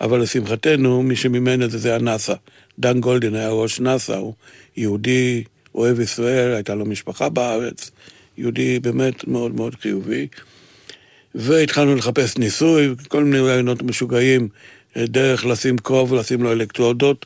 אבל 0.02 0.22
לשמחתנו, 0.22 1.04
מי 1.04 1.16
שמימן 1.16 1.64
את 1.64 1.72
זה 1.72 1.78
זה 1.78 1.96
הנאס"א. 1.96 2.34
דן 2.80 3.00
גולדין 3.00 3.36
היה 3.36 3.50
ראש 3.50 3.80
נאס"א, 3.80 4.16
הוא 4.16 4.34
יהודי 4.78 5.44
אוהב 5.76 6.00
ישראל, 6.00 6.54
הייתה 6.54 6.76
לו 6.76 6.86
משפחה 6.86 7.30
בארץ, 7.30 7.92
יהודי 8.38 8.80
באמת 8.80 9.28
מאוד 9.28 9.56
מאוד 9.56 9.76
חיובי. 9.76 10.28
והתחלנו 11.36 11.96
לחפש 11.96 12.38
ניסוי, 12.38 12.90
כל 13.08 13.24
מיני 13.24 13.40
רעיונות 13.40 13.82
משוגעים, 13.82 14.50
דרך 14.98 15.46
לשים 15.46 15.78
כרוב 15.78 16.12
ולשים 16.12 16.44
לו 16.44 16.52
אלקטרודות 16.52 17.26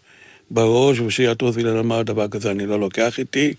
בראש, 0.51 0.99
ושיעת 0.99 1.41
רוזילן 1.41 1.77
אמר 1.77 2.01
דבר 2.01 2.27
כזה 2.27 2.51
אני 2.51 2.65
לא 2.65 2.79
לוקח 2.79 3.19
איתי, 3.19 3.53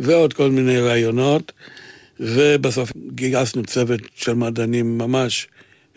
ועוד 0.00 0.32
כל 0.32 0.50
מיני 0.50 0.80
רעיונות, 0.80 1.52
ובסוף 2.20 2.92
גייסנו 3.14 3.62
צוות 3.62 4.00
של 4.14 4.34
מדענים 4.34 4.98
ממש 4.98 5.48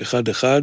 אחד-אחד, 0.02 0.62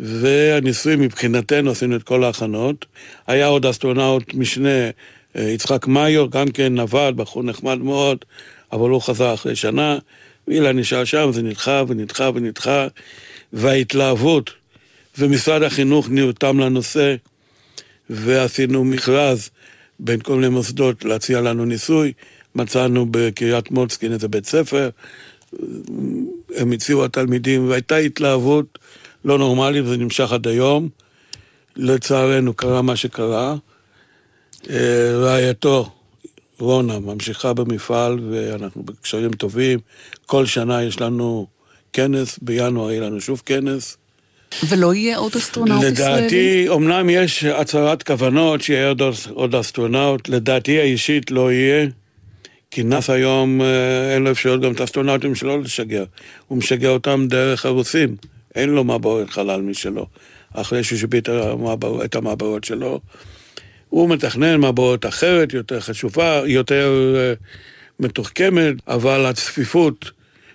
והניסוי 0.00 0.96
מבחינתנו, 0.96 1.70
עשינו 1.70 1.96
את 1.96 2.02
כל 2.02 2.24
ההכנות. 2.24 2.86
היה 3.26 3.46
עוד 3.46 3.66
אסטרונאוט 3.66 4.34
משנה, 4.34 4.90
יצחק 5.34 5.86
מאיור, 5.86 6.30
גם 6.30 6.48
כן 6.48 6.78
עבד, 6.78 7.12
בחור 7.16 7.42
נחמד 7.42 7.78
מאוד, 7.78 8.24
אבל 8.72 8.90
הוא 8.90 9.00
חזר 9.00 9.34
אחרי 9.34 9.56
שנה. 9.56 9.98
ואילן 10.48 10.78
נשאר 10.78 11.04
שם, 11.04 11.30
זה 11.32 11.42
נדחה 11.42 11.82
ונדחה 11.88 12.30
ונדחה, 12.34 12.86
וההתלהבות, 13.52 14.50
ומשרד 15.18 15.62
החינוך 15.62 16.08
נרתם 16.10 16.60
לנושא, 16.60 17.14
ועשינו 18.10 18.84
מכרז 18.84 19.50
בין 19.98 20.20
כל 20.20 20.34
מיני 20.34 20.48
מוסדות 20.48 21.04
להציע 21.04 21.40
לנו 21.40 21.64
ניסוי. 21.64 22.12
מצאנו 22.54 23.06
בקריית 23.10 23.70
מוצקין 23.70 24.12
איזה 24.12 24.28
בית 24.28 24.46
ספר, 24.46 24.90
הם 26.56 26.72
הציעו 26.72 27.04
התלמידים, 27.04 27.68
והייתה 27.68 27.96
התלהבות 27.96 28.78
לא 29.24 29.38
נורמלית, 29.38 29.84
וזה 29.84 29.96
נמשך 29.96 30.32
עד 30.32 30.48
היום. 30.48 30.88
לצערנו 31.76 32.54
קרה 32.54 32.82
מה 32.82 32.96
שקרה. 32.96 33.54
רעייתו, 35.14 35.90
רונה, 36.58 36.98
ממשיכה 36.98 37.52
במפעל, 37.52 38.18
ואנחנו 38.30 38.82
בקשרים 38.82 39.32
טובים. 39.32 39.78
כל 40.26 40.46
שנה 40.46 40.82
יש 40.82 41.00
לנו 41.00 41.46
כנס, 41.92 42.38
בינואר 42.42 42.90
יהיה 42.90 43.00
לנו 43.00 43.20
שוב 43.20 43.42
כנס. 43.46 43.96
ולא 44.68 44.94
יהיה 44.94 45.18
עוד 45.18 45.36
אסטרונאוט 45.36 45.82
ישראלי? 45.82 46.22
לדעתי, 46.22 46.68
אמנם 46.68 47.10
יש 47.10 47.44
הצהרת 47.44 48.02
כוונות 48.02 48.62
שיהיה 48.62 48.88
עוד, 48.88 49.02
עוד 49.30 49.54
אסטרונאוט, 49.54 50.28
לדעתי 50.28 50.80
האישית 50.80 51.30
לא 51.30 51.52
יהיה, 51.52 51.86
כי 52.70 52.82
נאס"א 52.82 53.10
היום 53.10 53.60
אין 54.14 54.24
לו 54.24 54.30
אפשרות 54.30 54.60
גם 54.60 54.72
את 54.72 54.80
האסטרונאוטים 54.80 55.34
שלו 55.34 55.60
לשגר. 55.60 56.04
הוא 56.48 56.58
משגר 56.58 56.90
אותם 56.90 57.26
דרך 57.28 57.66
הרוסים, 57.66 58.16
אין 58.54 58.70
לו 58.70 58.84
מעבורת 58.84 59.30
חלל 59.30 59.60
משלו. 59.60 60.06
אחרי 60.52 60.84
שהוא 60.84 60.98
שביט 60.98 61.28
את 62.04 62.14
המעבורות 62.14 62.64
שלו, 62.64 63.00
הוא 63.88 64.08
מתכנן 64.10 64.60
מעבורת 64.60 65.06
אחרת, 65.06 65.52
יותר 65.52 65.80
חשובה, 65.80 66.42
יותר 66.46 66.92
מתוחכמת, 68.00 68.74
אבל 68.88 69.26
הצפיפות 69.26 70.10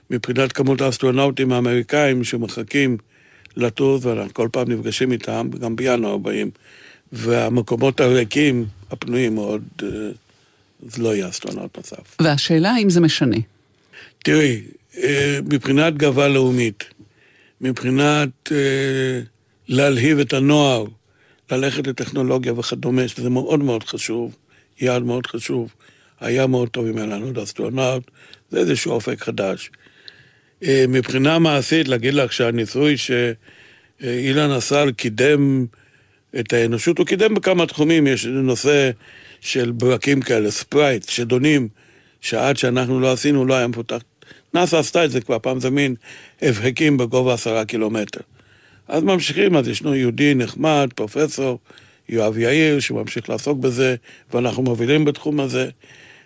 מבחינת 0.10 0.52
כמות 0.52 0.82
האסטרונאוטים 0.82 1.52
האמריקאים 1.52 2.24
שמחכים 2.24 2.98
לטוס, 3.56 4.06
ואנחנו 4.06 4.34
כל 4.34 4.50
פעם 4.52 4.72
נפגשים 4.72 5.12
איתם, 5.12 5.50
גם 5.60 5.76
בינואר 5.76 6.18
באים, 6.18 6.50
והמקומות 7.12 8.00
הריקים, 8.00 8.66
הפנויים 8.92 9.36
מאוד, 9.36 9.64
זה 10.88 11.04
לא 11.04 11.16
יהיה 11.16 11.30
אסטרונאוט 11.30 11.78
נוסף. 11.78 12.16
והשאלה 12.22 12.72
האם 12.72 12.90
זה 12.90 13.02
משנה. 13.02 13.38
תראי, 14.24 14.62
מבחינת 15.46 15.98
גאווה 15.98 16.28
לאומית, 16.28 16.84
מבחינת 17.62 18.52
להלהיב 19.68 20.20
את 20.20 20.34
הנוער, 20.34 20.86
ללכת 21.52 21.88
לטכנולוגיה 21.88 22.54
וכדומה, 22.54 23.08
שזה 23.08 23.30
מאוד 23.30 23.60
מאוד 23.60 23.84
חשוב, 23.84 24.36
יעד 24.82 25.04
מאוד 25.04 25.28
חשוב. 25.28 25.74
היה 26.20 26.48
מאוד 26.48 26.70
טוב 26.70 26.86
אם 26.86 26.98
לנו 26.98 27.26
עוד 27.26 27.38
אסטרונאוט, 27.38 28.12
זה 28.52 28.60
איזשהו 28.60 28.92
אופק 28.92 29.24
חדש. 29.24 29.72
מבחינה 30.68 31.40
מעשית, 31.40 31.88
להגיד 31.88 32.14
לך 32.14 32.34
שהניסוי 32.34 32.96
שאילן 32.98 34.52
עשה 34.52 34.92
קידם 34.92 35.66
את 36.40 36.54
האנושות, 36.54 36.98
הוא 36.98 37.06
קידם 37.08 37.34
בכמה 37.34 37.66
תחומים, 37.66 38.08
יש 38.08 38.26
נושא 38.26 38.92
של 39.42 39.72
ברקים 39.72 40.22
כאלה, 40.22 40.52
sprites, 40.52 41.10
שדונים, 41.10 41.68
שעד 42.22 42.58
שאנחנו 42.58 43.00
לא 43.00 43.12
עשינו 43.12 43.46
לא 43.46 43.54
היה 43.54 43.68
מפותח. 43.68 44.02
נאס"א 44.54 44.78
עשתה 44.78 45.06
את 45.06 45.12
זה 45.12 45.22
כבר 45.22 45.40
פעם, 45.40 45.60
זה 45.60 45.70
מין 45.70 45.96
הבהקים 46.42 46.98
בגובה 46.98 47.34
עשרה 47.34 47.66
קילומטר. 47.66 48.22
אז 48.88 49.04
ממשיכים, 49.04 49.56
אז 49.56 49.68
ישנו 49.68 49.96
יהודי 49.96 50.34
נחמד, 50.36 50.90
פרופסור 50.96 51.60
יואב 52.10 52.38
יאיר, 52.38 52.80
שממשיך 52.80 53.30
לעסוק 53.30 53.58
בזה, 53.58 53.96
ואנחנו 54.34 54.64
מובילים 54.64 55.06
בתחום 55.06 55.40
הזה, 55.40 55.70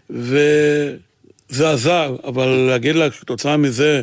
וזה 0.10 1.72
עזר, 1.72 2.16
אבל 2.24 2.48
להגיד 2.48 2.96
לך 2.96 3.14
שתוצאה 3.14 3.58
מזה 3.58 4.02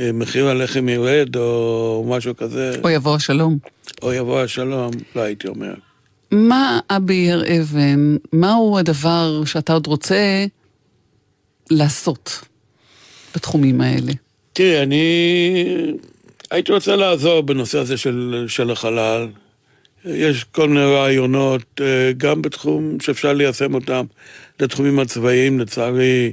מחיר 0.00 0.48
הלחם 0.48 0.88
ירד, 0.88 1.36
או 1.36 2.06
משהו 2.08 2.36
כזה... 2.36 2.80
או 2.84 2.90
יבוא 2.90 3.16
השלום. 3.16 3.58
או 4.02 4.12
יבוא 4.12 4.40
השלום, 4.40 4.90
לא 5.16 5.20
הייתי 5.20 5.48
אומר. 5.48 5.74
מה, 6.30 6.80
אבי 6.90 7.30
הר 7.30 7.42
אבן, 7.60 8.16
מהו 8.32 8.78
הדבר 8.78 9.42
שאתה 9.44 9.72
עוד 9.72 9.86
רוצה 9.86 10.46
לעשות 11.70 12.44
בתחומים 13.36 13.80
האלה? 13.80 14.12
תראי, 14.52 14.82
אני 14.82 15.04
הייתי 16.50 16.72
רוצה 16.72 16.96
לעזור 16.96 17.40
בנושא 17.40 17.78
הזה 17.78 17.96
של, 17.96 18.44
של 18.48 18.70
החלל. 18.70 19.28
יש 20.04 20.44
כל 20.44 20.68
מיני 20.68 20.84
רעיונות, 20.84 21.80
גם 22.16 22.42
בתחום 22.42 23.00
שאפשר 23.00 23.32
ליישם 23.32 23.74
אותם, 23.74 24.04
לתחומים 24.60 24.98
הצבאיים, 24.98 25.60
לצערי, 25.60 26.32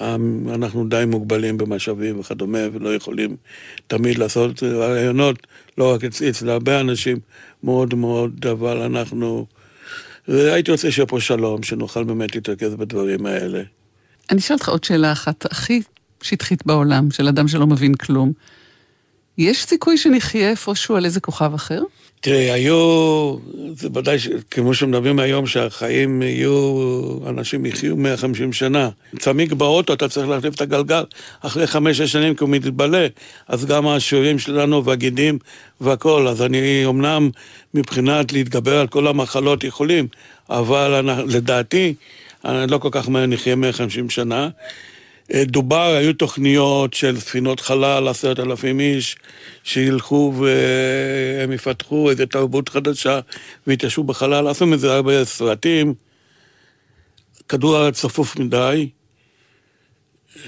אנחנו 0.00 0.88
די 0.88 1.04
מוגבלים 1.06 1.58
במשאבים 1.58 2.20
וכדומה, 2.20 2.58
ולא 2.72 2.94
יכולים 2.94 3.36
תמיד 3.86 4.18
לעשות 4.18 4.62
רעיונות, 4.62 5.46
לא 5.78 5.94
רק 5.94 6.04
אצלי, 6.04 6.30
אצל 6.30 6.50
הרבה 6.50 6.80
אנשים 6.80 7.18
מאוד 7.62 7.94
מאוד, 7.94 8.46
אבל 8.50 8.76
אנחנו... 8.82 9.46
והייתי 10.28 10.70
רוצה 10.70 10.90
שיהיה 10.90 11.06
פה 11.06 11.20
שלום, 11.20 11.62
שנוכל 11.62 12.04
באמת 12.04 12.34
להתרכז 12.34 12.74
בדברים 12.74 13.26
האלה. 13.26 13.62
אני 14.30 14.38
אשאל 14.38 14.56
אותך 14.56 14.68
עוד 14.68 14.84
שאלה 14.84 15.12
אחת, 15.12 15.46
הכי 15.46 15.82
שטחית 16.28 16.66
בעולם, 16.66 17.10
של 17.10 17.28
אדם 17.28 17.48
שלא 17.48 17.66
מבין 17.66 17.94
כלום. 17.94 18.32
יש 19.38 19.64
סיכוי 19.64 19.98
שנחיה 19.98 20.50
איפשהו 20.50 20.96
על 20.96 21.04
איזה 21.04 21.20
כוכב 21.20 21.54
אחר? 21.54 21.82
תראי, 22.20 22.50
היו, 22.50 23.36
זה 23.74 23.88
ודאי, 23.94 24.16
כמו 24.50 24.74
שמדברים 24.74 25.18
היום, 25.18 25.46
שהחיים 25.46 26.22
יהיו, 26.22 27.18
אנשים 27.26 27.66
יחיו 27.66 27.96
150 27.96 28.52
שנה. 28.52 28.88
צמיג 29.18 29.54
באוטו, 29.54 29.92
אתה 29.92 30.08
צריך 30.08 30.28
להחליף 30.28 30.54
את 30.54 30.60
הגלגל 30.60 31.04
אחרי 31.40 31.66
חמש-שש 31.66 32.12
שנים 32.12 32.34
כי 32.34 32.44
הוא 32.44 32.50
מתבלה, 32.50 33.06
אז 33.48 33.64
גם 33.64 33.88
השיעורים 33.88 34.38
שלנו 34.38 34.84
והגידים 34.84 35.38
והכול. 35.80 36.28
אז 36.28 36.42
אני 36.42 36.86
אמנם 36.86 37.30
מבחינת 37.74 38.32
להתגבר 38.32 38.78
על 38.78 38.86
כל 38.86 39.06
המחלות 39.06 39.64
יכולים, 39.64 40.08
אבל 40.50 40.94
אני, 40.94 41.22
לדעתי, 41.34 41.94
אני 42.44 42.70
לא 42.70 42.78
כל 42.78 42.88
כך 42.92 43.08
מהר 43.08 43.26
נחיה 43.26 43.56
150 43.56 44.10
שנה. 44.10 44.48
דובר, 45.34 45.94
היו 45.98 46.12
תוכניות 46.12 46.94
של 46.94 47.20
ספינות 47.20 47.60
חלל, 47.60 48.08
עשרת 48.08 48.40
אלפים 48.40 48.80
איש, 48.80 49.16
שילכו 49.64 50.34
והם 50.36 51.52
יפתחו 51.52 52.10
איזו 52.10 52.26
תרבות 52.26 52.68
חדשה 52.68 53.20
ויתיישבו 53.66 54.04
בחלל, 54.04 54.48
עשו 54.48 54.66
מזה 54.66 54.94
הרבה 54.94 55.24
סרטים. 55.24 55.94
כדור 57.48 57.76
הארץ 57.76 58.00
צפוף 58.00 58.36
מדי. 58.36 58.88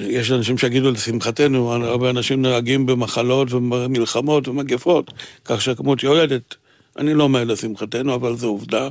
יש 0.00 0.30
אנשים 0.30 0.58
שיגידו, 0.58 0.90
לשמחתנו, 0.90 1.72
הרבה 1.72 2.10
אנשים 2.10 2.42
נהרגים 2.42 2.86
במחלות 2.86 3.52
ומלחמות 3.52 4.48
ומגפות, 4.48 5.12
כך 5.44 5.62
שהכמות 5.62 6.02
יורדת. 6.02 6.54
אני 6.98 7.14
לא 7.14 7.22
אומר 7.22 7.44
לשמחתנו, 7.44 8.14
אבל 8.14 8.36
זו 8.36 8.46
עובדה. 8.46 8.88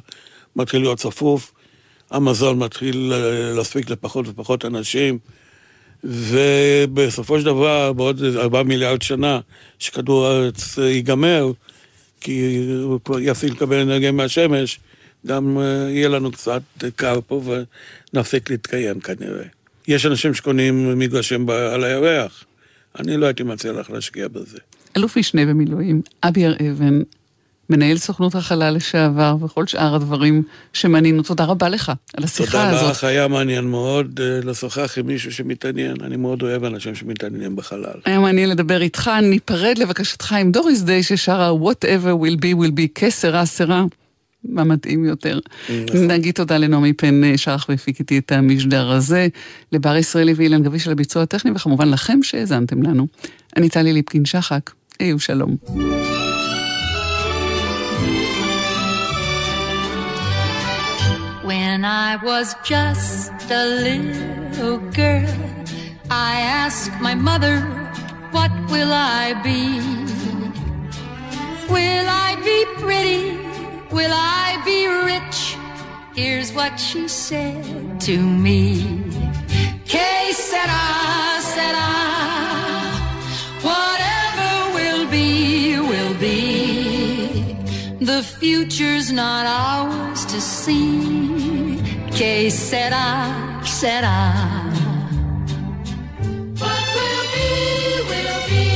מתחיל 0.55 0.81
להיות 0.81 0.97
צפוף, 0.97 1.53
המזון 2.11 2.59
מתחיל 2.59 3.13
להספיק 3.55 3.89
לפחות 3.89 4.25
ופחות 4.27 4.65
אנשים. 4.65 5.19
ובסופו 6.03 7.39
של 7.39 7.45
דבר, 7.45 7.93
בעוד 7.93 8.23
ארבעה 8.23 8.63
מיליארד 8.63 9.01
שנה, 9.01 9.39
שכדור 9.79 10.27
הארץ 10.27 10.77
ייגמר, 10.77 11.51
כי 12.21 12.67
הוא 12.83 12.99
יפסיק 13.21 13.51
לקבל 13.51 13.79
אנרגיה 13.79 14.11
מהשמש, 14.11 14.79
גם 15.25 15.57
אה, 15.57 15.63
יהיה 15.89 16.09
לנו 16.09 16.31
קצת 16.31 16.61
קר 16.95 17.19
פה 17.27 17.41
ונפסיק 18.13 18.49
להתקיים 18.49 18.99
כנראה. 18.99 19.43
יש 19.87 20.05
אנשים 20.05 20.33
שקונים 20.33 20.99
מגרשים 20.99 21.49
על 21.49 21.83
הירח. 21.83 22.43
אני 22.99 23.17
לא 23.17 23.25
הייתי 23.25 23.43
מציע 23.43 23.71
לך 23.71 23.89
להשקיע 23.91 24.27
בזה. 24.27 24.57
אלוף 24.97 25.17
משנה 25.17 25.45
במילואים, 25.45 26.01
אבי 26.23 26.45
הר 26.45 26.55
אבן, 26.71 27.01
מנהל 27.69 27.97
סוכנות 27.97 28.35
החלל 28.35 28.73
לשעבר 28.73 29.35
וכל 29.41 29.67
שאר 29.67 29.95
הדברים 29.95 30.43
שמעניינו. 30.73 31.23
תודה 31.23 31.45
רבה 31.45 31.69
לך 31.69 31.91
על 32.17 32.23
השיחה 32.23 32.51
תודה 32.51 32.69
הזאת. 32.69 32.79
תודה 32.79 32.91
לך, 32.91 33.03
היה 33.03 33.27
מעניין 33.27 33.65
מאוד 33.65 34.19
אה, 34.23 34.39
לשוחח 34.43 34.97
עם 34.97 35.07
מישהו 35.07 35.31
שמתעניין. 35.31 35.95
אני 36.01 36.15
מאוד 36.15 36.41
אוהב 36.41 36.63
אנשים 36.63 36.95
שמתעניינים 36.95 37.55
בחלל. 37.55 37.99
היה 38.05 38.19
מעניין 38.19 38.49
לדבר 38.49 38.81
איתך, 38.81 39.11
ניפרד 39.21 39.77
לבקשתך 39.77 40.31
עם 40.31 40.51
דוריס 40.51 40.81
דיי 40.81 41.03
ששרה 41.03 41.51
Whatever 41.51 42.23
will 42.23 42.37
be 42.41 42.61
will 42.61 42.71
be 42.71 42.87
כסרה 42.95 43.45
סרה. 43.45 43.83
מה 44.43 44.63
מתאים 44.63 45.05
יותר. 45.05 45.39
נכון. 45.69 46.07
נגיד 46.07 46.35
תודה 46.35 46.57
לנעמי 46.57 46.93
פן 46.93 47.23
אה, 47.23 47.37
שרח 47.37 47.65
והפיק 47.69 47.99
איתי 47.99 48.17
את 48.17 48.31
המשדר 48.31 48.91
הזה, 48.91 49.27
לבר 49.71 49.95
ישראלי 49.95 50.33
ואילן 50.33 50.63
גביש 50.63 50.87
על 50.87 50.93
הביצוע 50.93 51.23
הטכני, 51.23 51.51
וכמובן 51.55 51.89
לכם 51.89 52.19
שהאזנתם 52.23 52.83
לנו. 52.83 53.07
אני 53.57 53.69
טלי 53.69 53.93
ליפקין 53.93 54.25
שחק, 54.25 54.71
היו 54.99 55.19
שלום. 55.19 55.55
When 61.47 61.85
I 61.85 62.17
was 62.17 62.55
just 62.61 63.31
a 63.49 63.63
little 63.65 64.79
girl, 64.91 65.33
I 66.11 66.41
asked 66.41 66.99
my 66.99 67.15
mother, 67.15 67.61
What 68.31 68.51
will 68.69 68.91
I 68.91 69.31
be? 69.47 69.79
Will 71.71 72.07
I 72.27 72.35
be 72.43 72.65
pretty? 72.83 73.37
Will 73.95 74.11
I 74.11 74.61
be 74.65 74.87
rich? 75.07 75.55
Here's 76.13 76.51
what 76.51 76.75
she 76.81 77.07
said 77.07 78.01
to 78.01 78.17
me. 78.19 78.83
Que 79.85 80.33
sera, 80.33 81.26
The 88.07 88.23
future's 88.23 89.11
not 89.11 89.45
ours 89.45 90.23
to 90.27 90.39
see. 90.39 91.81
Que 92.09 92.49
será, 92.49 93.59
será. 93.65 94.71
What 96.61 96.85
will 96.95 97.25
be, 97.35 97.51
will 98.09 98.41
be. 98.47 98.69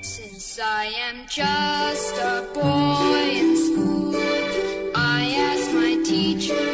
Since 0.00 0.58
I 0.58 0.86
am 1.08 1.18
just 1.28 2.16
a 2.18 2.42
boy 2.52 3.26
in 3.40 3.56
school, 3.66 4.16
I 4.96 5.20
asked 5.50 5.72
my 5.72 6.02
teacher, 6.02 6.66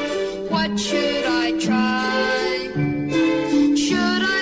what 0.49 0.81
should 0.81 1.27
I 1.27 1.53
try? 1.61 2.73
Should 3.77 4.23
I 4.25 4.41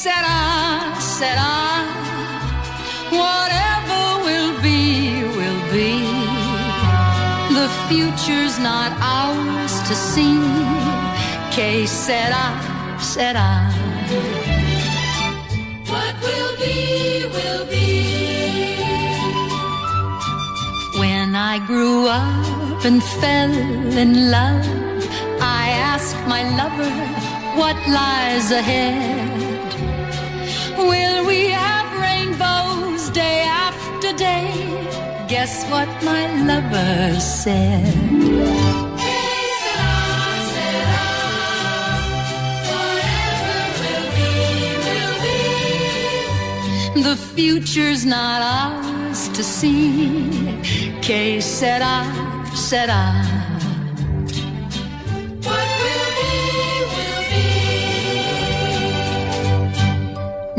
Que 0.00 0.08
será, 0.08 0.94
será. 0.98 1.84
Whatever 3.10 4.24
will 4.24 4.58
be, 4.62 5.24
will 5.36 5.62
be. 5.70 6.00
The 7.52 7.68
future's 7.86 8.58
not 8.58 8.92
ours 9.02 9.74
to 9.88 9.94
see. 9.94 10.40
Que 11.54 11.86
será, 11.86 12.46
será. 12.98 13.68
What 15.92 16.14
will 16.24 16.56
be, 16.56 17.26
will 17.36 17.66
be. 17.66 17.90
When 20.98 21.36
I 21.36 21.58
grew 21.66 22.06
up 22.06 22.82
and 22.86 23.02
fell 23.20 23.52
in 24.02 24.30
love, 24.30 24.64
I 25.42 25.68
asked 25.92 26.26
my 26.26 26.42
lover 26.56 26.90
what 27.60 27.76
lies 27.86 28.50
ahead. 28.50 29.39
Will 30.88 31.26
we 31.26 31.48
have 31.48 31.88
rainbows 32.00 33.10
day 33.10 33.42
after 33.42 34.12
day? 34.14 34.50
Guess 35.28 35.64
what 35.70 35.88
my 36.02 36.24
lover 36.44 37.20
said. 37.20 38.50
The 46.94 47.16
future's 47.34 48.04
not 48.04 48.42
ours 48.42 49.28
to 49.28 49.42
see. 49.42 50.28
Que 51.00 51.40
será, 51.40 52.04
será. 52.54 53.24
What 53.24 53.39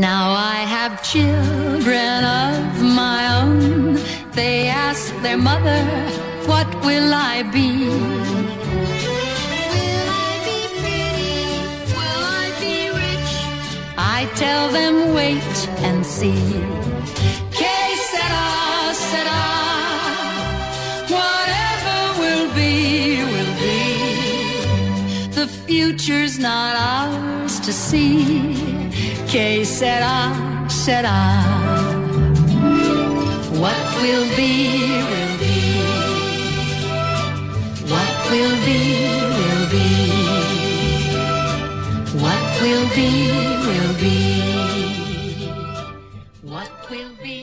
Now 0.02 0.32
I 0.32 0.56
have 0.76 1.04
children 1.04 2.26
of 2.26 2.82
my 2.82 3.40
own. 3.40 4.00
They 4.32 4.68
ask 4.68 5.14
their 5.22 5.38
mother, 5.38 5.84
What 6.48 6.68
will 6.84 7.14
I 7.14 7.44
be? 7.44 7.86
Will 7.86 7.94
I 10.26 10.28
be 10.48 10.60
pretty? 10.82 11.46
Will 11.98 12.24
I 12.42 12.44
be 12.66 12.78
rich? 13.04 13.32
I 13.96 14.26
tell 14.44 14.70
them, 14.70 15.14
Wait 15.14 15.54
and 15.88 16.04
see. 16.04 16.42
Whatever 21.18 21.98
will 22.22 22.48
be, 22.56 23.22
will 23.34 23.54
be. 23.66 23.82
The 25.40 25.48
future's 25.48 26.40
not 26.40 26.74
ours 26.76 27.60
to 27.60 27.72
see. 27.74 28.61
Que 29.34 29.64
será, 29.80 30.18
será. 30.68 31.20
What 33.62 33.88
will 34.02 34.28
be, 34.40 34.54
will 35.12 35.36
be. 35.44 35.58
What 37.92 38.16
will 38.32 38.58
be, 38.68 38.82
will 39.40 39.66
be. 39.76 39.90
What 42.24 42.46
will 42.62 42.88
be, 42.98 43.10
will 43.68 43.94
be. 44.04 44.18
What 46.52 46.74
will 46.90 47.14
be, 47.24 47.38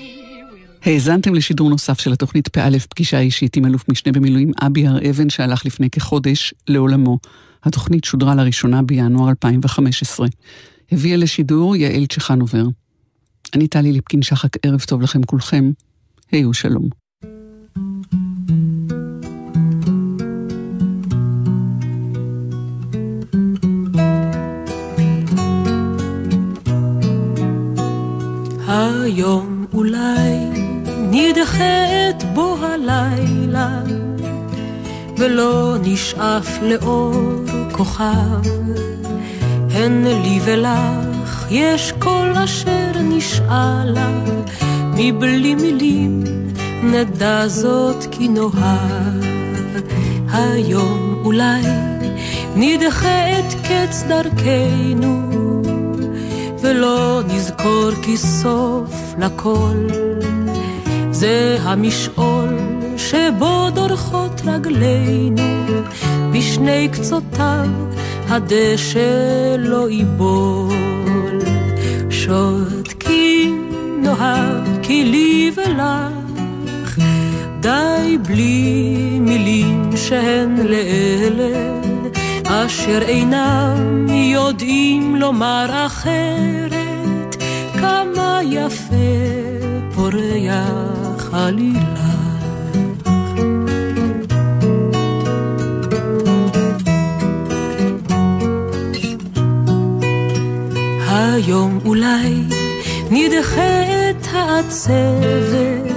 will 0.52 0.72
be. 0.82 0.90
האזנתם 0.90 1.34
לשידור 1.34 1.70
נוסף 1.70 2.00
של 2.00 2.12
התוכנית 2.12 2.48
פא' 2.48 2.78
פגישה 2.90 3.20
אישית 3.20 3.56
עם 3.56 3.66
אלוף 3.66 3.88
משנה 3.88 4.12
במילואים 4.12 4.52
אבי 4.66 4.86
הר 4.86 5.10
אבן 5.10 5.30
שהלך 5.30 5.66
לפני 5.66 5.90
כחודש 5.90 6.54
לעולמו. 6.68 7.18
התוכנית 7.64 8.04
שודרה 8.04 8.34
לראשונה 8.34 8.82
בינואר 8.82 9.30
2015. 9.30 10.26
הביאה 10.92 11.16
לשידור 11.16 11.76
יעל 11.76 12.06
צ'חנובר. 12.06 12.64
אני 13.54 13.68
טלי 13.68 13.92
ליפקין 13.92 14.22
שחק, 14.22 14.66
ערב 14.66 14.80
טוב 14.80 15.02
לכם 15.02 15.22
כולכם. 15.22 15.70
היו 16.32 16.54
שלום. 16.54 16.88
היום 28.68 29.66
אולי 29.74 30.34
נדחה 31.10 32.10
את 32.10 32.22
בוא 32.34 32.58
הלילה 32.58 33.82
ולא 35.18 35.76
נשאף 35.82 36.48
לאור 36.62 37.14
כוכב 37.72 38.42
הן 39.78 40.04
לי 40.06 40.40
ולך 40.44 41.46
יש 41.50 41.92
כל 41.98 42.32
אשר 42.44 42.90
נשאלה 43.02 44.10
מבלי 44.94 45.54
מילים 45.54 46.24
נדע 46.82 47.48
זאת 47.48 48.04
כי 48.10 48.28
נאהב. 48.28 49.24
היום 50.32 51.22
אולי 51.24 51.62
נדחה 52.56 53.30
את 53.30 53.54
קץ 53.68 54.04
דרכנו 54.08 55.30
ולא 56.62 57.20
נזכור 57.28 57.90
כי 58.02 58.16
סוף 58.16 59.14
לכל. 59.18 59.86
זה 61.10 61.58
המשעול 61.62 62.58
שבו 62.96 63.70
דורכות 63.74 64.42
רגלינו 64.46 65.42
בשני 66.32 66.88
קצותיו 66.92 67.68
הדשא 68.28 69.56
לא 69.58 69.90
ייבול 69.90 71.38
שותקים 72.10 73.70
נאהב 74.02 74.82
כי 74.82 75.04
לי 75.04 75.50
ולך 75.56 76.98
די 77.60 78.18
בלי 78.28 79.18
מילים 79.20 79.90
שהן 79.96 80.56
לאלה 80.56 81.78
אשר 82.44 83.02
אינם 83.02 84.06
יודעים 84.08 85.16
לומר 85.16 85.86
אחרת, 85.86 87.36
כמה 87.80 88.40
יפה 88.44 88.94
פורח 89.94 91.30
עלילה. 91.32 92.07
היום 101.48 101.78
אולי 101.84 102.42
נדחה 103.10 103.82
את 104.10 104.26
העצבת, 104.32 105.92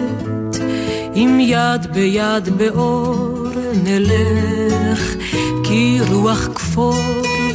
עם 1.14 1.40
יד 1.40 1.94
ביד 1.94 2.50
באור 2.58 3.48
נלך, 3.84 5.16
כי 5.64 6.00
רוח 6.10 6.50
כפור 6.56 6.96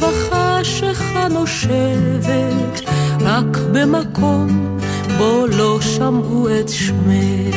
וחשיכה 0.01 1.27
נושבת, 1.27 2.81
רק 3.19 3.57
במקום 3.71 4.77
בו 5.17 5.47
לא 5.47 5.79
שמעו 5.81 6.47
את 6.59 6.69
שמך. 6.69 7.55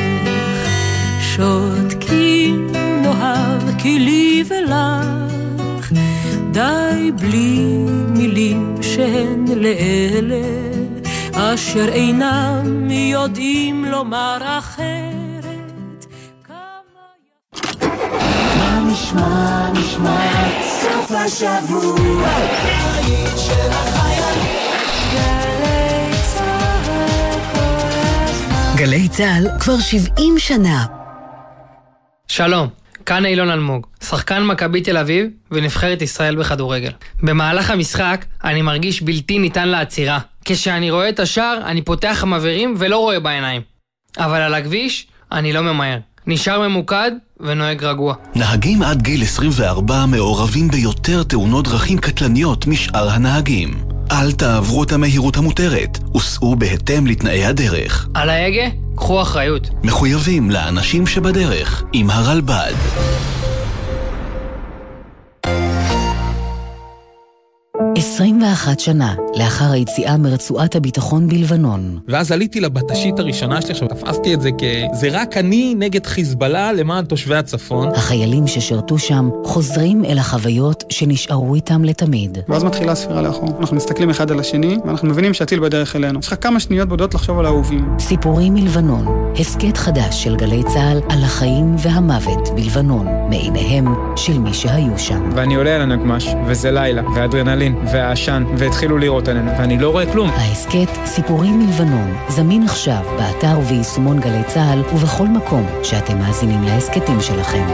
שותקים 1.21 2.67
נאהב 3.03 3.63
כי 3.79 3.99
לי 3.99 4.45
ולך, 4.49 5.93
די 6.51 7.11
בלי 7.21 7.85
מילים 8.09 8.80
שהן 9.01 9.45
לאלה, 9.57 10.43
אשר 11.33 11.89
אינם 11.93 12.91
יודעים 12.91 13.85
לומר 13.85 14.39
אחרת. 14.59 16.07
מה 18.59 18.81
נשמע, 18.93 19.71
נשמע, 19.73 20.49
סוף 20.63 21.11
השבוע, 21.11 22.29
היית 22.95 23.39
של 23.39 23.71
החיילים. 23.71 24.57
גלי 28.77 29.09
צה"ל 29.09 29.49
כבר 29.61 29.79
70 29.79 30.39
שנה. 30.39 30.87
שלום, 32.29 32.69
כאן 33.07 33.27
אילון 33.27 33.51
אלמוג, 33.51 33.87
שחקן 34.05 34.43
מכבי 34.43 34.81
תל 34.81 34.97
אביב 34.97 35.27
ונבחרת 35.51 36.03
ישראל 36.03 36.37
בכדורגל. 36.37 36.91
במהלך 37.23 37.71
המשחק 37.71 38.25
אני 38.45 38.63
מרגיש 38.63 39.03
בלתי 39.03 39.39
ניתן 39.39 39.69
לעצירה. 39.69 40.19
כשאני 40.45 40.91
רואה 40.91 41.09
את 41.09 41.21
השער 41.21 41.59
אני 41.67 41.83
פותח 41.83 42.25
מבערים 42.27 42.75
ולא 42.79 42.99
רואה 42.99 43.21
בעיניים. 43.21 43.63
אבל 44.19 44.41
על 44.41 44.55
הכביש 44.55 45.07
אני 45.33 45.53
לא 45.53 45.61
ממהר. 45.61 45.99
נשאר 46.27 46.69
ממוקד 46.69 47.11
ונוהג 47.41 47.85
רגוע. 47.85 48.15
נהגים 48.35 48.83
עד 48.83 49.03
גיל 49.03 49.23
24 49.23 50.07
מעורבים 50.07 50.69
ביותר 50.69 51.23
תאונות 51.23 51.69
דרכים 51.69 51.99
קטלניות 51.99 52.67
משאר 52.67 53.11
הנהגים. 53.11 53.75
אל 54.13 54.33
תעברו 54.33 54.83
את 54.83 54.93
המהירות 54.93 55.37
המותרת, 55.37 55.99
וסעו 56.17 56.57
בהתאם 56.57 57.07
לתנאי 57.07 57.45
הדרך. 57.45 58.09
על 58.15 58.31
ההגה, 58.31 58.69
קחו 58.97 59.23
אחריות. 59.23 59.71
מחויבים 59.83 60.51
לאנשים 60.51 61.07
שבדרך, 61.07 61.83
עם 61.93 62.11
הרלב"ד. 62.11 62.75
עשרים 68.21 68.43
ואחת 68.43 68.81
שנה 68.81 69.15
לאחר 69.37 69.73
היציאה 69.73 70.17
מרצועת 70.17 70.77
הביטחון 70.77 71.29
בלבנון. 71.29 71.99
ואז 72.09 72.33
עליתי 72.33 72.61
לבטשית 72.61 73.19
הראשונה 73.19 73.63
שלי, 73.63 73.71
עכשיו 73.71 73.89
תפסתי 73.89 74.35
את 74.35 74.41
זה 74.41 74.51
כ... 74.59 74.63
זה 74.93 75.09
רק 75.13 75.37
אני 75.37 75.75
נגד 75.79 76.07
חיזבאללה 76.07 76.73
למען 76.73 77.05
תושבי 77.05 77.35
הצפון. 77.37 77.89
החיילים 77.95 78.47
ששירתו 78.47 78.99
שם 78.99 79.31
חוזרים 79.45 80.05
אל 80.05 80.19
החוויות 80.19 80.85
שנשארו 80.89 81.55
איתם 81.55 81.85
לתמיד. 81.85 82.39
ואז 82.49 82.65
מתחילה 82.65 82.93
הספירה 82.93 83.23
לאחור. 83.23 83.57
אנחנו 83.61 83.77
מסתכלים 83.77 84.11
אחד 84.11 84.31
על 84.31 84.41
השני, 84.41 84.77
ואנחנו 84.85 85.09
מבינים 85.09 85.35
שהטיל 85.35 85.61
בדרך 85.61 85.97
אלינו. 85.97 86.19
יש 86.21 86.27
לך 86.27 86.35
כמה 86.41 86.61
שניות 86.61 86.89
בודדות 86.89 87.15
לחשוב 87.15 87.39
על 87.39 87.47
האהובים. 87.47 87.89
סיפורים 87.99 88.55
מלבנון, 88.55 89.33
הסכת 89.39 89.77
חדש 89.77 90.25
של 90.25 90.37
גלי 90.37 90.63
צה"ל 90.63 91.01
על 91.09 91.23
החיים 91.23 91.77
והמוות 91.79 92.49
בלבנון, 92.55 93.07
מעיניהם 93.29 93.95
של 94.17 94.39
מי 94.39 94.55
שהיו 94.55 94.99
שם. 94.99 95.31
ואני 95.35 95.55
עולה 95.55 95.75
על 95.75 95.81
הנגמש, 95.81 96.27
וזה 96.47 96.71
לילה, 96.71 97.03
ואדרנלין, 97.15 97.77
והעשן, 98.11 98.45
והתחילו 98.59 98.99
לירות 98.99 99.29
עלינו, 99.29 99.51
ואני 99.59 99.79
לא 99.79 99.91
רואה 99.91 100.13
כלום. 100.13 100.31
ההסכת 100.31 100.89
סיפורים 101.05 101.59
מלבנון 101.59 102.17
זמין 102.29 102.63
עכשיו 102.63 103.03
באתר 103.17 103.59
וביישומון 103.59 104.21
גלי 104.21 104.45
צה"ל 104.47 104.81
ובכל 104.81 105.27
מקום 105.27 105.67
שאתם 105.83 106.19
מאזינים 106.19 106.63
להסכתים 106.63 107.21
שלכם. 107.21 107.67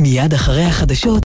מיד 0.00 0.34
אחרי 0.34 0.64
החדשות 0.64 1.18